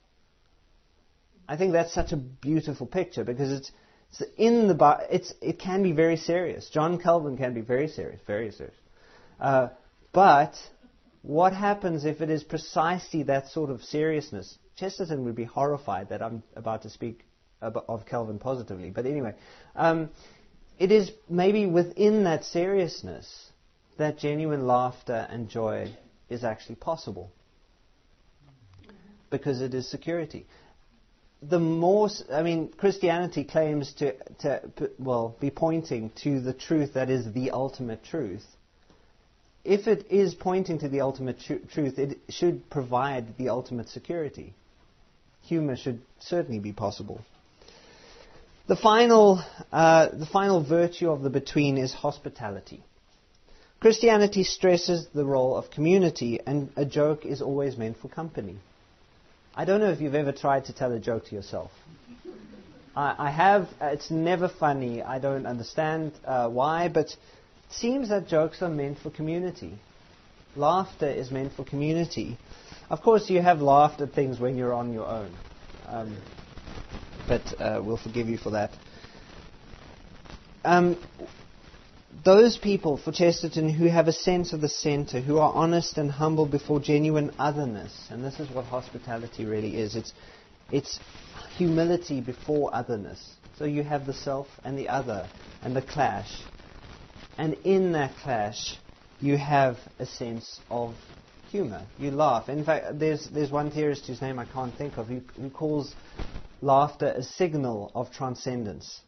I 1.48 1.58
think 1.58 1.74
that's 1.74 1.94
such 1.94 2.12
a 2.12 2.18
beautiful 2.18 2.88
picture 2.88 3.24
because 3.24 3.52
it's, 3.52 3.72
it's 4.10 4.24
in 4.38 4.68
the 4.68 5.08
it's 5.10 5.34
it 5.42 5.60
can 5.60 5.84
be 5.84 5.92
very 5.92 6.18
serious. 6.18 6.70
John 6.70 7.00
Calvin 7.00 7.38
can 7.38 7.54
be 7.54 7.62
very 7.62 7.88
serious, 7.88 8.20
very 8.26 8.52
serious. 8.52 8.76
Uh, 9.40 9.70
but 10.14 10.56
what 11.22 11.54
happens 11.54 12.06
if 12.06 12.22
it 12.22 12.30
is 12.30 12.44
precisely 12.44 13.24
that 13.24 13.50
sort 13.50 13.70
of 13.70 13.82
seriousness? 13.84 14.58
Chesterton 14.78 15.26
would 15.26 15.36
be 15.36 15.44
horrified 15.44 16.10
that 16.10 16.22
I'm 16.22 16.44
about 16.56 16.84
to 16.84 16.90
speak 16.90 17.26
of 17.62 18.06
Calvin 18.06 18.40
positively. 18.40 18.90
But 18.90 19.06
anyway, 19.06 19.36
um, 19.76 20.10
it 20.82 20.92
is 20.92 21.12
maybe 21.30 21.66
within 21.66 22.24
that 22.24 22.44
seriousness 22.44 23.52
that 23.98 24.18
genuine 24.18 24.66
laughter 24.66 25.28
and 25.30 25.50
joy 25.50 25.96
is 26.30 26.44
actually 26.44 26.76
possible. 26.76 27.32
Because 29.30 29.62
it 29.62 29.74
is 29.74 29.90
security. 29.90 30.46
The 31.42 31.60
more, 31.60 32.10
I 32.32 32.44
mean, 32.44 32.72
Christianity 32.78 33.44
claims 33.44 33.94
to, 33.94 34.14
to, 34.40 34.92
well, 35.00 35.36
be 35.40 35.50
pointing 35.50 36.12
to 36.24 36.40
the 36.40 36.54
truth 36.54 36.94
that 36.94 37.10
is 37.10 37.32
the 37.34 37.52
ultimate 37.52 38.04
truth 38.04 38.46
if 39.64 39.88
it 39.88 40.08
is 40.10 40.34
pointing 40.34 40.80
to 40.80 40.90
the 40.90 41.02
ultimate 41.02 41.40
tr- 41.40 41.66
truth, 41.72 42.00
it 42.00 42.18
should 42.30 42.70
provide 42.70 43.38
the 43.38 43.50
ultimate 43.50 43.90
security. 43.90 44.54
Humor 45.44 45.76
should 45.76 46.02
certainly 46.20 46.60
be 46.60 46.72
possible. 46.72 47.22
The 48.68 48.76
final, 48.76 49.44
uh, 49.72 50.10
the 50.14 50.26
final 50.26 50.64
virtue 50.64 51.10
of 51.10 51.24
the 51.24 51.30
between 51.30 51.78
is 51.78 51.94
hospitality. 51.94 52.84
Christianity 53.80 54.44
stresses 54.44 55.08
the 55.14 55.26
role 55.26 55.56
of 55.56 55.72
community, 55.72 56.40
and 56.46 56.70
a 56.76 56.86
joke 56.86 57.26
is 57.26 57.42
always 57.42 57.76
meant 57.78 57.98
for 57.98 58.08
company. 58.08 58.58
I 59.56 59.66
don't 59.66 59.80
know 59.80 59.90
if 59.90 60.00
you've 60.00 60.16
ever 60.16 60.32
tried 60.32 60.66
to 60.66 60.74
tell 60.74 60.92
a 60.92 61.00
joke 61.00 61.26
to 61.26 61.36
yourself. 61.36 61.72
I, 62.96 63.16
I 63.18 63.32
have. 63.32 63.70
It's 63.82 64.12
never 64.12 64.48
funny. 64.48 65.02
I 65.02 65.18
don't 65.18 65.48
understand 65.48 66.14
uh, 66.24 66.48
why, 66.50 66.88
but 66.88 67.08
it 67.08 67.18
seems 67.72 68.10
that 68.10 68.28
jokes 68.28 68.62
are 68.62 68.70
meant 68.70 69.00
for 69.00 69.10
community. 69.10 69.80
Laughter 70.56 71.10
is 71.10 71.32
meant 71.32 71.54
for 71.54 71.66
community. 71.66 72.38
Of 72.90 73.02
course, 73.02 73.30
you 73.30 73.42
have 73.42 73.62
laughed 73.62 74.02
at 74.02 74.14
things 74.14 74.40
when 74.40 74.58
you're 74.58 74.74
on 74.74 74.94
your 74.94 75.08
own. 75.08 75.34
Um, 75.88 76.18
but 77.32 77.62
uh, 77.62 77.82
we'll 77.82 77.96
forgive 77.96 78.28
you 78.28 78.38
for 78.38 78.50
that. 78.50 78.72
Um, 80.66 81.02
those 82.26 82.58
people 82.58 82.98
for 82.98 83.14
Chesterton 83.14 83.70
who 83.70 83.86
have 83.86 84.10
a 84.10 84.12
sense 84.12 84.52
of 84.52 84.60
the 84.60 84.68
center, 84.68 85.22
who 85.22 85.38
are 85.38 85.54
honest 85.54 85.98
and 85.98 86.12
humble 86.12 86.46
before 86.46 86.82
genuine 86.82 87.32
otherness, 87.40 88.10
and 88.10 88.22
this 88.22 88.38
is 88.42 88.50
what 88.50 88.66
hospitality 88.66 89.46
really 89.46 89.78
is. 89.78 89.96
It's, 89.96 90.12
it's 90.74 91.00
humility 91.56 92.20
before 92.20 92.70
otherness. 92.76 93.36
So 93.58 93.64
you 93.64 93.84
have 93.84 94.06
the 94.06 94.14
self 94.14 94.48
and 94.66 94.78
the 94.78 94.90
other 94.90 95.30
and 95.64 95.74
the 95.74 95.82
clash. 95.82 96.44
And 97.38 97.54
in 97.64 97.94
that 97.94 98.14
clash, 98.18 98.76
you 99.22 99.38
have 99.38 99.78
a 100.00 100.06
sense 100.06 100.60
of 100.70 100.96
humor. 101.50 101.86
You 101.98 102.12
laugh. 102.12 102.50
In 102.50 102.66
fact, 102.66 103.00
there's, 103.00 103.30
there's 103.30 103.52
one 103.52 103.72
theorist 103.72 104.08
whose 104.08 104.22
name 104.22 104.38
I 104.38 104.46
can't 104.46 104.76
think 104.76 104.98
of 104.98 105.08
who, 105.08 105.22
who 105.40 105.50
calls 105.50 105.96
laughter 106.62 107.12
is 107.18 107.28
a 107.28 107.32
signal 107.34 107.92
of 107.94 108.12
transcendence. 108.12 109.02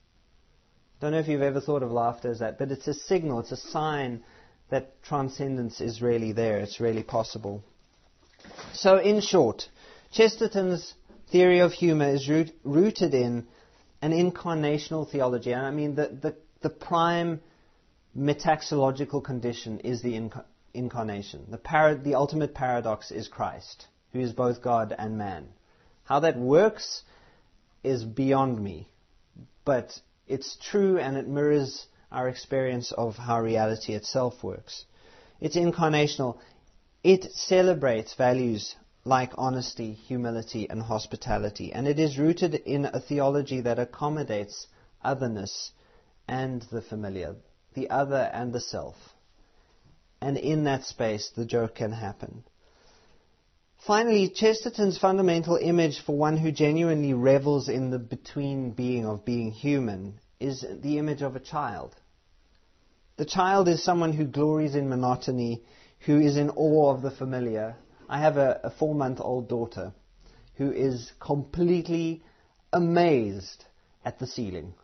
Don't 0.99 1.11
know 1.11 1.19
if 1.19 1.27
you've 1.27 1.41
ever 1.41 1.61
thought 1.61 1.83
of 1.83 1.91
laughter 1.91 2.31
as 2.31 2.39
that, 2.39 2.57
but 2.57 2.71
it's 2.71 2.87
a 2.87 2.93
signal, 2.93 3.39
it's 3.39 3.51
a 3.51 3.57
sign 3.57 4.23
that 4.69 5.01
transcendence 5.03 5.81
is 5.81 6.01
really 6.01 6.31
there, 6.31 6.59
it's 6.59 6.79
really 6.79 7.03
possible. 7.03 7.63
So, 8.73 8.97
in 8.97 9.21
short, 9.21 9.67
Chesterton's 10.11 10.93
theory 11.31 11.59
of 11.59 11.73
humor 11.73 12.09
is 12.09 12.29
root, 12.29 12.51
rooted 12.63 13.13
in 13.13 13.47
an 14.01 14.11
incarnational 14.11 15.09
theology. 15.09 15.51
And 15.51 15.65
I 15.65 15.71
mean, 15.71 15.95
the, 15.95 16.07
the, 16.07 16.35
the 16.61 16.69
prime 16.69 17.41
metaxological 18.17 19.23
condition 19.23 19.79
is 19.79 20.01
the 20.01 20.13
inc- 20.13 20.43
incarnation. 20.73 21.47
The, 21.49 21.57
para- 21.57 21.97
the 21.97 22.15
ultimate 22.15 22.53
paradox 22.53 23.11
is 23.11 23.27
Christ, 23.27 23.87
who 24.11 24.19
is 24.19 24.31
both 24.33 24.61
God 24.61 24.93
and 24.97 25.17
man. 25.17 25.47
How 26.03 26.19
that 26.21 26.37
works 26.37 27.03
is 27.83 28.03
beyond 28.03 28.61
me, 28.61 28.89
but 29.65 29.99
it's 30.27 30.55
true 30.55 30.97
and 30.97 31.17
it 31.17 31.27
mirrors 31.27 31.87
our 32.11 32.29
experience 32.29 32.91
of 32.91 33.15
how 33.15 33.41
reality 33.41 33.93
itself 33.93 34.43
works. 34.43 34.85
It's 35.41 35.55
incarnational. 35.55 36.37
It 37.03 37.31
celebrates 37.33 38.13
values 38.13 38.75
like 39.05 39.33
honesty, 39.37 39.91
humility, 39.91 40.69
and 40.69 40.81
hospitality, 40.81 41.73
and 41.73 41.87
it 41.87 41.99
is 41.99 42.17
rooted 42.17 42.55
in 42.55 42.85
a 42.85 43.01
theology 43.01 43.59
that 43.61 43.79
accommodates 43.79 44.67
otherness 45.03 45.71
and 46.27 46.61
the 46.71 46.81
familiar, 46.81 47.35
the 47.73 47.89
other 47.89 48.29
and 48.33 48.53
the 48.53 48.61
self. 48.61 48.95
And 50.21 50.37
in 50.37 50.63
that 50.63 50.85
space, 50.85 51.31
the 51.35 51.45
joke 51.45 51.75
can 51.75 51.91
happen. 51.91 52.45
Finally, 53.85 54.29
Chesterton's 54.29 54.97
fundamental 54.97 55.57
image 55.57 55.99
for 56.05 56.15
one 56.15 56.37
who 56.37 56.53
genuinely 56.53 57.13
revels 57.13 57.67
in 57.67 57.89
the 57.89 57.99
between 57.99 58.71
being 58.71 59.05
of 59.05 59.25
being 59.25 59.51
human 59.51 60.17
is 60.39 60.65
the 60.81 60.97
image 60.97 61.21
of 61.21 61.35
a 61.35 61.39
child. 61.41 61.93
The 63.17 63.25
child 63.25 63.67
is 63.67 63.83
someone 63.83 64.13
who 64.13 64.23
glories 64.23 64.75
in 64.75 64.87
monotony, 64.87 65.63
who 66.05 66.17
is 66.17 66.37
in 66.37 66.49
awe 66.51 66.93
of 66.93 67.01
the 67.01 67.11
familiar. 67.11 67.75
I 68.07 68.19
have 68.19 68.37
a, 68.37 68.61
a 68.63 68.69
four 68.69 68.95
month 68.95 69.19
old 69.19 69.49
daughter 69.49 69.91
who 70.55 70.71
is 70.71 71.11
completely 71.19 72.23
amazed 72.71 73.65
at 74.05 74.17
the 74.17 74.27
ceiling. 74.27 74.75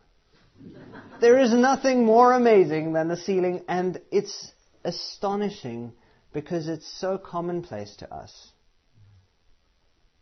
There 1.22 1.38
is 1.38 1.54
nothing 1.54 2.04
more 2.04 2.34
amazing 2.34 2.92
than 2.92 3.08
the 3.08 3.16
ceiling, 3.16 3.64
and 3.66 3.98
it's 4.10 4.52
astonishing 4.84 5.92
because 6.34 6.68
it's 6.68 7.00
so 7.00 7.16
commonplace 7.16 7.96
to 7.96 8.14
us. 8.14 8.50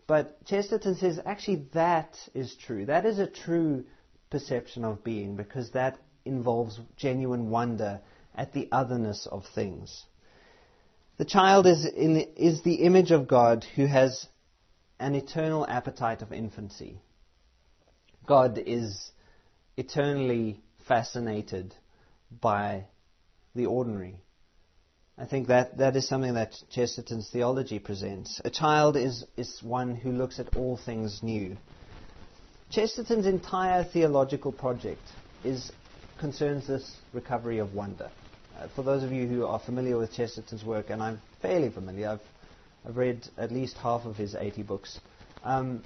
But 0.09 0.45
Chesterton 0.47 0.97
says 0.97 1.21
actually 1.25 1.67
that 1.75 2.17
is 2.35 2.57
true. 2.57 2.87
That 2.87 3.05
is 3.05 3.19
a 3.19 3.27
true 3.27 3.85
perception 4.31 4.85
of 4.85 5.05
being 5.05 5.37
because 5.37 5.71
that 5.73 5.99
involves 6.25 6.81
genuine 6.97 7.51
wonder 7.51 8.01
at 8.35 8.53
the 8.53 8.69
otherness 8.73 9.29
of 9.31 9.45
things. 9.55 10.05
The 11.19 11.27
child 11.27 11.67
is, 11.67 11.85
in, 11.85 12.17
is 12.37 12.63
the 12.63 12.77
image 12.77 13.11
of 13.11 13.29
God 13.29 13.67
who 13.77 13.87
has 13.87 14.27
an 14.99 15.15
eternal 15.15 15.67
appetite 15.69 16.23
of 16.23 16.33
infancy. 16.33 17.01
God 18.27 18.59
is 18.65 19.11
eternally 19.77 20.63
fascinated 20.87 21.75
by 22.41 22.87
the 23.55 23.67
ordinary. 23.67 24.23
I 25.21 25.27
think 25.27 25.49
that, 25.49 25.79
that 25.79 25.97
is 25.97 26.07
something 26.07 26.35
that 26.35 26.55
Chesterton's 26.71 27.29
theology 27.29 27.81
presents. 27.81 28.41
A 28.45 28.51
child 28.51 28.97
is, 28.97 29.25
is 29.37 29.61
one 29.65 29.97
who 29.97 30.13
looks 30.13 30.39
at 30.39 30.55
all 30.55 30.77
things 30.77 31.25
new. 31.25 31.57
Chesterton's 32.71 33.27
entire 33.27 33.83
theological 33.83 34.53
project 34.53 35.03
is, 35.45 35.73
concerns 36.21 36.69
this 36.69 36.97
recovery 37.13 37.59
of 37.59 37.75
wonder. 37.75 38.11
Uh, 38.57 38.69
for 38.77 38.85
those 38.85 39.03
of 39.03 39.11
you 39.11 39.27
who 39.27 39.45
are 39.45 39.59
familiar 39.59 39.99
with 39.99 40.13
Chesterton's 40.13 40.65
work, 40.65 40.91
and 40.91 41.03
I'm 41.03 41.21
fairly 41.43 41.71
familiar, 41.71 42.11
I've, 42.11 42.89
I've 42.89 42.97
read 42.97 43.27
at 43.37 43.51
least 43.51 43.77
half 43.79 44.05
of 44.05 44.17
his 44.17 44.37
80 44.37 44.63
books, 44.63 45.01
um, 45.43 45.83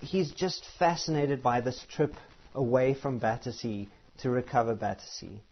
he's 0.00 0.32
just 0.32 0.64
fascinated 0.78 1.42
by 1.42 1.60
this 1.60 1.84
trip 1.90 2.14
away 2.54 2.94
from 2.94 3.18
Battersea 3.18 3.88
to 4.22 4.30
recover 4.30 4.74
Battersea 4.74 5.42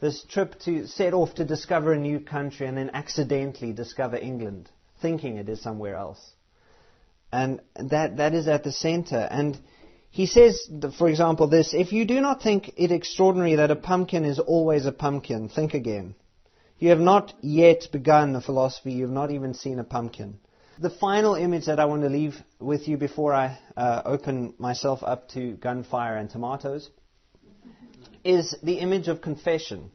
this 0.00 0.24
trip 0.24 0.58
to 0.60 0.86
set 0.86 1.14
off 1.14 1.34
to 1.34 1.44
discover 1.44 1.92
a 1.92 1.98
new 1.98 2.20
country 2.20 2.66
and 2.66 2.76
then 2.76 2.90
accidentally 2.92 3.72
discover 3.72 4.16
England, 4.16 4.70
thinking 5.00 5.36
it 5.36 5.48
is 5.48 5.60
somewhere 5.62 5.96
else. 5.96 6.32
And 7.32 7.60
that, 7.76 8.18
that 8.18 8.34
is 8.34 8.48
at 8.48 8.64
the 8.64 8.72
center. 8.72 9.18
And 9.18 9.58
he 10.10 10.26
says, 10.26 10.68
for 10.98 11.08
example, 11.08 11.48
this 11.48 11.74
if 11.74 11.92
you 11.92 12.04
do 12.04 12.20
not 12.20 12.42
think 12.42 12.72
it 12.76 12.92
extraordinary 12.92 13.56
that 13.56 13.70
a 13.70 13.76
pumpkin 13.76 14.24
is 14.24 14.38
always 14.38 14.86
a 14.86 14.92
pumpkin, 14.92 15.48
think 15.48 15.74
again. 15.74 16.14
You 16.78 16.90
have 16.90 17.00
not 17.00 17.32
yet 17.40 17.88
begun 17.90 18.32
the 18.32 18.40
philosophy, 18.40 18.92
you 18.92 19.04
have 19.04 19.12
not 19.12 19.30
even 19.30 19.54
seen 19.54 19.78
a 19.78 19.84
pumpkin. 19.84 20.38
The 20.78 20.90
final 20.90 21.34
image 21.34 21.66
that 21.66 21.80
I 21.80 21.86
want 21.86 22.02
to 22.02 22.10
leave 22.10 22.36
with 22.60 22.86
you 22.86 22.98
before 22.98 23.32
I 23.32 23.58
uh, 23.78 24.02
open 24.04 24.52
myself 24.58 25.02
up 25.02 25.30
to 25.30 25.52
gunfire 25.52 26.16
and 26.16 26.28
tomatoes 26.28 26.90
is 28.26 28.54
the 28.62 28.78
image 28.78 29.08
of 29.08 29.20
confession. 29.20 29.90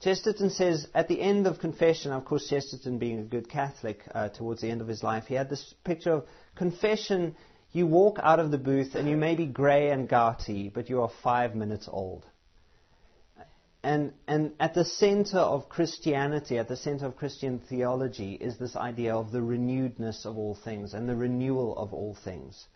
Chesterton 0.00 0.50
says 0.50 0.86
at 0.94 1.08
the 1.08 1.20
end 1.20 1.46
of 1.46 1.58
confession, 1.58 2.12
of 2.12 2.24
course, 2.24 2.48
Chesterton 2.48 2.98
being 2.98 3.18
a 3.18 3.24
good 3.24 3.48
Catholic 3.48 4.02
uh, 4.14 4.28
towards 4.28 4.60
the 4.60 4.70
end 4.70 4.80
of 4.80 4.86
his 4.86 5.02
life, 5.02 5.24
he 5.26 5.34
had 5.34 5.50
this 5.50 5.74
picture 5.84 6.12
of 6.12 6.26
confession. 6.54 7.34
You 7.72 7.86
walk 7.86 8.18
out 8.22 8.38
of 8.38 8.50
the 8.50 8.58
booth 8.58 8.94
and 8.94 9.08
you 9.08 9.16
may 9.16 9.34
be 9.34 9.46
grey 9.46 9.90
and 9.90 10.08
gouty, 10.08 10.68
but 10.72 10.88
you 10.88 11.02
are 11.02 11.10
five 11.22 11.56
minutes 11.56 11.88
old. 11.90 12.24
And, 13.82 14.12
and 14.26 14.52
at 14.58 14.74
the 14.74 14.84
center 14.84 15.38
of 15.38 15.68
Christianity, 15.68 16.58
at 16.58 16.68
the 16.68 16.76
center 16.76 17.06
of 17.06 17.16
Christian 17.16 17.60
theology, 17.68 18.34
is 18.34 18.56
this 18.56 18.76
idea 18.76 19.14
of 19.14 19.30
the 19.32 19.42
renewedness 19.42 20.26
of 20.26 20.36
all 20.36 20.54
things 20.64 20.94
and 20.94 21.08
the 21.08 21.16
renewal 21.16 21.76
of 21.76 21.92
all 21.92 22.16
things. 22.24 22.66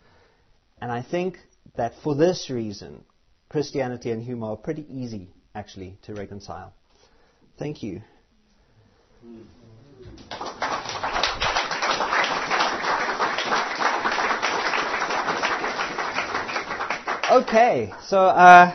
And 0.80 0.90
I 0.90 1.02
think 1.02 1.38
that 1.76 1.94
for 2.02 2.14
this 2.14 2.50
reason, 2.50 3.04
Christianity 3.52 4.10
and 4.10 4.22
humor 4.22 4.52
are 4.52 4.56
pretty 4.56 4.86
easy, 4.90 5.28
actually, 5.54 5.98
to 6.04 6.14
reconcile. 6.14 6.72
Thank 7.58 7.82
you. 7.82 8.00
Okay, 17.30 17.92
so 18.06 18.20
uh, 18.20 18.74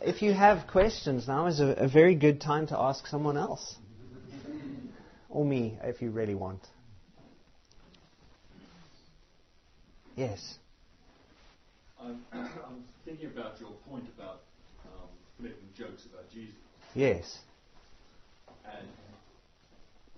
if 0.00 0.22
you 0.22 0.32
have 0.32 0.66
questions, 0.66 1.28
now 1.28 1.46
is 1.46 1.60
a, 1.60 1.66
a 1.72 1.88
very 1.88 2.14
good 2.14 2.40
time 2.40 2.66
to 2.68 2.78
ask 2.78 3.06
someone 3.06 3.36
else. 3.36 3.76
Or 5.28 5.44
me, 5.44 5.78
if 5.82 6.00
you 6.00 6.10
really 6.10 6.34
want. 6.34 6.66
Yes. 10.16 10.58
I'm, 12.02 12.24
I'm 12.32 12.84
thinking 13.04 13.26
about 13.26 13.60
your 13.60 13.72
point 13.88 14.06
about 14.16 14.42
um, 14.86 15.08
making 15.38 15.68
jokes 15.76 16.06
about 16.06 16.30
Jesus. 16.30 16.54
Yes. 16.94 17.38
And 18.64 18.88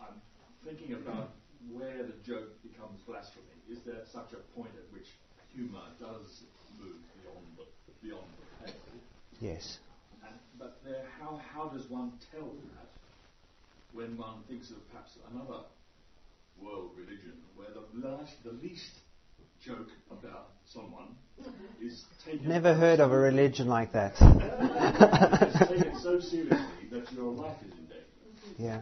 I'm 0.00 0.20
thinking 0.64 0.94
about 0.94 1.30
where 1.72 2.02
the 2.02 2.14
joke 2.26 2.50
becomes 2.62 3.00
blasphemy. 3.06 3.44
Is 3.70 3.78
there 3.86 4.02
such 4.12 4.32
a 4.32 4.58
point 4.58 4.72
at 4.76 4.92
which 4.92 5.08
humour 5.54 5.86
does 5.98 6.42
move 6.78 6.96
beyond 7.22 7.46
the, 7.56 7.66
beyond 8.02 8.26
the 8.38 8.66
pale? 8.66 8.80
Yes. 9.40 9.78
And, 10.24 10.34
but 10.58 10.78
there, 10.84 11.04
how, 11.20 11.40
how 11.52 11.68
does 11.68 11.88
one 11.88 12.12
tell 12.32 12.52
that 12.76 12.90
when 13.92 14.16
one 14.16 14.42
thinks 14.48 14.70
of 14.70 14.76
perhaps 14.90 15.12
another 15.32 15.64
world 16.60 16.90
religion 16.96 17.34
where 17.56 17.68
the, 17.72 18.06
last, 18.06 18.42
the 18.44 18.52
least 18.52 19.00
joke 19.64 19.88
about 20.10 20.50
someone 20.64 21.16
mm-hmm. 21.40 21.86
is 21.86 22.04
taken. 22.24 22.48
Never 22.48 22.74
heard 22.74 23.00
of 23.00 23.12
a 23.12 23.18
religion 23.18 23.68
like 23.68 23.92
that. 23.92 24.14
it's 24.20 25.68
taken 25.68 26.00
so 26.00 26.20
seriously 26.20 26.58
that 26.90 27.12
your 27.12 27.32
life 27.32 27.56
is 27.66 27.72
in 27.72 27.84
danger. 27.86 28.04
Mm-hmm. 28.56 28.64
Yeah. 28.64 28.80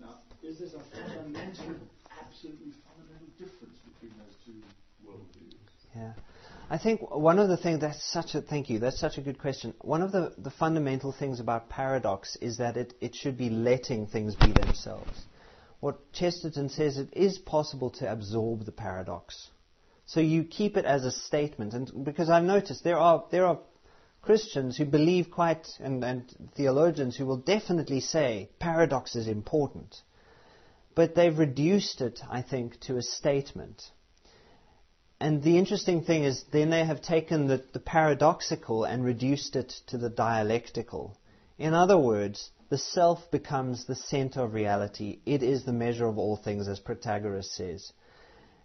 Now, 0.00 0.18
is 0.42 0.58
this 0.58 0.74
a 0.74 0.80
fundamental, 0.94 1.76
absolutely 2.20 2.72
fundamental 2.84 3.28
difference 3.38 3.78
between 3.92 4.12
those 4.18 4.36
two 4.44 4.60
worldviews? 5.06 5.54
Yeah. 5.96 6.12
I 6.70 6.78
think 6.78 7.00
one 7.10 7.38
of 7.38 7.48
the 7.48 7.56
things 7.56 7.80
that's 7.80 8.02
such 8.02 8.34
a 8.34 8.40
thank 8.40 8.70
you 8.70 8.78
that's 8.78 8.98
such 8.98 9.18
a 9.18 9.20
good 9.20 9.38
question. 9.38 9.74
One 9.82 10.00
of 10.00 10.10
the, 10.10 10.32
the 10.38 10.50
fundamental 10.50 11.12
things 11.12 11.38
about 11.38 11.68
paradox 11.68 12.36
is 12.36 12.58
that 12.58 12.76
it, 12.76 12.94
it 13.00 13.14
should 13.14 13.36
be 13.36 13.50
letting 13.50 14.06
things 14.06 14.34
be 14.34 14.52
themselves. 14.52 15.26
What 15.80 16.12
Chesterton 16.12 16.68
says 16.68 16.96
it 16.96 17.08
is 17.12 17.38
possible 17.38 17.90
to 17.98 18.10
absorb 18.10 18.64
the 18.64 18.72
paradox. 18.72 19.50
So 20.06 20.20
you 20.20 20.44
keep 20.44 20.76
it 20.76 20.84
as 20.84 21.04
a 21.04 21.10
statement, 21.10 21.74
and 21.74 22.04
because 22.04 22.28
I've 22.28 22.44
noticed 22.44 22.84
there 22.84 22.98
are 22.98 23.24
there 23.30 23.46
are 23.46 23.58
Christians 24.22 24.76
who 24.76 24.84
believe 24.84 25.30
quite 25.30 25.66
and, 25.80 26.04
and 26.04 26.50
theologians 26.54 27.16
who 27.16 27.26
will 27.26 27.38
definitely 27.38 28.00
say 28.00 28.50
paradox 28.58 29.16
is 29.16 29.26
important, 29.26 30.02
but 30.94 31.14
they've 31.14 31.38
reduced 31.38 32.00
it, 32.00 32.20
I 32.30 32.42
think, 32.42 32.78
to 32.80 32.96
a 32.96 33.02
statement. 33.02 33.82
And 35.18 35.42
the 35.42 35.56
interesting 35.56 36.02
thing 36.02 36.24
is, 36.24 36.44
then 36.52 36.70
they 36.70 36.84
have 36.84 37.00
taken 37.00 37.46
the, 37.46 37.64
the 37.72 37.78
paradoxical 37.80 38.84
and 38.84 39.04
reduced 39.04 39.54
it 39.54 39.72
to 39.86 39.98
the 39.98 40.10
dialectical. 40.10 41.16
In 41.58 41.74
other 41.74 41.96
words, 41.96 42.50
the 42.70 42.78
self 42.78 43.30
becomes 43.30 43.84
the 43.84 43.94
center 43.94 44.42
of 44.42 44.54
reality. 44.54 45.20
It 45.24 45.42
is 45.42 45.64
the 45.64 45.72
measure 45.72 46.06
of 46.06 46.18
all 46.18 46.36
things, 46.36 46.66
as 46.66 46.80
Protagoras 46.80 47.50
says. 47.54 47.92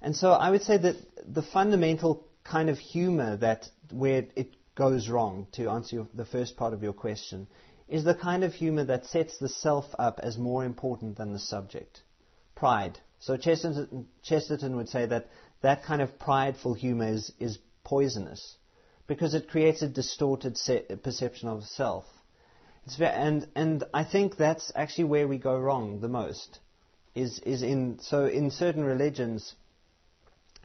And 0.02 0.16
so 0.16 0.32
I 0.32 0.52
would 0.52 0.64
say 0.64 0.78
that 0.78 0.96
the 1.26 1.42
fundamental 1.42 2.26
kind 2.44 2.70
of 2.70 2.78
humor 2.78 3.38
that 3.38 3.70
where 3.92 4.26
it 4.36 4.56
goes 4.76 5.10
wrong, 5.10 5.48
to 5.54 5.70
answer 5.70 5.98
your, 5.98 6.08
the 6.14 6.26
first 6.26 6.56
part 6.56 6.74
of 6.74 6.84
your 6.84 6.94
question, 6.94 7.48
is 7.88 8.04
the 8.04 8.14
kind 8.14 8.44
of 8.44 8.54
humor 8.54 8.84
that 8.86 9.06
sets 9.06 9.38
the 9.38 9.50
self 9.50 9.86
up 9.98 10.20
as 10.22 10.38
more 10.38 10.66
important 10.66 11.18
than 11.18 11.34
the 11.34 11.40
subject. 11.40 12.02
Pride. 12.56 13.00
So 13.20 13.38
Chesterton, 13.38 14.08
Chesterton 14.24 14.76
would 14.76 14.90
say 14.90 15.06
that 15.06 15.28
that 15.62 15.84
kind 15.84 16.02
of 16.02 16.20
prideful 16.20 16.74
humor 16.74 17.08
is, 17.08 17.32
is 17.40 17.58
poisonous 17.84 18.58
because 19.08 19.34
it 19.34 19.50
creates 19.50 19.82
a 19.82 19.88
distorted 19.88 20.58
perception 21.02 21.48
of 21.48 21.64
self. 21.64 22.06
Very, 22.98 23.12
and, 23.12 23.48
and 23.56 23.84
I 23.94 24.04
think 24.04 24.38
that's 24.38 24.72
actually 24.76 25.06
where 25.06 25.28
we 25.28 25.38
go 25.38 25.58
wrong 25.58 26.00
the 26.00 26.08
most. 26.08 26.60
Is, 27.16 27.40
is 27.40 27.64
in, 27.64 28.00
so 28.02 28.26
in 28.26 28.52
certain 28.52 28.84
religions, 28.84 29.56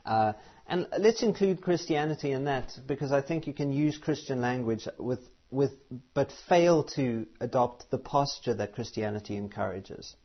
uh, 0.05 0.33
and 0.67 0.87
let's 0.99 1.23
include 1.23 1.61
Christianity 1.61 2.33
in 2.33 2.45
that 2.45 2.73
because 2.87 3.13
I 3.13 3.21
think 3.21 3.47
you 3.47 3.53
can 3.53 3.73
use 3.73 3.99
Christian 3.99 4.41
language 4.41 4.87
with, 4.99 5.21
with, 5.51 5.73
but 6.15 6.33
fail 6.49 6.85
to 6.95 7.27
adopt 7.41 7.91
the 7.91 7.99
posture 7.99 8.55
that 8.55 8.75
Christianity 8.75 9.37
encourages. 9.37 10.17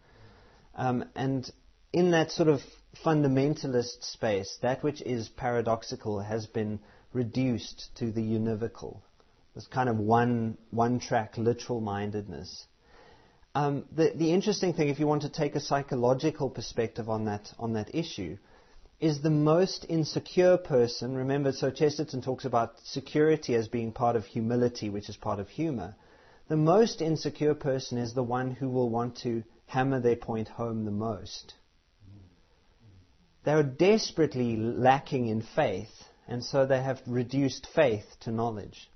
Um, 0.75 1.05
and 1.15 1.49
in 1.91 2.11
that 2.11 2.31
sort 2.31 2.49
of 2.49 2.61
fundamentalist 3.03 4.03
space, 4.03 4.57
that 4.61 4.83
which 4.83 5.01
is 5.01 5.29
paradoxical 5.29 6.19
has 6.19 6.45
been 6.45 6.79
reduced 7.13 7.89
to 7.95 8.11
the 8.11 8.21
univocal, 8.21 8.99
this 9.55 9.67
kind 9.67 9.89
of 9.89 9.97
one, 9.97 10.57
one 10.69 10.99
track 10.99 11.37
literal 11.37 11.81
mindedness. 11.81 12.65
Um, 13.55 13.85
the, 13.91 14.11
the 14.13 14.31
interesting 14.31 14.73
thing, 14.73 14.89
if 14.89 14.99
you 14.99 15.07
want 15.07 15.23
to 15.23 15.29
take 15.29 15.55
a 15.55 15.59
psychological 15.59 16.49
perspective 16.49 17.09
on 17.09 17.25
that, 17.25 17.51
on 17.57 17.73
that 17.73 17.95
issue, 17.95 18.37
is 18.99 19.21
the 19.21 19.29
most 19.29 19.85
insecure 19.89 20.57
person. 20.57 21.15
Remember, 21.15 21.51
so 21.51 21.69
Chesterton 21.69 22.21
talks 22.21 22.45
about 22.45 22.79
security 22.83 23.53
as 23.53 23.67
being 23.67 23.91
part 23.91 24.15
of 24.15 24.25
humility, 24.25 24.89
which 24.89 25.09
is 25.09 25.17
part 25.17 25.39
of 25.39 25.49
humor. 25.49 25.95
The 26.47 26.57
most 26.57 27.01
insecure 27.01 27.53
person 27.53 27.97
is 27.97 28.13
the 28.13 28.23
one 28.23 28.51
who 28.51 28.69
will 28.69 28.89
want 28.89 29.17
to 29.17 29.43
hammer 29.67 29.99
their 29.99 30.15
point 30.15 30.47
home 30.47 30.85
the 30.85 30.91
most. 30.91 31.53
They 33.43 33.51
are 33.53 33.63
desperately 33.63 34.57
lacking 34.57 35.27
in 35.27 35.41
faith, 35.41 36.03
and 36.27 36.43
so 36.43 36.65
they 36.65 36.81
have 36.81 37.01
reduced 37.05 37.67
faith 37.67 38.05
to 38.21 38.31
knowledge. 38.31 38.89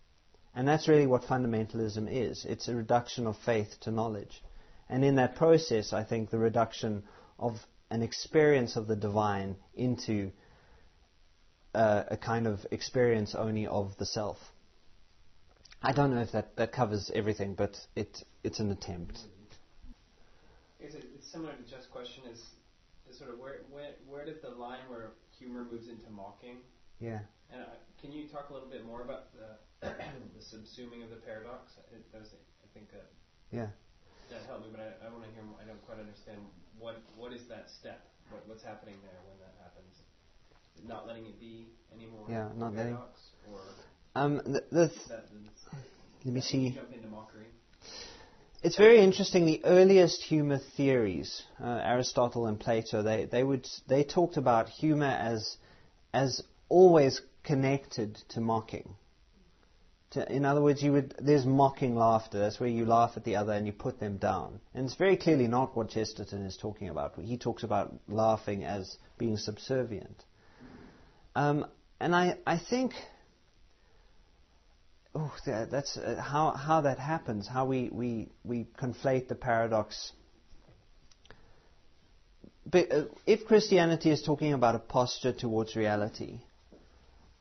And 0.56 0.68
that's 0.68 0.88
really 0.88 1.08
what 1.08 1.24
fundamentalism 1.24 2.10
is 2.12 2.44
it's 2.46 2.68
a 2.68 2.76
reduction 2.76 3.28
of 3.28 3.38
faith 3.38 3.80
to 3.82 3.92
knowledge. 3.92 4.42
And 4.90 5.06
in 5.06 5.16
that 5.16 5.36
process, 5.36 5.94
I 5.94 6.04
think 6.04 6.30
the 6.30 6.40
reduction 6.40 7.04
of 7.40 7.66
an 7.92 8.02
experience 8.02 8.78
of 8.78 8.88
the 8.88 8.96
divine 8.96 9.58
into 9.76 10.32
uh, 11.76 12.04
a 12.08 12.18
kind 12.18 12.48
of 12.48 12.60
experience 12.72 13.36
only 13.36 13.68
of 13.68 13.96
the 14.00 14.06
self. 14.06 14.38
I 15.84 15.92
don't 15.92 16.14
know 16.14 16.22
if 16.22 16.32
that, 16.32 16.56
that 16.56 16.72
covers 16.72 17.12
everything, 17.14 17.54
but 17.54 17.76
it, 17.96 18.24
it's 18.44 18.60
an 18.60 18.72
attempt. 18.72 19.20
Is 20.80 20.96
it, 20.96 21.06
it's 21.16 21.32
similar 21.32 21.54
to 21.54 21.64
Jeff's 21.70 21.88
question 21.88 22.24
is, 22.32 22.40
is 23.10 23.18
sort 23.18 23.30
of 23.32 23.40
where, 23.40 23.62
where, 23.70 23.92
where 24.08 24.26
does 24.26 24.42
the 24.42 24.50
line 24.50 24.80
where 24.88 25.12
humor 25.38 25.68
moves 25.70 25.90
into 25.90 26.10
mocking? 26.10 26.58
Yeah. 27.00 27.20
And 27.52 27.62
uh, 27.62 27.66
can 28.02 28.12
you 28.12 28.28
talk 28.28 28.50
a 28.52 28.54
little 28.54 28.70
bit 28.70 28.86
more 28.86 29.02
about 29.02 29.34
the, 29.34 29.88
the 29.88 30.44
subsuming 30.44 31.04
of 31.04 31.10
the 31.10 31.18
paradox? 31.26 31.74
It, 31.92 32.10
that 32.14 32.22
was, 32.22 32.30
I 32.34 32.68
think 32.74 32.92
that 32.92 33.06
Yeah. 33.52 33.68
That 34.32 34.48
helped 34.48 34.66
me, 34.66 34.72
but 34.72 34.82
I, 34.82 35.08
I 35.08 35.10
want 35.12 35.24
to 35.28 35.32
hear. 35.36 35.44
More, 35.44 35.60
I 35.62 35.66
don't 35.68 35.84
quite 35.86 36.00
understand 36.00 36.40
what 36.80 37.02
what 37.16 37.32
is 37.34 37.44
that 37.50 37.70
step? 37.80 38.02
What, 38.30 38.48
what's 38.48 38.64
happening 38.64 38.96
there 39.04 39.20
when 39.28 39.38
that 39.40 39.56
happens? 39.62 39.94
Not 40.88 41.06
letting 41.08 41.26
it 41.26 41.40
be 41.40 41.70
anymore. 41.94 42.26
Yeah, 42.30 42.50
not 42.56 42.74
letting- 42.74 42.98
Um, 44.16 44.42
th- 44.44 44.64
that, 44.72 44.92
let 46.26 46.34
me 46.34 46.42
see. 46.42 46.72
Jump 46.72 46.94
into 46.94 47.08
mockery. 47.08 47.46
It's 48.64 48.78
very 48.78 49.00
interesting. 49.00 49.46
The 49.46 49.62
earliest 49.66 50.22
humor 50.24 50.60
theories, 50.78 51.44
uh, 51.60 51.80
Aristotle 51.84 52.46
and 52.46 52.60
Plato, 52.60 53.02
they, 53.02 53.26
they 53.26 53.44
would 53.44 53.68
they 53.88 54.04
talked 54.04 54.38
about 54.38 54.70
humor 54.70 55.06
as 55.06 55.58
as 56.14 56.44
always 56.70 57.22
connected 57.44 58.16
to 58.30 58.42
mocking. 58.42 58.96
To, 60.12 60.30
in 60.30 60.44
other 60.44 60.62
words, 60.62 60.84
you 60.84 60.92
would 60.92 61.16
there's 61.20 61.46
mocking 61.46 61.96
laughter. 61.96 62.40
That's 62.40 62.60
where 62.60 62.70
you 62.70 62.86
laugh 62.86 63.14
at 63.16 63.24
the 63.24 63.38
other 63.38 63.54
and 63.54 63.66
you 63.66 63.72
put 63.72 64.00
them 64.00 64.18
down. 64.18 64.60
And 64.74 64.86
it's 64.86 64.96
very 64.96 65.16
clearly 65.16 65.48
not 65.48 65.76
what 65.76 65.90
Chesterton 65.90 66.46
is 66.46 66.58
talking 66.58 66.90
about. 66.90 67.14
He 67.20 67.38
talks 67.38 67.64
about 67.64 67.94
laughing 68.10 68.66
as 68.66 68.98
being 69.18 69.38
subservient. 69.38 70.24
Um, 71.34 71.66
and 72.00 72.14
I 72.14 72.38
I 72.46 72.58
think 72.58 72.94
oh, 75.16 75.34
that, 75.46 75.72
that's 75.72 75.96
uh, 75.98 76.22
how 76.22 76.52
how 76.52 76.82
that 76.82 77.00
happens. 77.00 77.48
How 77.48 77.66
we 77.66 77.90
we 77.90 78.30
we 78.44 78.68
conflate 78.78 79.30
the 79.30 79.36
paradox. 79.36 80.12
But, 82.66 82.92
uh, 82.92 83.04
if 83.26 83.46
Christianity 83.46 84.12
is 84.12 84.22
talking 84.22 84.54
about 84.54 84.76
a 84.76 84.80
posture 84.80 85.34
towards 85.34 85.76
reality, 85.76 86.42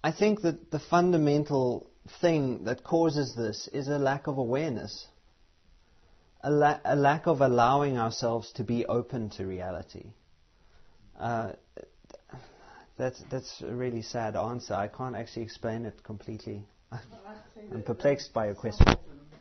I 0.02 0.12
think 0.12 0.42
that 0.42 0.70
the 0.70 0.78
fundamental 0.78 1.89
thing 2.20 2.64
that 2.64 2.84
causes 2.84 3.34
this 3.34 3.68
is 3.72 3.88
a 3.88 3.98
lack 3.98 4.26
of 4.26 4.38
awareness, 4.38 5.06
a, 6.42 6.50
la- 6.50 6.80
a 6.84 6.96
lack 6.96 7.26
of 7.26 7.40
allowing 7.40 7.98
ourselves 7.98 8.52
to 8.52 8.64
be 8.64 8.86
open 8.86 9.30
to 9.30 9.46
reality. 9.46 10.06
Uh, 11.18 11.52
that's 12.96 13.22
that's 13.30 13.62
a 13.62 13.74
really 13.74 14.02
sad 14.02 14.36
answer. 14.36 14.74
I 14.74 14.88
can't 14.88 15.16
actually 15.16 15.42
explain 15.42 15.86
it 15.86 16.02
completely. 16.02 16.66
Well, 16.90 17.00
I'd 17.26 17.36
say 17.54 17.62
I'm 17.72 17.82
perplexed 17.82 18.32
by 18.32 18.46
your 18.46 18.54
question. 18.54 18.86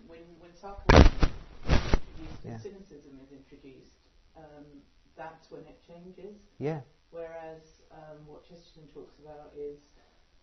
When, 0.07 0.20
when 0.39 0.51
sarcasm 0.59 1.11
Yeah. 2.45 2.57
cynicism 2.59 3.20
is 3.24 3.32
introduced, 3.32 3.91
um, 4.38 4.63
that's 5.17 5.51
when 5.51 5.61
it 5.61 5.80
changes. 5.88 6.36
Yeah, 6.57 6.82
Whereas 7.11 7.61
um, 7.91 8.22
what 8.28 8.47
Chesterton 8.47 8.88
talks 8.93 9.17
about 9.20 9.51
is 9.57 9.78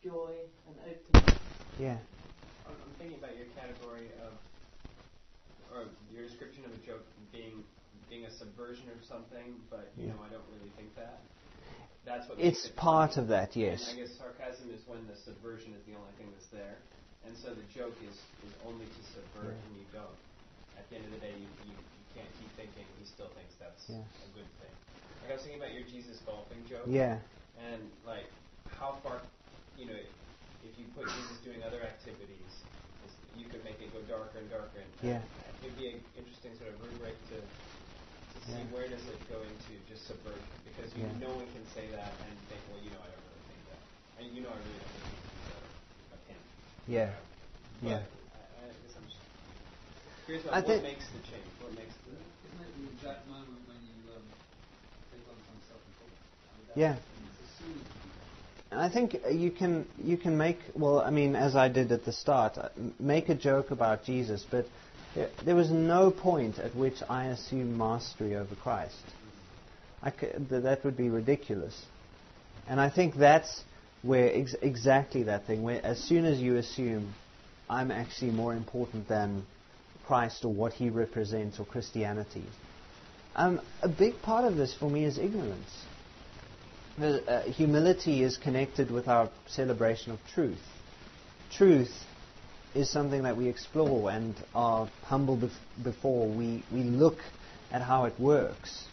joy 0.06 0.30
and 0.70 0.76
openness. 0.86 1.34
yeah, 1.82 1.98
I'm, 2.62 2.78
I'm 2.78 2.94
thinking 2.98 3.18
about 3.18 3.34
your 3.34 3.50
category 3.58 4.06
of, 4.22 4.38
or 5.74 5.90
your 6.14 6.22
description 6.22 6.62
of 6.62 6.70
a 6.70 6.80
joke 6.86 7.02
being 7.34 7.66
being 8.06 8.22
a 8.22 8.30
subversion 8.38 8.86
of 8.94 9.02
something, 9.02 9.58
but 9.66 9.90
you 9.98 10.06
Yeah. 10.06 10.14
know 10.14 10.22
I 10.22 10.30
don't 10.30 10.46
really 10.54 10.70
think 10.78 10.94
that. 10.94 11.18
That's 12.06 12.28
what 12.30 12.38
it's 12.38 12.70
it 12.70 12.76
part 12.78 13.18
funny. 13.18 13.22
of 13.26 13.28
that. 13.34 13.56
Yes. 13.58 13.82
And 13.90 13.98
I 13.98 14.06
guess 14.06 14.14
sarcasm 14.14 14.70
is 14.70 14.86
when 14.86 15.02
the 15.10 15.18
subversion 15.26 15.74
is 15.74 15.82
the 15.90 15.98
only 15.98 16.14
thing 16.14 16.30
that's 16.30 16.46
there, 16.54 16.78
and 17.26 17.34
so 17.34 17.50
the 17.50 17.66
joke 17.74 17.98
is, 18.06 18.14
is 18.46 18.54
only 18.62 18.86
to 18.86 19.00
subvert, 19.10 19.58
Yeah. 19.58 19.66
and 19.66 19.72
you 19.74 19.86
don't. 19.90 20.18
At 20.78 20.86
the 20.86 21.02
end 21.02 21.10
of 21.10 21.18
the 21.18 21.22
day, 21.26 21.34
you, 21.34 21.50
you, 21.66 21.74
you 21.74 22.04
can't 22.14 22.30
keep 22.38 22.50
thinking. 22.54 22.86
He 23.02 23.10
still 23.10 23.34
thinks 23.34 23.58
that's 23.58 23.90
Yeah. 23.90 24.06
a 24.06 24.30
good 24.38 24.46
thing. 24.62 24.70
Like 25.26 25.30
I 25.30 25.34
was 25.34 25.42
thinking 25.42 25.58
about 25.58 25.74
your 25.74 25.82
Jesus 25.90 26.22
golfing 26.22 26.62
joke, 26.70 26.86
Yeah, 26.86 27.18
and 27.58 27.82
like 28.06 28.30
how 28.78 29.02
far, 29.02 29.18
you 29.76 29.86
know, 29.86 29.98
if 30.62 30.78
you 30.78 30.88
put 30.94 31.04
Jesus 31.12 31.38
doing 31.44 31.62
other 31.62 31.82
activities, 31.84 32.64
you 33.34 33.48
could 33.50 33.62
make 33.62 33.80
it 33.80 33.92
go 33.92 34.02
darker 34.02 34.38
and 34.38 34.50
darker. 34.50 34.80
And 34.80 34.90
Yeah. 35.02 35.22
it'd 35.62 35.76
be 35.76 35.86
an 35.92 36.00
interesting 36.16 36.56
sort 36.56 36.72
of 36.74 36.80
rubric 36.80 37.22
to 37.28 37.42
to 38.32 38.38
see 38.42 38.66
Yeah. 38.66 38.74
where 38.74 38.88
does 38.88 39.06
it 39.06 39.28
go 39.28 39.42
into 39.44 39.78
just 39.86 40.06
subversion, 40.06 40.58
because 40.64 40.92
you 40.94 41.02
Yeah. 41.06 41.14
no 41.14 41.36
one 41.36 41.52
can 41.52 41.64
say 41.72 41.90
that 41.90 42.18
and 42.26 42.36
think, 42.48 42.66
well, 42.68 42.82
you 42.82 42.90
know, 42.90 42.98
I 43.00 43.08
don't 43.08 43.22
really 43.30 43.46
think 43.46 43.62
that, 43.70 43.86
and 44.18 44.34
you 44.34 44.42
know, 44.42 44.50
I 44.50 44.58
really 44.66 44.80
don't 44.82 44.92
think 44.92 45.06
he's 45.30 45.46
a, 45.48 45.60
a 46.12 46.18
pimp. 46.26 46.42
yeah, 46.86 47.12
But 47.80 47.88
yeah. 47.88 48.02
I, 48.34 48.66
I 48.66 48.82
guess 48.82 48.96
I'm 48.96 49.06
just 49.06 49.20
curious 50.26 50.44
about 50.44 50.58
I 50.58 50.60
what 50.66 50.82
makes 50.82 51.06
the 51.12 51.20
change. 51.22 51.54
What 51.58 51.72
makes 51.74 51.94
the 52.04 52.18
Isn't 52.44 52.60
it 52.60 52.74
the 52.76 52.88
exact 52.90 53.26
moment 53.28 53.62
when 53.66 53.80
you 53.86 54.10
um, 54.10 54.26
take 55.10 55.22
on 55.28 55.38
some 55.46 55.62
self-control? 55.62 56.10
I 56.50 56.58
mean, 56.58 56.68
Yeah. 56.74 56.96
as 57.38 57.48
soon 57.58 57.78
as 57.80 57.86
you 57.94 57.95
And 58.70 58.80
I 58.80 58.88
think 58.88 59.16
you 59.30 59.50
can 59.50 59.86
you 60.02 60.16
can 60.16 60.36
make 60.36 60.58
well. 60.74 61.00
I 61.00 61.10
mean, 61.10 61.36
as 61.36 61.54
I 61.54 61.68
did 61.68 61.92
at 61.92 62.04
the 62.04 62.12
start, 62.12 62.58
uh, 62.58 62.68
make 62.98 63.28
a 63.28 63.34
joke 63.34 63.70
about 63.70 64.04
Jesus, 64.04 64.44
but 64.50 64.66
there, 65.14 65.30
there 65.44 65.54
was 65.54 65.70
no 65.70 66.10
point 66.10 66.58
at 66.58 66.74
which 66.74 66.96
I 67.08 67.26
assumed 67.26 67.76
mastery 67.78 68.34
over 68.36 68.54
Christ. 68.56 69.02
That 70.02 70.80
would 70.84 70.96
be 70.96 71.08
ridiculous. 71.08 71.80
And 72.68 72.80
I 72.80 72.90
think 72.90 73.16
that's 73.16 73.62
where 74.02 74.32
ex- 74.32 74.54
exactly 74.60 75.24
that 75.24 75.46
thing. 75.46 75.62
Where 75.62 75.84
as 75.84 75.98
soon 75.98 76.24
as 76.24 76.38
you 76.38 76.56
assume 76.56 77.14
I'm 77.70 77.90
actually 77.90 78.32
more 78.32 78.54
important 78.54 79.08
than 79.08 79.44
Christ 80.06 80.44
or 80.44 80.52
what 80.52 80.72
He 80.72 80.90
represents 80.90 81.58
or 81.58 81.64
Christianity, 81.64 82.44
um, 83.34 83.60
a 83.82 83.88
big 83.88 84.20
part 84.22 84.44
of 84.44 84.56
this 84.56 84.74
for 84.74 84.90
me 84.90 85.04
is 85.04 85.18
ignorance. 85.18 85.84
Uh, 86.98 87.42
humility 87.42 88.22
is 88.22 88.38
connected 88.38 88.90
with 88.90 89.06
our 89.06 89.28
celebration 89.48 90.12
of 90.12 90.18
truth. 90.32 90.62
Truth 91.50 91.92
is 92.74 92.90
something 92.90 93.24
that 93.24 93.36
we 93.36 93.48
explore 93.48 94.10
and 94.10 94.34
are 94.54 94.88
humble 95.02 95.36
bef- 95.36 95.84
before. 95.84 96.26
We, 96.26 96.64
we 96.70 96.84
look 96.84 97.18
at 97.70 97.82
how 97.82 98.06
it 98.06 98.18
works. 98.18 98.88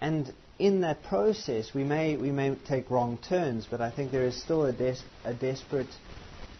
And 0.00 0.32
in 0.60 0.82
that 0.82 1.02
process, 1.02 1.74
we 1.74 1.82
may, 1.82 2.16
we 2.16 2.30
may 2.30 2.54
take 2.54 2.88
wrong 2.88 3.18
turns, 3.28 3.66
but 3.68 3.80
I 3.80 3.90
think 3.90 4.12
there 4.12 4.26
is 4.26 4.40
still 4.40 4.64
a, 4.66 4.72
des- 4.72 5.02
a 5.24 5.34
desperate, 5.34 5.92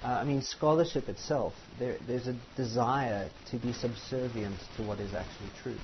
uh, 0.03 0.09
I 0.09 0.25
mean, 0.25 0.43
scholarship 0.43 1.09
itself, 1.09 1.55
there, 1.79 1.99
there's 2.05 2.27
a 2.27 2.35
desire 2.57 3.31
to 3.53 3.59
be 3.59 3.73
subservient 3.73 4.59
to 4.75 4.83
what 4.83 4.99
is 4.99 5.15
actually 5.15 5.53
true. 5.63 5.79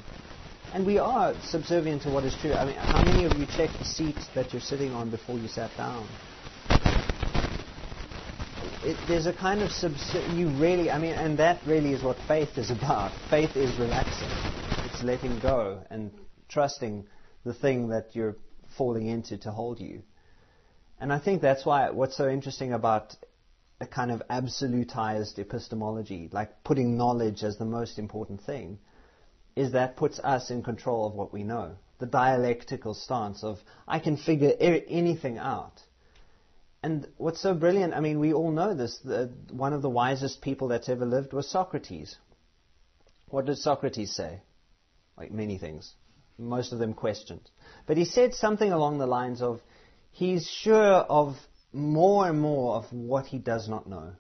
And 0.75 0.85
we 0.85 0.99
are 0.99 1.35
subservient 1.41 2.03
to 2.03 2.11
what 2.11 2.25
is 2.25 2.35
true. 2.41 2.53
I 2.53 2.65
mean, 2.65 2.75
how 2.75 3.01
many 3.01 3.25
of 3.25 3.33
you 3.39 3.47
checked 3.47 3.79
the 3.79 3.85
seat 3.85 4.17
that 4.35 4.53
you're 4.53 4.61
sitting 4.61 4.91
on 4.91 5.09
before 5.09 5.39
you 5.39 5.47
sat 5.47 5.71
down? 5.77 6.05
It, 8.83 8.97
there's 9.07 9.27
a 9.27 9.33
kind 9.33 9.63
of 9.63 9.71
subser- 9.71 10.37
you 10.37 10.49
really, 10.61 10.91
I 10.91 10.99
mean, 10.99 11.15
and 11.15 11.39
that 11.39 11.61
really 11.65 11.93
is 11.93 12.03
what 12.03 12.17
faith 12.27 12.59
is 12.59 12.73
about. 12.73 13.13
Faith 13.31 13.57
is 13.57 13.79
relaxing. 13.79 14.29
It's 14.87 15.01
letting 15.05 15.39
go 15.39 15.81
and 15.91 16.11
trusting 16.49 17.05
the 17.45 17.55
thing 17.55 17.91
that 17.91 18.09
you're 18.15 18.35
falling 18.77 19.07
into 19.07 19.39
to 19.39 19.53
hold 19.53 19.79
you. 19.79 20.03
And 20.99 21.13
I 21.13 21.21
think 21.21 21.41
that's 21.41 21.65
why 21.65 21.91
what's 21.91 22.17
so 22.17 22.29
interesting 22.29 22.73
about 22.73 23.15
a 23.81 23.87
kind 23.87 24.11
of 24.11 24.23
absolutized 24.29 25.39
epistemology, 25.39 26.29
like 26.33 26.65
putting 26.65 26.97
knowledge 26.97 27.45
as 27.45 27.59
the 27.59 27.65
most 27.65 28.01
important 28.01 28.43
thing, 28.43 28.79
is 29.57 29.73
that 29.73 29.97
puts 29.97 30.19
us 30.19 30.51
in 30.51 30.63
control 30.63 31.07
of 31.07 31.15
what 31.15 31.33
we 31.33 31.45
know. 31.45 31.77
The 31.99 32.07
dialectical 32.07 32.95
stance 32.95 33.45
of, 33.45 33.59
I 33.87 33.99
can 33.99 34.17
figure 34.17 34.53
er- 34.61 34.83
anything 34.89 35.39
out. 35.39 35.81
And 36.83 37.09
what's 37.17 37.41
so 37.41 37.55
brilliant, 37.55 37.95
I 37.95 38.01
mean, 38.01 38.21
we 38.21 38.35
all 38.35 38.51
know 38.51 38.75
this. 38.75 38.99
The, 38.99 39.33
one 39.51 39.73
of 39.73 39.81
the 39.81 39.89
wisest 39.89 40.43
people 40.43 40.69
that's 40.69 40.89
ever 40.89 41.07
lived 41.07 41.33
was 41.33 41.49
Socrates. 41.49 42.17
What 43.29 43.47
did 43.47 43.59
Socrates 43.59 44.15
say? 44.15 44.43
Like 45.17 45.31
many 45.31 45.57
things. 45.57 45.95
Most 46.37 46.73
of 46.73 46.79
them 46.79 46.93
questioned. 46.93 47.49
But 47.87 47.97
he 47.97 48.05
said 48.05 48.35
something 48.35 48.73
along 48.73 48.99
the 48.99 49.07
lines 49.07 49.41
of, 49.41 49.61
he's 50.11 50.47
sure 50.47 50.77
of 50.79 51.37
more 51.73 52.29
and 52.29 52.41
more 52.41 52.77
of 52.77 52.93
what 52.93 53.27
he 53.27 53.39
does 53.39 53.69
not 53.69 53.89
know. 53.89 54.13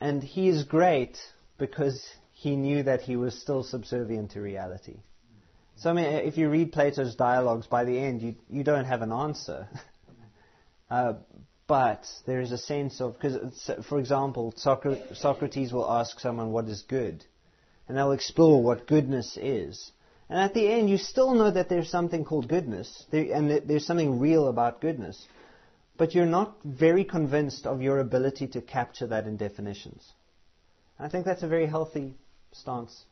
And 0.00 0.22
he 0.22 0.48
is 0.48 0.64
great 0.64 1.18
because 1.58 2.04
he 2.42 2.56
knew 2.56 2.82
that 2.82 3.02
he 3.02 3.14
was 3.14 3.40
still 3.40 3.62
subservient 3.62 4.32
to 4.32 4.40
reality. 4.40 4.96
So, 5.76 5.90
I 5.90 5.92
mean, 5.92 6.06
if 6.06 6.36
you 6.36 6.50
read 6.50 6.72
Plato's 6.72 7.14
dialogues, 7.14 7.68
by 7.68 7.84
the 7.84 7.96
end, 7.96 8.20
you, 8.20 8.34
you 8.50 8.64
don't 8.64 8.84
have 8.84 9.00
an 9.00 9.12
answer. 9.12 9.68
uh, 10.90 11.14
but 11.68 12.04
there 12.26 12.40
is 12.40 12.50
a 12.50 12.58
sense 12.58 13.00
of, 13.00 13.14
because, 13.14 13.70
for 13.88 14.00
example, 14.00 14.52
Socra- 14.56 15.16
Socrates 15.16 15.72
will 15.72 15.88
ask 15.88 16.18
someone 16.18 16.50
what 16.50 16.66
is 16.66 16.82
good, 16.82 17.24
and 17.86 17.96
they'll 17.96 18.10
explore 18.10 18.60
what 18.60 18.88
goodness 18.88 19.38
is. 19.40 19.92
And 20.28 20.40
at 20.40 20.52
the 20.52 20.66
end, 20.66 20.90
you 20.90 20.98
still 20.98 21.34
know 21.34 21.52
that 21.52 21.68
there's 21.68 21.90
something 21.90 22.24
called 22.24 22.48
goodness, 22.48 23.06
and 23.12 23.50
that 23.50 23.68
there's 23.68 23.86
something 23.86 24.18
real 24.18 24.48
about 24.48 24.80
goodness. 24.80 25.28
But 25.96 26.12
you're 26.12 26.26
not 26.26 26.56
very 26.64 27.04
convinced 27.04 27.66
of 27.66 27.82
your 27.82 28.00
ability 28.00 28.48
to 28.48 28.60
capture 28.60 29.06
that 29.06 29.26
in 29.26 29.36
definitions. 29.36 30.10
I 30.98 31.08
think 31.08 31.24
that's 31.24 31.44
a 31.44 31.48
very 31.48 31.66
healthy 31.66 32.14
stance. 32.52 33.06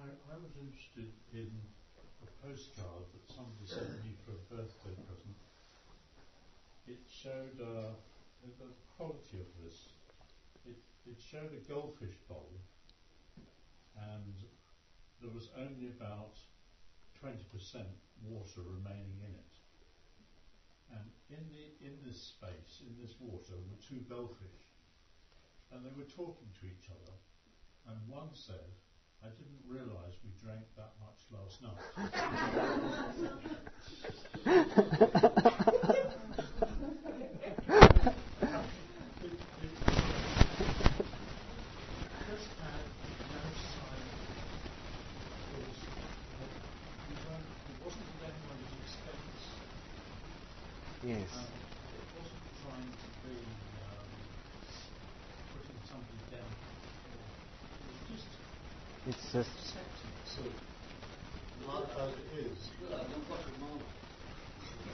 I, 0.00 0.08
I 0.08 0.36
was 0.40 0.56
interested 0.56 1.12
in 1.32 1.52
a 2.24 2.28
postcard 2.40 3.04
that 3.12 3.24
somebody 3.28 3.64
sent 3.68 4.04
me 4.04 4.16
for 4.24 4.32
a 4.32 4.44
birthday 4.48 4.96
present. 5.04 5.36
It 6.88 7.00
showed 7.08 7.60
uh, 7.60 7.92
the 8.44 8.72
quality 8.96 9.40
of 9.40 9.48
this. 9.62 9.88
It, 10.66 10.76
it 11.06 11.20
showed 11.20 11.52
a 11.52 11.62
goldfish 11.68 12.16
bowl, 12.28 12.52
and 13.96 14.34
there 15.20 15.32
was 15.32 15.48
only 15.56 15.88
about 15.88 16.36
20% 17.22 17.36
water 18.24 18.60
remaining 18.60 19.20
in 19.24 19.32
it. 19.32 19.52
And 20.92 21.08
in, 21.30 21.44
the, 21.48 21.64
in 21.84 21.96
this 22.04 22.20
space, 22.36 22.84
in 22.84 22.96
this 23.00 23.16
water, 23.20 23.56
were 23.56 23.80
two 23.80 24.04
goldfish 24.08 24.73
and 25.74 25.84
they 25.84 25.90
were 25.98 26.08
talking 26.16 26.48
to 26.60 26.66
each 26.66 26.88
other. 26.88 27.12
And 27.90 27.98
one 28.08 28.30
said, 28.32 28.70
"I 29.22 29.28
didn't 29.28 29.60
realise 29.66 30.14
we 30.24 30.30
drank 30.40 30.64
that 30.76 30.94
much 31.02 31.20
last 31.34 31.60
night." 31.62 31.82
It, 39.24 39.30
it, 39.30 39.70
just 42.28 42.48
had 42.60 42.84
no 43.32 43.42
sign 43.74 44.04
it 44.04 45.58
was, 45.58 45.78
we 47.08 47.14
weren't, 47.24 47.48
it 47.70 47.78
wasn't 47.84 48.08
at 48.20 48.32
anyone's 48.32 48.72
expense. 48.84 49.40
Yes. 51.04 51.30
Um, 51.34 51.48
it 51.94 52.06
wasn't 52.18 52.44
trying 52.64 52.92
to 52.92 53.08
be 53.24 53.36
um, 53.88 54.08
putting 55.52 55.80
somebody 55.88 56.20
down. 56.32 56.52
It 57.08 57.86
was 57.88 58.00
just 58.12 58.28
It's 59.08 59.24
just. 59.32 59.52
accepting 59.64 60.12
so 60.24 60.42
life 61.68 61.92
as 62.00 62.12
it 62.12 62.28
is. 62.44 62.58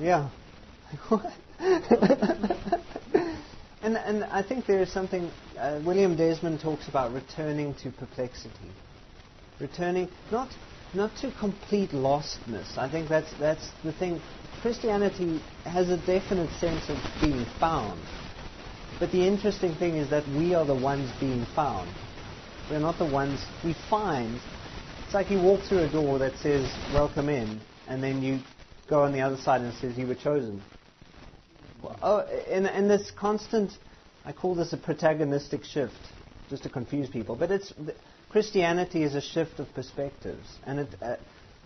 Yeah. 0.01 0.29
and 3.83 3.97
and 3.97 4.25
I 4.25 4.43
think 4.43 4.65
there 4.81 4.87
is 4.87 4.95
something. 4.95 5.31
Uh, 5.59 5.79
William 5.85 6.17
Desmond 6.17 6.59
talks 6.59 6.89
about 6.89 7.13
returning 7.13 7.75
to 7.83 7.91
perplexity, 7.91 8.73
returning 9.61 10.09
not 10.33 10.49
not 10.95 11.15
to 11.17 11.31
complete 11.39 11.91
lostness. 11.91 12.79
I 12.79 12.91
think 12.91 13.11
that's 13.11 13.31
that's 13.39 13.69
the 13.85 13.93
thing. 13.93 14.23
Christianity 14.63 15.43
has 15.65 15.91
a 15.91 15.99
definite 15.99 16.49
sense 16.53 16.89
of 16.89 16.97
being 17.21 17.45
found, 17.59 18.01
but 18.99 19.13
the 19.13 19.27
interesting 19.27 19.75
thing 19.75 19.97
is 19.97 20.09
that 20.09 20.27
we 20.29 20.55
are 20.55 20.65
the 20.65 20.75
ones 20.75 21.11
being 21.21 21.45
found. 21.55 21.95
We're 22.71 22.79
not 22.79 22.97
the 22.97 23.05
ones 23.05 23.45
we 23.63 23.75
find. 23.91 24.41
It's 25.05 25.13
like 25.13 25.31
you 25.31 25.41
walk 25.41 25.61
through 25.69 25.81
a 25.81 25.93
door 25.93 26.19
that 26.21 26.39
says 26.39 26.67
"Welcome 26.95 27.29
in," 27.29 27.61
and 27.87 28.03
then 28.03 28.23
you 28.23 28.39
go 28.89 29.03
on 29.03 29.13
the 29.13 29.21
other 29.21 29.37
side 29.37 29.61
and 29.61 29.75
it 29.75 29.79
says 29.79 29.99
you 29.99 30.07
were 30.07 30.15
chosen. 30.15 30.63
Well, 31.83 31.99
oh, 32.03 32.19
and, 32.51 32.67
and 32.67 32.89
this 32.89 33.11
constant, 33.11 33.73
I 34.25 34.33
call 34.33 34.55
this 34.55 34.73
a 34.73 34.77
protagonistic 34.77 35.65
shift, 35.65 35.99
just 36.49 36.65
to 36.65 36.69
confuse 36.69 37.09
people. 37.09 37.37
But 37.37 37.51
it's 37.51 37.73
Christianity 38.29 39.03
is 39.03 39.15
a 39.15 39.21
shift 39.21 39.59
of 39.61 39.73
perspectives, 39.75 40.59
and 40.65 40.81
it, 40.81 40.95
uh, 41.03 41.17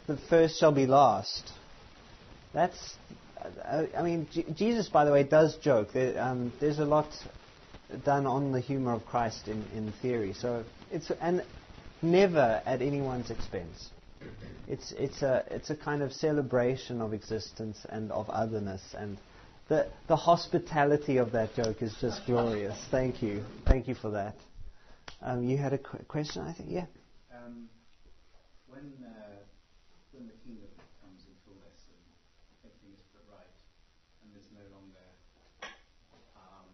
the 0.07 0.16
first 0.28 0.59
shall 0.59 0.72
be 0.72 0.86
last. 0.86 1.52
That's, 2.52 2.96
uh, 3.44 3.84
I 3.96 4.02
mean, 4.02 4.28
J- 4.30 4.46
Jesus, 4.55 4.88
by 4.88 5.05
the 5.05 5.12
way, 5.12 5.24
does 5.24 5.57
joke. 5.59 5.92
There, 5.92 6.20
um, 6.20 6.52
there's 6.61 6.78
a 6.78 6.84
lot 6.84 7.12
done 8.05 8.26
on 8.26 8.52
the 8.52 8.61
humor 8.61 8.92
of 8.92 9.05
Christ 9.05 9.48
in, 9.48 9.66
in 9.74 9.92
theory. 10.00 10.32
So 10.32 10.64
it's 10.90 11.11
and 11.20 11.44
never 12.00 12.62
at 12.64 12.82
anyone's 12.82 13.30
expense. 13.30 13.90
It's 14.66 14.92
it's 14.92 15.22
a 15.22 15.44
it's 15.50 15.70
a 15.70 15.76
kind 15.76 16.02
of 16.02 16.12
celebration 16.12 17.00
of 17.02 17.12
existence 17.12 17.84
and 17.88 18.11
of 18.11 18.30
otherness 18.30 18.82
and 18.96 19.18
the 19.69 19.87
the 20.09 20.17
hospitality 20.17 21.17
of 21.19 21.33
that 21.33 21.55
joke 21.55 21.83
is 21.83 21.95
just 22.01 22.25
glorious. 22.27 22.77
Thank 22.91 23.23
you, 23.23 23.45
thank 23.67 23.89
you 23.89 23.95
for 23.95 24.11
that. 24.11 24.37
Um, 25.23 25.45
you 25.45 25.57
had 25.57 25.73
a 25.73 25.79
qu- 25.79 26.05
question, 26.05 26.43
I 26.43 26.53
think, 26.53 26.69
yeah. 26.71 26.87
Um, 27.33 27.69
when 28.69 28.93
uh, 29.01 29.41
when 30.12 30.29
the 30.29 30.37
comes 31.01 31.25
in 31.25 31.33
fullness 31.49 31.81
and 31.89 32.05
everything 32.69 32.93
is 32.93 33.05
put 33.09 33.25
right, 33.33 33.55
and 34.21 34.29
there's 34.37 34.51
no 34.53 34.65
longer 34.77 35.01
um, 36.37 36.69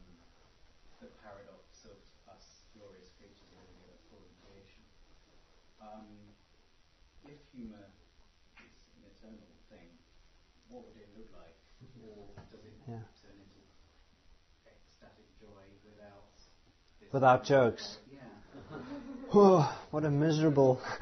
the 0.99 1.11
paradox 1.23 1.63
of 1.87 1.95
us 2.27 2.67
glorious 2.75 3.07
creatures 3.23 3.47
living 3.55 3.79
in 3.87 3.91
a 3.95 3.99
fallen 4.11 4.35
creation, 4.43 4.83
um, 5.79 6.11
if 7.23 7.39
humour 7.55 7.87
is 8.59 8.75
an 8.99 9.03
eternal 9.15 9.47
thing, 9.71 9.95
what 10.67 10.91
would 10.91 10.99
it 10.99 11.11
look 11.15 11.31
like, 11.39 11.55
or 12.03 12.27
does 12.51 12.65
it 12.67 12.75
Yeah. 12.89 13.03
turn 13.23 13.37
into 13.39 13.63
ecstatic 14.67 15.29
joy 15.39 15.65
without 15.87 16.35
this 16.99 17.00
Without 17.13 17.45
jokes. 17.45 17.99
Oh, 19.33 19.77
what 19.91 20.05
a 20.05 20.11
miserable 20.11 20.81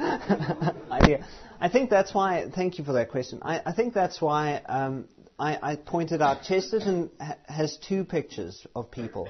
idea. 0.90 1.26
I 1.60 1.68
think 1.68 1.90
that's 1.90 2.12
why, 2.14 2.50
thank 2.54 2.78
you 2.78 2.84
for 2.84 2.92
that 2.92 3.10
question. 3.10 3.40
I, 3.42 3.60
I 3.64 3.72
think 3.72 3.94
that's 3.94 4.20
why 4.20 4.56
um, 4.66 5.08
I, 5.38 5.72
I 5.72 5.76
pointed 5.76 6.20
out 6.20 6.42
Chesterton 6.42 7.10
ha- 7.20 7.36
has 7.46 7.78
two 7.88 8.04
pictures 8.04 8.66
of 8.76 8.90
people. 8.90 9.28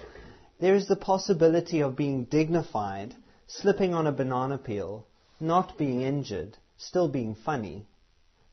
There 0.60 0.74
is 0.74 0.88
the 0.88 0.96
possibility 0.96 1.80
of 1.80 1.96
being 1.96 2.24
dignified, 2.24 3.14
slipping 3.46 3.94
on 3.94 4.06
a 4.06 4.12
banana 4.12 4.58
peel, 4.58 5.06
not 5.38 5.78
being 5.78 6.02
injured, 6.02 6.56
still 6.76 7.08
being 7.08 7.36
funny. 7.36 7.86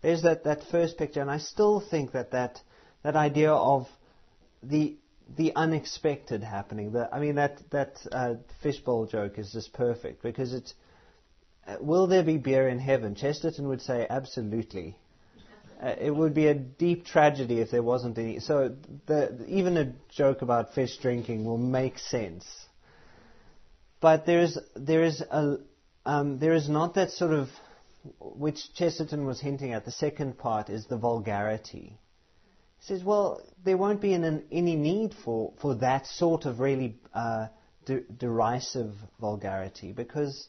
There's 0.02 0.22
that, 0.22 0.44
that 0.44 0.64
first 0.70 0.98
picture, 0.98 1.22
and 1.22 1.32
I 1.32 1.40
still 1.40 1.80
think 1.80 2.12
that 2.12 2.32
that, 2.32 2.62
that 3.02 3.16
idea 3.16 3.52
of 3.52 3.88
the 4.62 4.98
the 5.38 5.54
unexpected 5.56 6.44
happening. 6.44 6.92
The, 6.92 7.14
I 7.14 7.20
mean, 7.20 7.36
that 7.36 7.62
that 7.72 7.98
uh, 8.12 8.36
fishbowl 8.62 9.08
joke 9.08 9.38
is 9.38 9.52
just 9.52 9.74
perfect 9.74 10.22
because 10.22 10.54
it's. 10.54 10.74
Uh, 11.68 11.78
will 11.80 12.06
there 12.08 12.24
be 12.24 12.38
beer 12.38 12.68
in 12.68 12.78
heaven? 12.80 13.16
Chesterton 13.16 13.68
would 13.70 13.82
say 13.82 14.06
absolutely. 14.10 14.96
Uh, 15.82 15.96
it 16.00 16.16
would 16.16 16.34
be 16.34 16.48
a 16.48 16.54
deep 16.54 17.06
tragedy 17.06 17.60
if 17.60 17.72
there 17.72 17.84
wasn't 17.84 18.18
any. 18.18 18.40
So 18.40 18.76
the, 19.08 19.44
even 19.48 19.78
a 19.78 19.94
joke 20.10 20.42
about 20.42 20.74
fish 20.74 20.98
drinking 20.98 21.44
will 21.44 21.58
make 21.58 22.00
sense. 22.00 22.46
But 24.00 24.26
there 24.26 24.42
is 24.42 24.60
there 24.76 25.04
is 25.04 25.22
a 25.22 25.58
um, 26.06 26.38
there 26.40 26.54
is 26.54 26.70
not 26.70 26.94
that 26.94 27.12
sort 27.12 27.34
of 27.34 27.50
which 28.20 28.74
Chesterton 28.76 29.26
was 29.26 29.42
hinting 29.42 29.74
at. 29.74 29.86
The 29.86 29.92
second 29.92 30.38
part 30.38 30.70
is 30.70 30.86
the 30.86 30.98
vulgarity. 30.98 31.98
Says, 32.88 33.04
well, 33.04 33.42
there 33.64 33.78
won't 33.78 34.00
be 34.00 34.14
an, 34.14 34.44
any 34.52 34.76
need 34.76 35.16
for, 35.24 35.54
for 35.60 35.74
that 35.76 36.06
sort 36.06 36.46
of 36.46 36.60
really 36.60 36.96
uh, 37.16 37.48
de- 37.86 38.04
derisive 38.20 38.94
vulgarity 39.20 39.92
because, 39.92 40.48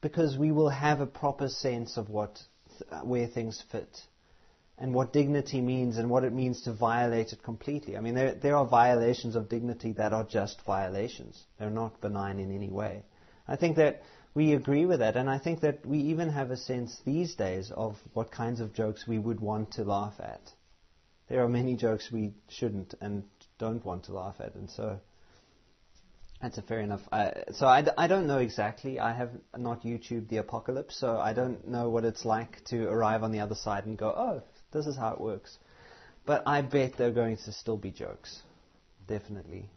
because 0.00 0.38
we 0.38 0.50
will 0.50 0.70
have 0.70 1.00
a 1.00 1.06
proper 1.06 1.48
sense 1.50 1.98
of 1.98 2.08
what, 2.08 2.40
th- 2.78 3.02
where 3.02 3.26
things 3.26 3.62
fit 3.70 4.00
and 4.78 4.94
what 4.94 5.12
dignity 5.12 5.60
means 5.60 5.98
and 5.98 6.08
what 6.08 6.24
it 6.24 6.32
means 6.32 6.62
to 6.62 6.72
violate 6.72 7.34
it 7.34 7.42
completely. 7.42 7.98
I 7.98 8.00
mean, 8.00 8.14
there, 8.14 8.34
there 8.34 8.56
are 8.56 8.66
violations 8.66 9.36
of 9.36 9.50
dignity 9.50 9.92
that 9.92 10.14
are 10.14 10.24
just 10.24 10.64
violations. 10.64 11.38
They're 11.58 11.68
not 11.68 12.00
benign 12.00 12.38
in 12.38 12.50
any 12.50 12.70
way. 12.70 13.02
I 13.46 13.56
think 13.56 13.76
that 13.76 14.00
we 14.34 14.54
agree 14.54 14.86
with 14.86 15.00
that, 15.00 15.16
and 15.16 15.28
I 15.28 15.38
think 15.38 15.60
that 15.60 15.84
we 15.84 15.98
even 15.98 16.30
have 16.30 16.50
a 16.50 16.56
sense 16.56 16.98
these 17.04 17.34
days 17.34 17.70
of 17.70 17.98
what 18.14 18.32
kinds 18.32 18.60
of 18.60 18.72
jokes 18.72 19.06
we 19.06 19.18
would 19.18 19.40
want 19.40 19.72
to 19.72 19.84
laugh 19.84 20.14
at 20.18 20.40
there 21.28 21.42
are 21.42 21.48
many 21.48 21.76
jokes 21.76 22.10
we 22.12 22.32
shouldn't 22.48 22.94
and 23.00 23.24
don't 23.58 23.84
want 23.84 24.04
to 24.04 24.12
laugh 24.12 24.36
at, 24.40 24.54
and 24.54 24.70
so 24.70 25.00
that's 26.44 26.58
a 26.58 26.62
fair 26.62 26.80
enough. 26.80 27.00
I, 27.10 27.32
so 27.52 27.66
I, 27.66 27.80
d- 27.82 27.90
I 27.96 28.06
don't 28.06 28.26
know 28.26 28.38
exactly. 28.38 29.00
I 29.00 29.14
have 29.14 29.30
not 29.56 29.82
YouTubed 29.82 30.28
the 30.28 30.38
apocalypse, 30.38 30.94
so 30.98 31.18
I 31.18 31.32
don't 31.32 31.66
know 31.66 31.88
what 31.88 32.04
it's 32.04 32.24
like 32.26 32.62
to 32.66 32.86
arrive 32.86 33.22
on 33.22 33.32
the 33.32 33.40
other 33.40 33.54
side 33.54 33.86
and 33.86 33.96
go, 33.96 34.08
oh, 34.08 34.42
this 34.70 34.86
is 34.86 34.96
how 34.96 35.14
it 35.14 35.20
works. 35.20 35.56
But 36.26 36.42
I 36.46 36.60
bet 36.60 36.98
there 36.98 37.08
are 37.08 37.12
going 37.12 37.38
to 37.38 37.52
still 37.52 37.78
be 37.78 37.90
jokes, 37.90 38.42
definitely. 39.08 39.70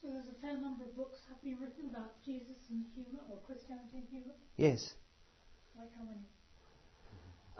So 0.00 0.08
there's 0.08 0.28
a 0.28 0.40
fair 0.40 0.56
number 0.56 0.84
of 0.84 0.96
books 0.96 1.18
have 1.28 1.42
been 1.42 1.58
written 1.60 1.90
about 1.90 2.12
Jesus 2.24 2.56
and 2.70 2.84
humour, 2.94 3.20
or 3.30 3.36
Christianity 3.46 3.98
and 3.98 4.06
humour. 4.10 4.34
Yes. 4.56 4.94
Like 5.78 5.90
how 5.96 6.04
many? 6.04 6.24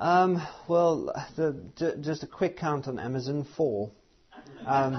Um, 0.03 0.45
well, 0.66 1.15
the, 1.37 1.57
j- 1.77 1.95
just 2.01 2.24
a 2.24 2.27
quick 2.27 2.57
count 2.59 2.89
on 2.89 2.99
Amazon: 2.99 3.47
four. 3.57 3.93
Um, 4.66 4.95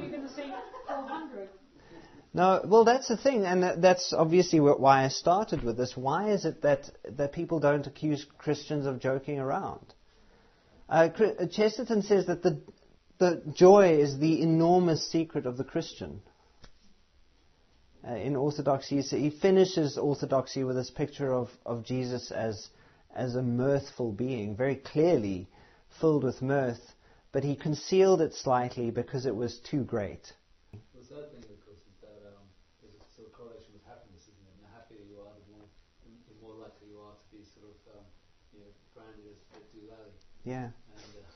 You're 0.00 0.10
going 0.10 0.22
to 0.22 0.32
say 0.32 0.52
400. 0.86 1.48
No, 2.32 2.60
well, 2.64 2.84
that's 2.84 3.08
the 3.08 3.16
thing, 3.16 3.44
and 3.44 3.64
that, 3.64 3.82
that's 3.82 4.12
obviously 4.12 4.60
wh- 4.60 4.78
why 4.78 5.04
I 5.04 5.08
started 5.08 5.64
with 5.64 5.76
this. 5.76 5.96
Why 5.96 6.30
is 6.30 6.44
it 6.44 6.62
that, 6.62 6.88
that 7.16 7.32
people 7.32 7.58
don't 7.58 7.84
accuse 7.84 8.24
Christians 8.38 8.86
of 8.86 9.00
joking 9.00 9.40
around? 9.40 9.92
Uh, 10.88 11.08
Chesterton 11.50 12.02
says 12.02 12.26
that 12.26 12.44
the, 12.44 12.60
the 13.18 13.42
joy 13.52 13.98
is 13.98 14.20
the 14.20 14.40
enormous 14.40 15.10
secret 15.10 15.46
of 15.46 15.56
the 15.56 15.64
Christian. 15.64 16.20
Uh, 18.06 18.14
in 18.14 18.36
Orthodoxy, 18.36 19.02
he 19.02 19.18
he 19.18 19.30
finishes 19.30 19.98
Orthodoxy 19.98 20.62
with 20.62 20.76
this 20.76 20.90
picture 20.90 21.34
of, 21.34 21.48
of 21.66 21.84
Jesus 21.84 22.30
as, 22.30 22.68
as 23.14 23.34
a 23.34 23.42
mirthful 23.42 24.12
being, 24.12 24.56
very 24.56 24.76
clearly 24.76 25.48
filled 26.00 26.24
with 26.24 26.42
mirth, 26.42 26.94
but 27.32 27.44
he 27.44 27.56
concealed 27.56 28.20
it 28.20 28.34
slightly 28.34 28.90
because 28.90 29.26
it 29.26 29.34
was 29.34 29.58
too 29.60 29.84
great. 29.84 30.32
The 30.72 31.04
third 31.04 31.32
thing, 31.32 31.44
of 31.50 31.60
course, 31.64 31.80
is 31.88 31.98
that 32.00 32.20
um, 32.28 32.44
there's 32.80 32.94
a 32.96 33.10
sort 33.16 33.28
of 33.28 33.34
correlation 33.34 33.72
with 33.72 33.84
happiness, 33.84 34.22
isn't 34.22 34.44
it? 34.44 34.52
And 34.56 34.64
the 34.64 34.72
happier 34.72 35.04
you 35.04 35.20
are, 35.20 35.32
the 35.32 35.48
more, 35.56 35.68
the 36.04 36.36
more 36.40 36.56
likely 36.56 36.88
you 36.92 37.00
are 37.00 37.12
to 37.12 37.28
be 37.32 37.44
sort 37.52 37.68
of, 37.68 37.76
um, 37.96 38.04
you 38.52 38.60
know, 38.60 38.72
branded 38.96 39.36
as 39.56 39.64
doolally. 39.72 40.16
Yeah. 40.44 40.72
And, 40.72 41.12
uh, 41.16 41.28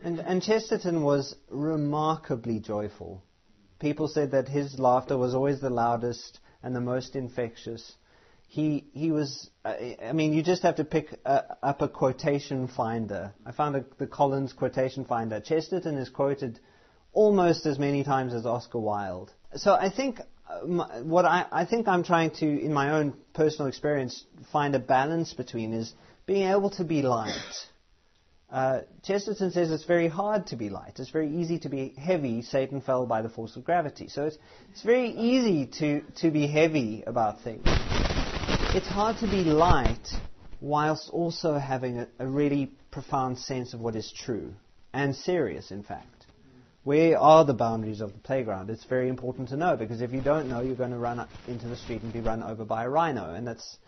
And, 0.00 0.18
and 0.20 0.42
Chesterton 0.42 1.02
was 1.02 1.34
remarkably 1.50 2.60
joyful. 2.60 3.22
People 3.80 4.06
said 4.08 4.30
that 4.30 4.48
his 4.48 4.78
laughter 4.78 5.16
was 5.16 5.34
always 5.34 5.60
the 5.60 5.70
loudest 5.70 6.38
and 6.62 6.74
the 6.74 6.80
most 6.80 7.16
infectious. 7.16 7.94
He, 8.50 8.86
he 8.92 9.10
was, 9.10 9.50
uh, 9.64 9.74
I 10.02 10.12
mean, 10.12 10.32
you 10.32 10.42
just 10.42 10.62
have 10.62 10.76
to 10.76 10.84
pick 10.84 11.14
uh, 11.26 11.42
up 11.62 11.82
a 11.82 11.88
quotation 11.88 12.66
finder. 12.66 13.34
I 13.44 13.52
found 13.52 13.76
a, 13.76 13.84
the 13.98 14.06
Collins 14.06 14.54
quotation 14.54 15.04
finder. 15.04 15.38
Chesterton 15.38 15.98
is 15.98 16.08
quoted 16.08 16.58
almost 17.12 17.66
as 17.66 17.78
many 17.78 18.04
times 18.04 18.32
as 18.32 18.46
Oscar 18.46 18.78
Wilde. 18.78 19.30
So 19.56 19.74
I 19.74 19.90
think 19.90 20.20
uh, 20.48 20.60
what 21.02 21.26
I, 21.26 21.44
I 21.52 21.66
think 21.66 21.88
I'm 21.88 22.02
trying 22.02 22.30
to, 22.36 22.46
in 22.46 22.72
my 22.72 22.92
own 22.92 23.14
personal 23.34 23.68
experience, 23.68 24.24
find 24.50 24.74
a 24.74 24.78
balance 24.78 25.34
between 25.34 25.74
is 25.74 25.92
being 26.24 26.48
able 26.48 26.70
to 26.70 26.84
be 26.84 27.02
light. 27.02 27.34
Uh, 28.50 28.80
Chesterton 29.02 29.50
says 29.50 29.70
it's 29.70 29.84
very 29.84 30.08
hard 30.08 30.46
to 30.46 30.56
be 30.56 30.70
light. 30.70 30.94
It's 30.98 31.10
very 31.10 31.30
easy 31.36 31.58
to 31.60 31.68
be 31.68 31.90
heavy. 31.98 32.40
Satan 32.40 32.80
fell 32.80 33.04
by 33.04 33.20
the 33.20 33.28
force 33.28 33.56
of 33.56 33.64
gravity. 33.64 34.08
So 34.08 34.24
it's, 34.24 34.38
it's 34.72 34.82
very 34.82 35.10
easy 35.10 35.66
to, 35.80 36.00
to 36.20 36.30
be 36.30 36.46
heavy 36.46 37.04
about 37.06 37.42
things. 37.42 37.66
It's 38.74 38.86
hard 38.86 39.16
to 39.18 39.26
be 39.26 39.44
light 39.44 40.06
whilst 40.60 41.08
also 41.10 41.58
having 41.58 42.00
a, 42.00 42.08
a 42.18 42.26
really 42.26 42.72
profound 42.90 43.38
sense 43.38 43.72
of 43.72 43.80
what 43.80 43.96
is 43.96 44.12
true 44.12 44.52
and 44.92 45.16
serious, 45.16 45.70
in 45.70 45.82
fact. 45.82 46.26
Where 46.84 47.18
are 47.18 47.44
the 47.46 47.54
boundaries 47.54 48.00
of 48.02 48.12
the 48.12 48.18
playground? 48.18 48.68
It's 48.68 48.84
very 48.84 49.08
important 49.08 49.48
to 49.50 49.56
know 49.56 49.76
because 49.76 50.02
if 50.02 50.12
you 50.12 50.20
don't 50.20 50.48
know, 50.48 50.60
you're 50.60 50.76
going 50.76 50.90
to 50.90 50.98
run 50.98 51.26
into 51.46 51.66
the 51.66 51.76
street 51.76 52.02
and 52.02 52.12
be 52.12 52.20
run 52.20 52.42
over 52.42 52.64
by 52.64 52.84
a 52.84 52.88
rhino. 52.88 53.32
And 53.32 53.46
that's, 53.46 53.78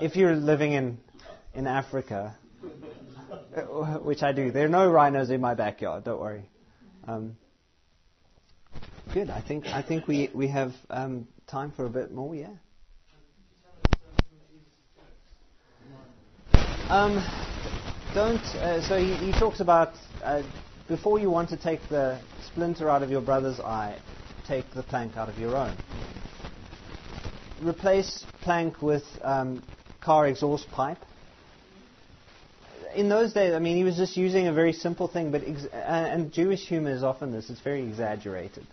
if 0.00 0.16
you're 0.16 0.34
living 0.34 0.72
in, 0.72 0.98
in 1.54 1.66
Africa, 1.66 2.38
which 4.02 4.22
I 4.22 4.32
do. 4.32 4.50
There 4.50 4.64
are 4.64 4.68
no 4.68 4.90
rhinos 4.90 5.30
in 5.30 5.40
my 5.40 5.54
backyard. 5.54 6.04
Don't 6.04 6.20
worry. 6.20 6.48
Um, 7.06 7.36
good. 9.12 9.30
I 9.30 9.40
think 9.40 9.66
I 9.66 9.82
think 9.82 10.06
we 10.06 10.30
we 10.34 10.48
have 10.48 10.72
um, 10.88 11.26
time 11.46 11.72
for 11.72 11.84
a 11.86 11.90
bit 11.90 12.12
more. 12.12 12.34
Yeah. 12.34 12.48
Um, 16.90 17.24
don't. 18.14 18.44
Uh, 18.56 18.82
so 18.82 18.98
he, 18.98 19.14
he 19.14 19.32
talks 19.32 19.60
about 19.60 19.94
uh, 20.24 20.42
before 20.88 21.20
you 21.20 21.30
want 21.30 21.50
to 21.50 21.56
take 21.56 21.88
the 21.88 22.20
splinter 22.46 22.90
out 22.90 23.02
of 23.04 23.10
your 23.10 23.20
brother's 23.20 23.60
eye, 23.60 24.00
take 24.46 24.72
the 24.72 24.82
plank 24.82 25.16
out 25.16 25.28
of 25.28 25.38
your 25.38 25.56
own. 25.56 25.78
Replace 27.60 28.26
plank 28.42 28.82
with 28.82 29.04
um, 29.22 29.62
car 30.00 30.26
exhaust 30.26 30.70
pipe 30.72 30.98
in 32.94 33.08
those 33.08 33.32
days, 33.32 33.54
I 33.54 33.58
mean, 33.58 33.76
he 33.76 33.84
was 33.84 33.96
just 33.96 34.16
using 34.16 34.46
a 34.46 34.52
very 34.52 34.72
simple 34.72 35.08
thing, 35.08 35.30
but 35.30 35.42
ex- 35.46 35.66
and 35.72 36.32
Jewish 36.32 36.66
humor 36.66 36.90
is 36.90 37.02
often 37.02 37.32
this; 37.32 37.50
it's 37.50 37.60
very 37.60 37.82
exaggerated. 37.82 38.66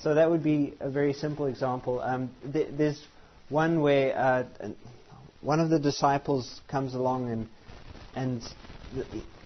So 0.00 0.14
that 0.14 0.30
would 0.30 0.42
be 0.42 0.74
a 0.80 0.90
very 0.90 1.12
simple 1.12 1.46
example. 1.46 2.00
Um, 2.00 2.30
th- 2.52 2.68
there's 2.76 3.04
one 3.48 3.80
where 3.80 4.16
uh, 4.16 4.44
one 5.40 5.60
of 5.60 5.70
the 5.70 5.78
disciples 5.78 6.60
comes 6.68 6.94
along 6.94 7.30
and 7.30 7.48
and 8.14 8.42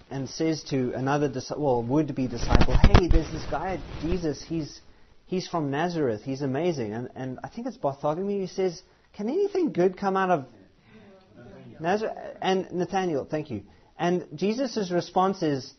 and 0.09 0.29
says 0.29 0.63
to 0.65 0.93
another 0.93 1.31
well 1.57 1.83
would-be 1.83 2.27
disciple, 2.27 2.75
"Hey, 2.75 3.07
there's 3.07 3.31
this 3.31 3.45
guy 3.45 3.81
Jesus. 3.99 4.41
He's 4.43 4.81
he's 5.25 5.47
from 5.47 5.71
Nazareth. 5.71 6.23
He's 6.23 6.41
amazing." 6.41 6.93
And 6.93 7.09
and 7.15 7.39
I 7.43 7.49
think 7.49 7.67
it's 7.67 7.77
Bartholomew 7.77 8.39
who 8.39 8.47
says, 8.47 8.81
"Can 9.13 9.29
anything 9.29 9.71
good 9.71 9.97
come 9.97 10.17
out 10.17 10.29
of 10.29 10.45
Nazareth?" 11.79 12.17
And 12.41 12.71
Nathaniel, 12.71 13.25
thank 13.25 13.51
you. 13.51 13.63
And 13.97 14.27
Jesus' 14.35 14.91
response 14.91 15.41
is, 15.43 15.73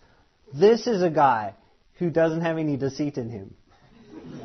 This 0.52 0.86
is 0.86 1.02
a 1.02 1.10
guy 1.10 1.54
who 1.94 2.10
doesn't 2.10 2.40
have 2.42 2.58
any 2.58 2.76
deceit 2.76 3.18
in 3.18 3.28
him. 3.28 3.54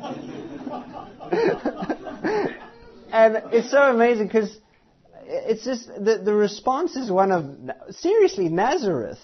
and 3.12 3.42
it's 3.52 3.70
so 3.70 3.82
amazing 3.82 4.26
because 4.26 4.56
it's 5.30 5.64
just 5.64 5.86
the, 5.86 6.20
the 6.22 6.34
response 6.34 6.96
is 6.96 7.10
one 7.10 7.30
of, 7.30 7.94
seriously, 7.94 8.48
Nazareth. 8.48 9.18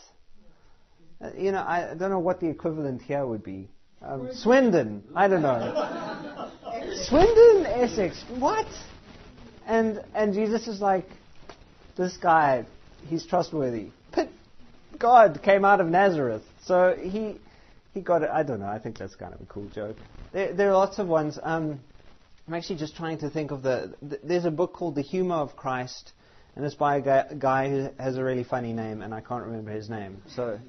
Uh, 1.21 1.31
you 1.37 1.51
know, 1.53 1.65
I 1.67 1.95
don't 1.99 2.11
know 2.11 2.19
what 2.19 2.41
the 2.41 2.49
equivalent 2.49 3.03
here 3.03 3.27
would 3.27 3.43
be. 3.43 3.69
Um, 4.03 4.29
Swindon, 4.33 5.03
I 5.15 5.27
don't 5.29 5.43
know. 5.43 6.51
Swindon, 6.95 7.67
Essex, 7.67 8.25
what? 8.39 8.67
And, 9.67 10.05
and 10.15 10.35
Jesus 10.35 10.69
is 10.69 10.81
like, 10.81 11.09
this 11.97 12.17
guy, 12.19 12.67
he's 13.07 13.27
trustworthy. 13.27 13.91
But 14.15 14.29
God 14.99 15.41
came 15.43 15.65
out 15.65 15.81
of 15.81 15.89
Nazareth. 15.89 16.43
So 16.65 16.97
he, 17.01 17.41
he 17.95 18.01
got 18.01 18.23
it. 18.23 18.31
I 18.31 18.43
don't 18.43 18.61
know. 18.61 18.67
I 18.67 18.79
think 18.79 18.99
that's 18.99 19.17
kind 19.17 19.35
of 19.35 19.41
a 19.41 19.47
cool 19.47 19.69
joke. 19.75 19.97
There, 20.33 20.53
there 20.53 20.71
are 20.71 20.75
lots 20.75 20.99
of 20.99 21.09
ones. 21.09 21.39
Um, 21.43 21.81
I'm 22.47 22.55
actually 22.55 22.77
just 22.77 22.95
trying 22.97 23.19
to 23.19 23.31
think 23.31 23.51
of 23.51 23.63
the, 23.63 23.95
the, 24.01 24.21
There's 24.23 24.45
a 24.45 24.53
book 24.53 24.73
called 24.73 24.95
The 24.95 25.03
Humor 25.03 25.35
of 25.35 25.57
Christ, 25.57 26.13
and 26.55 26.65
it's 26.65 26.77
by 26.77 26.97
a 26.97 27.01
guy, 27.01 27.25
guy 27.37 27.69
who 27.69 27.89
has 27.99 28.17
a 28.17 28.23
really 28.23 28.45
funny 28.45 28.73
name, 28.73 29.03
and 29.03 29.13
I 29.13 29.21
can't 29.21 29.45
remember 29.45 29.73
his 29.73 29.91
name. 29.91 30.23
So, 30.29 30.61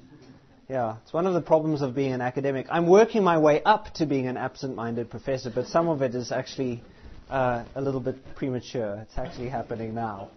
yeah, 0.68 0.96
it's 1.04 1.12
one 1.12 1.26
of 1.26 1.34
the 1.34 1.40
problems 1.40 1.80
of 1.80 1.94
being 1.94 2.12
an 2.12 2.20
academic. 2.20 2.66
I'm 2.68 2.88
working 2.88 3.22
my 3.22 3.38
way 3.38 3.62
up 3.62 3.94
to 3.94 4.06
being 4.06 4.26
an 4.26 4.36
absent-minded 4.36 5.08
professor, 5.08 5.52
but 5.54 5.68
some 5.68 5.88
of 5.88 6.02
it 6.02 6.16
is 6.16 6.32
actually 6.32 6.82
uh, 7.30 7.64
a 7.76 7.80
little 7.80 8.00
bit 8.00 8.34
premature. 8.34 8.96
It's 9.02 9.16
actually 9.16 9.48
happening 9.48 9.94
now. 9.94 10.30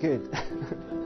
Good. 0.00 0.30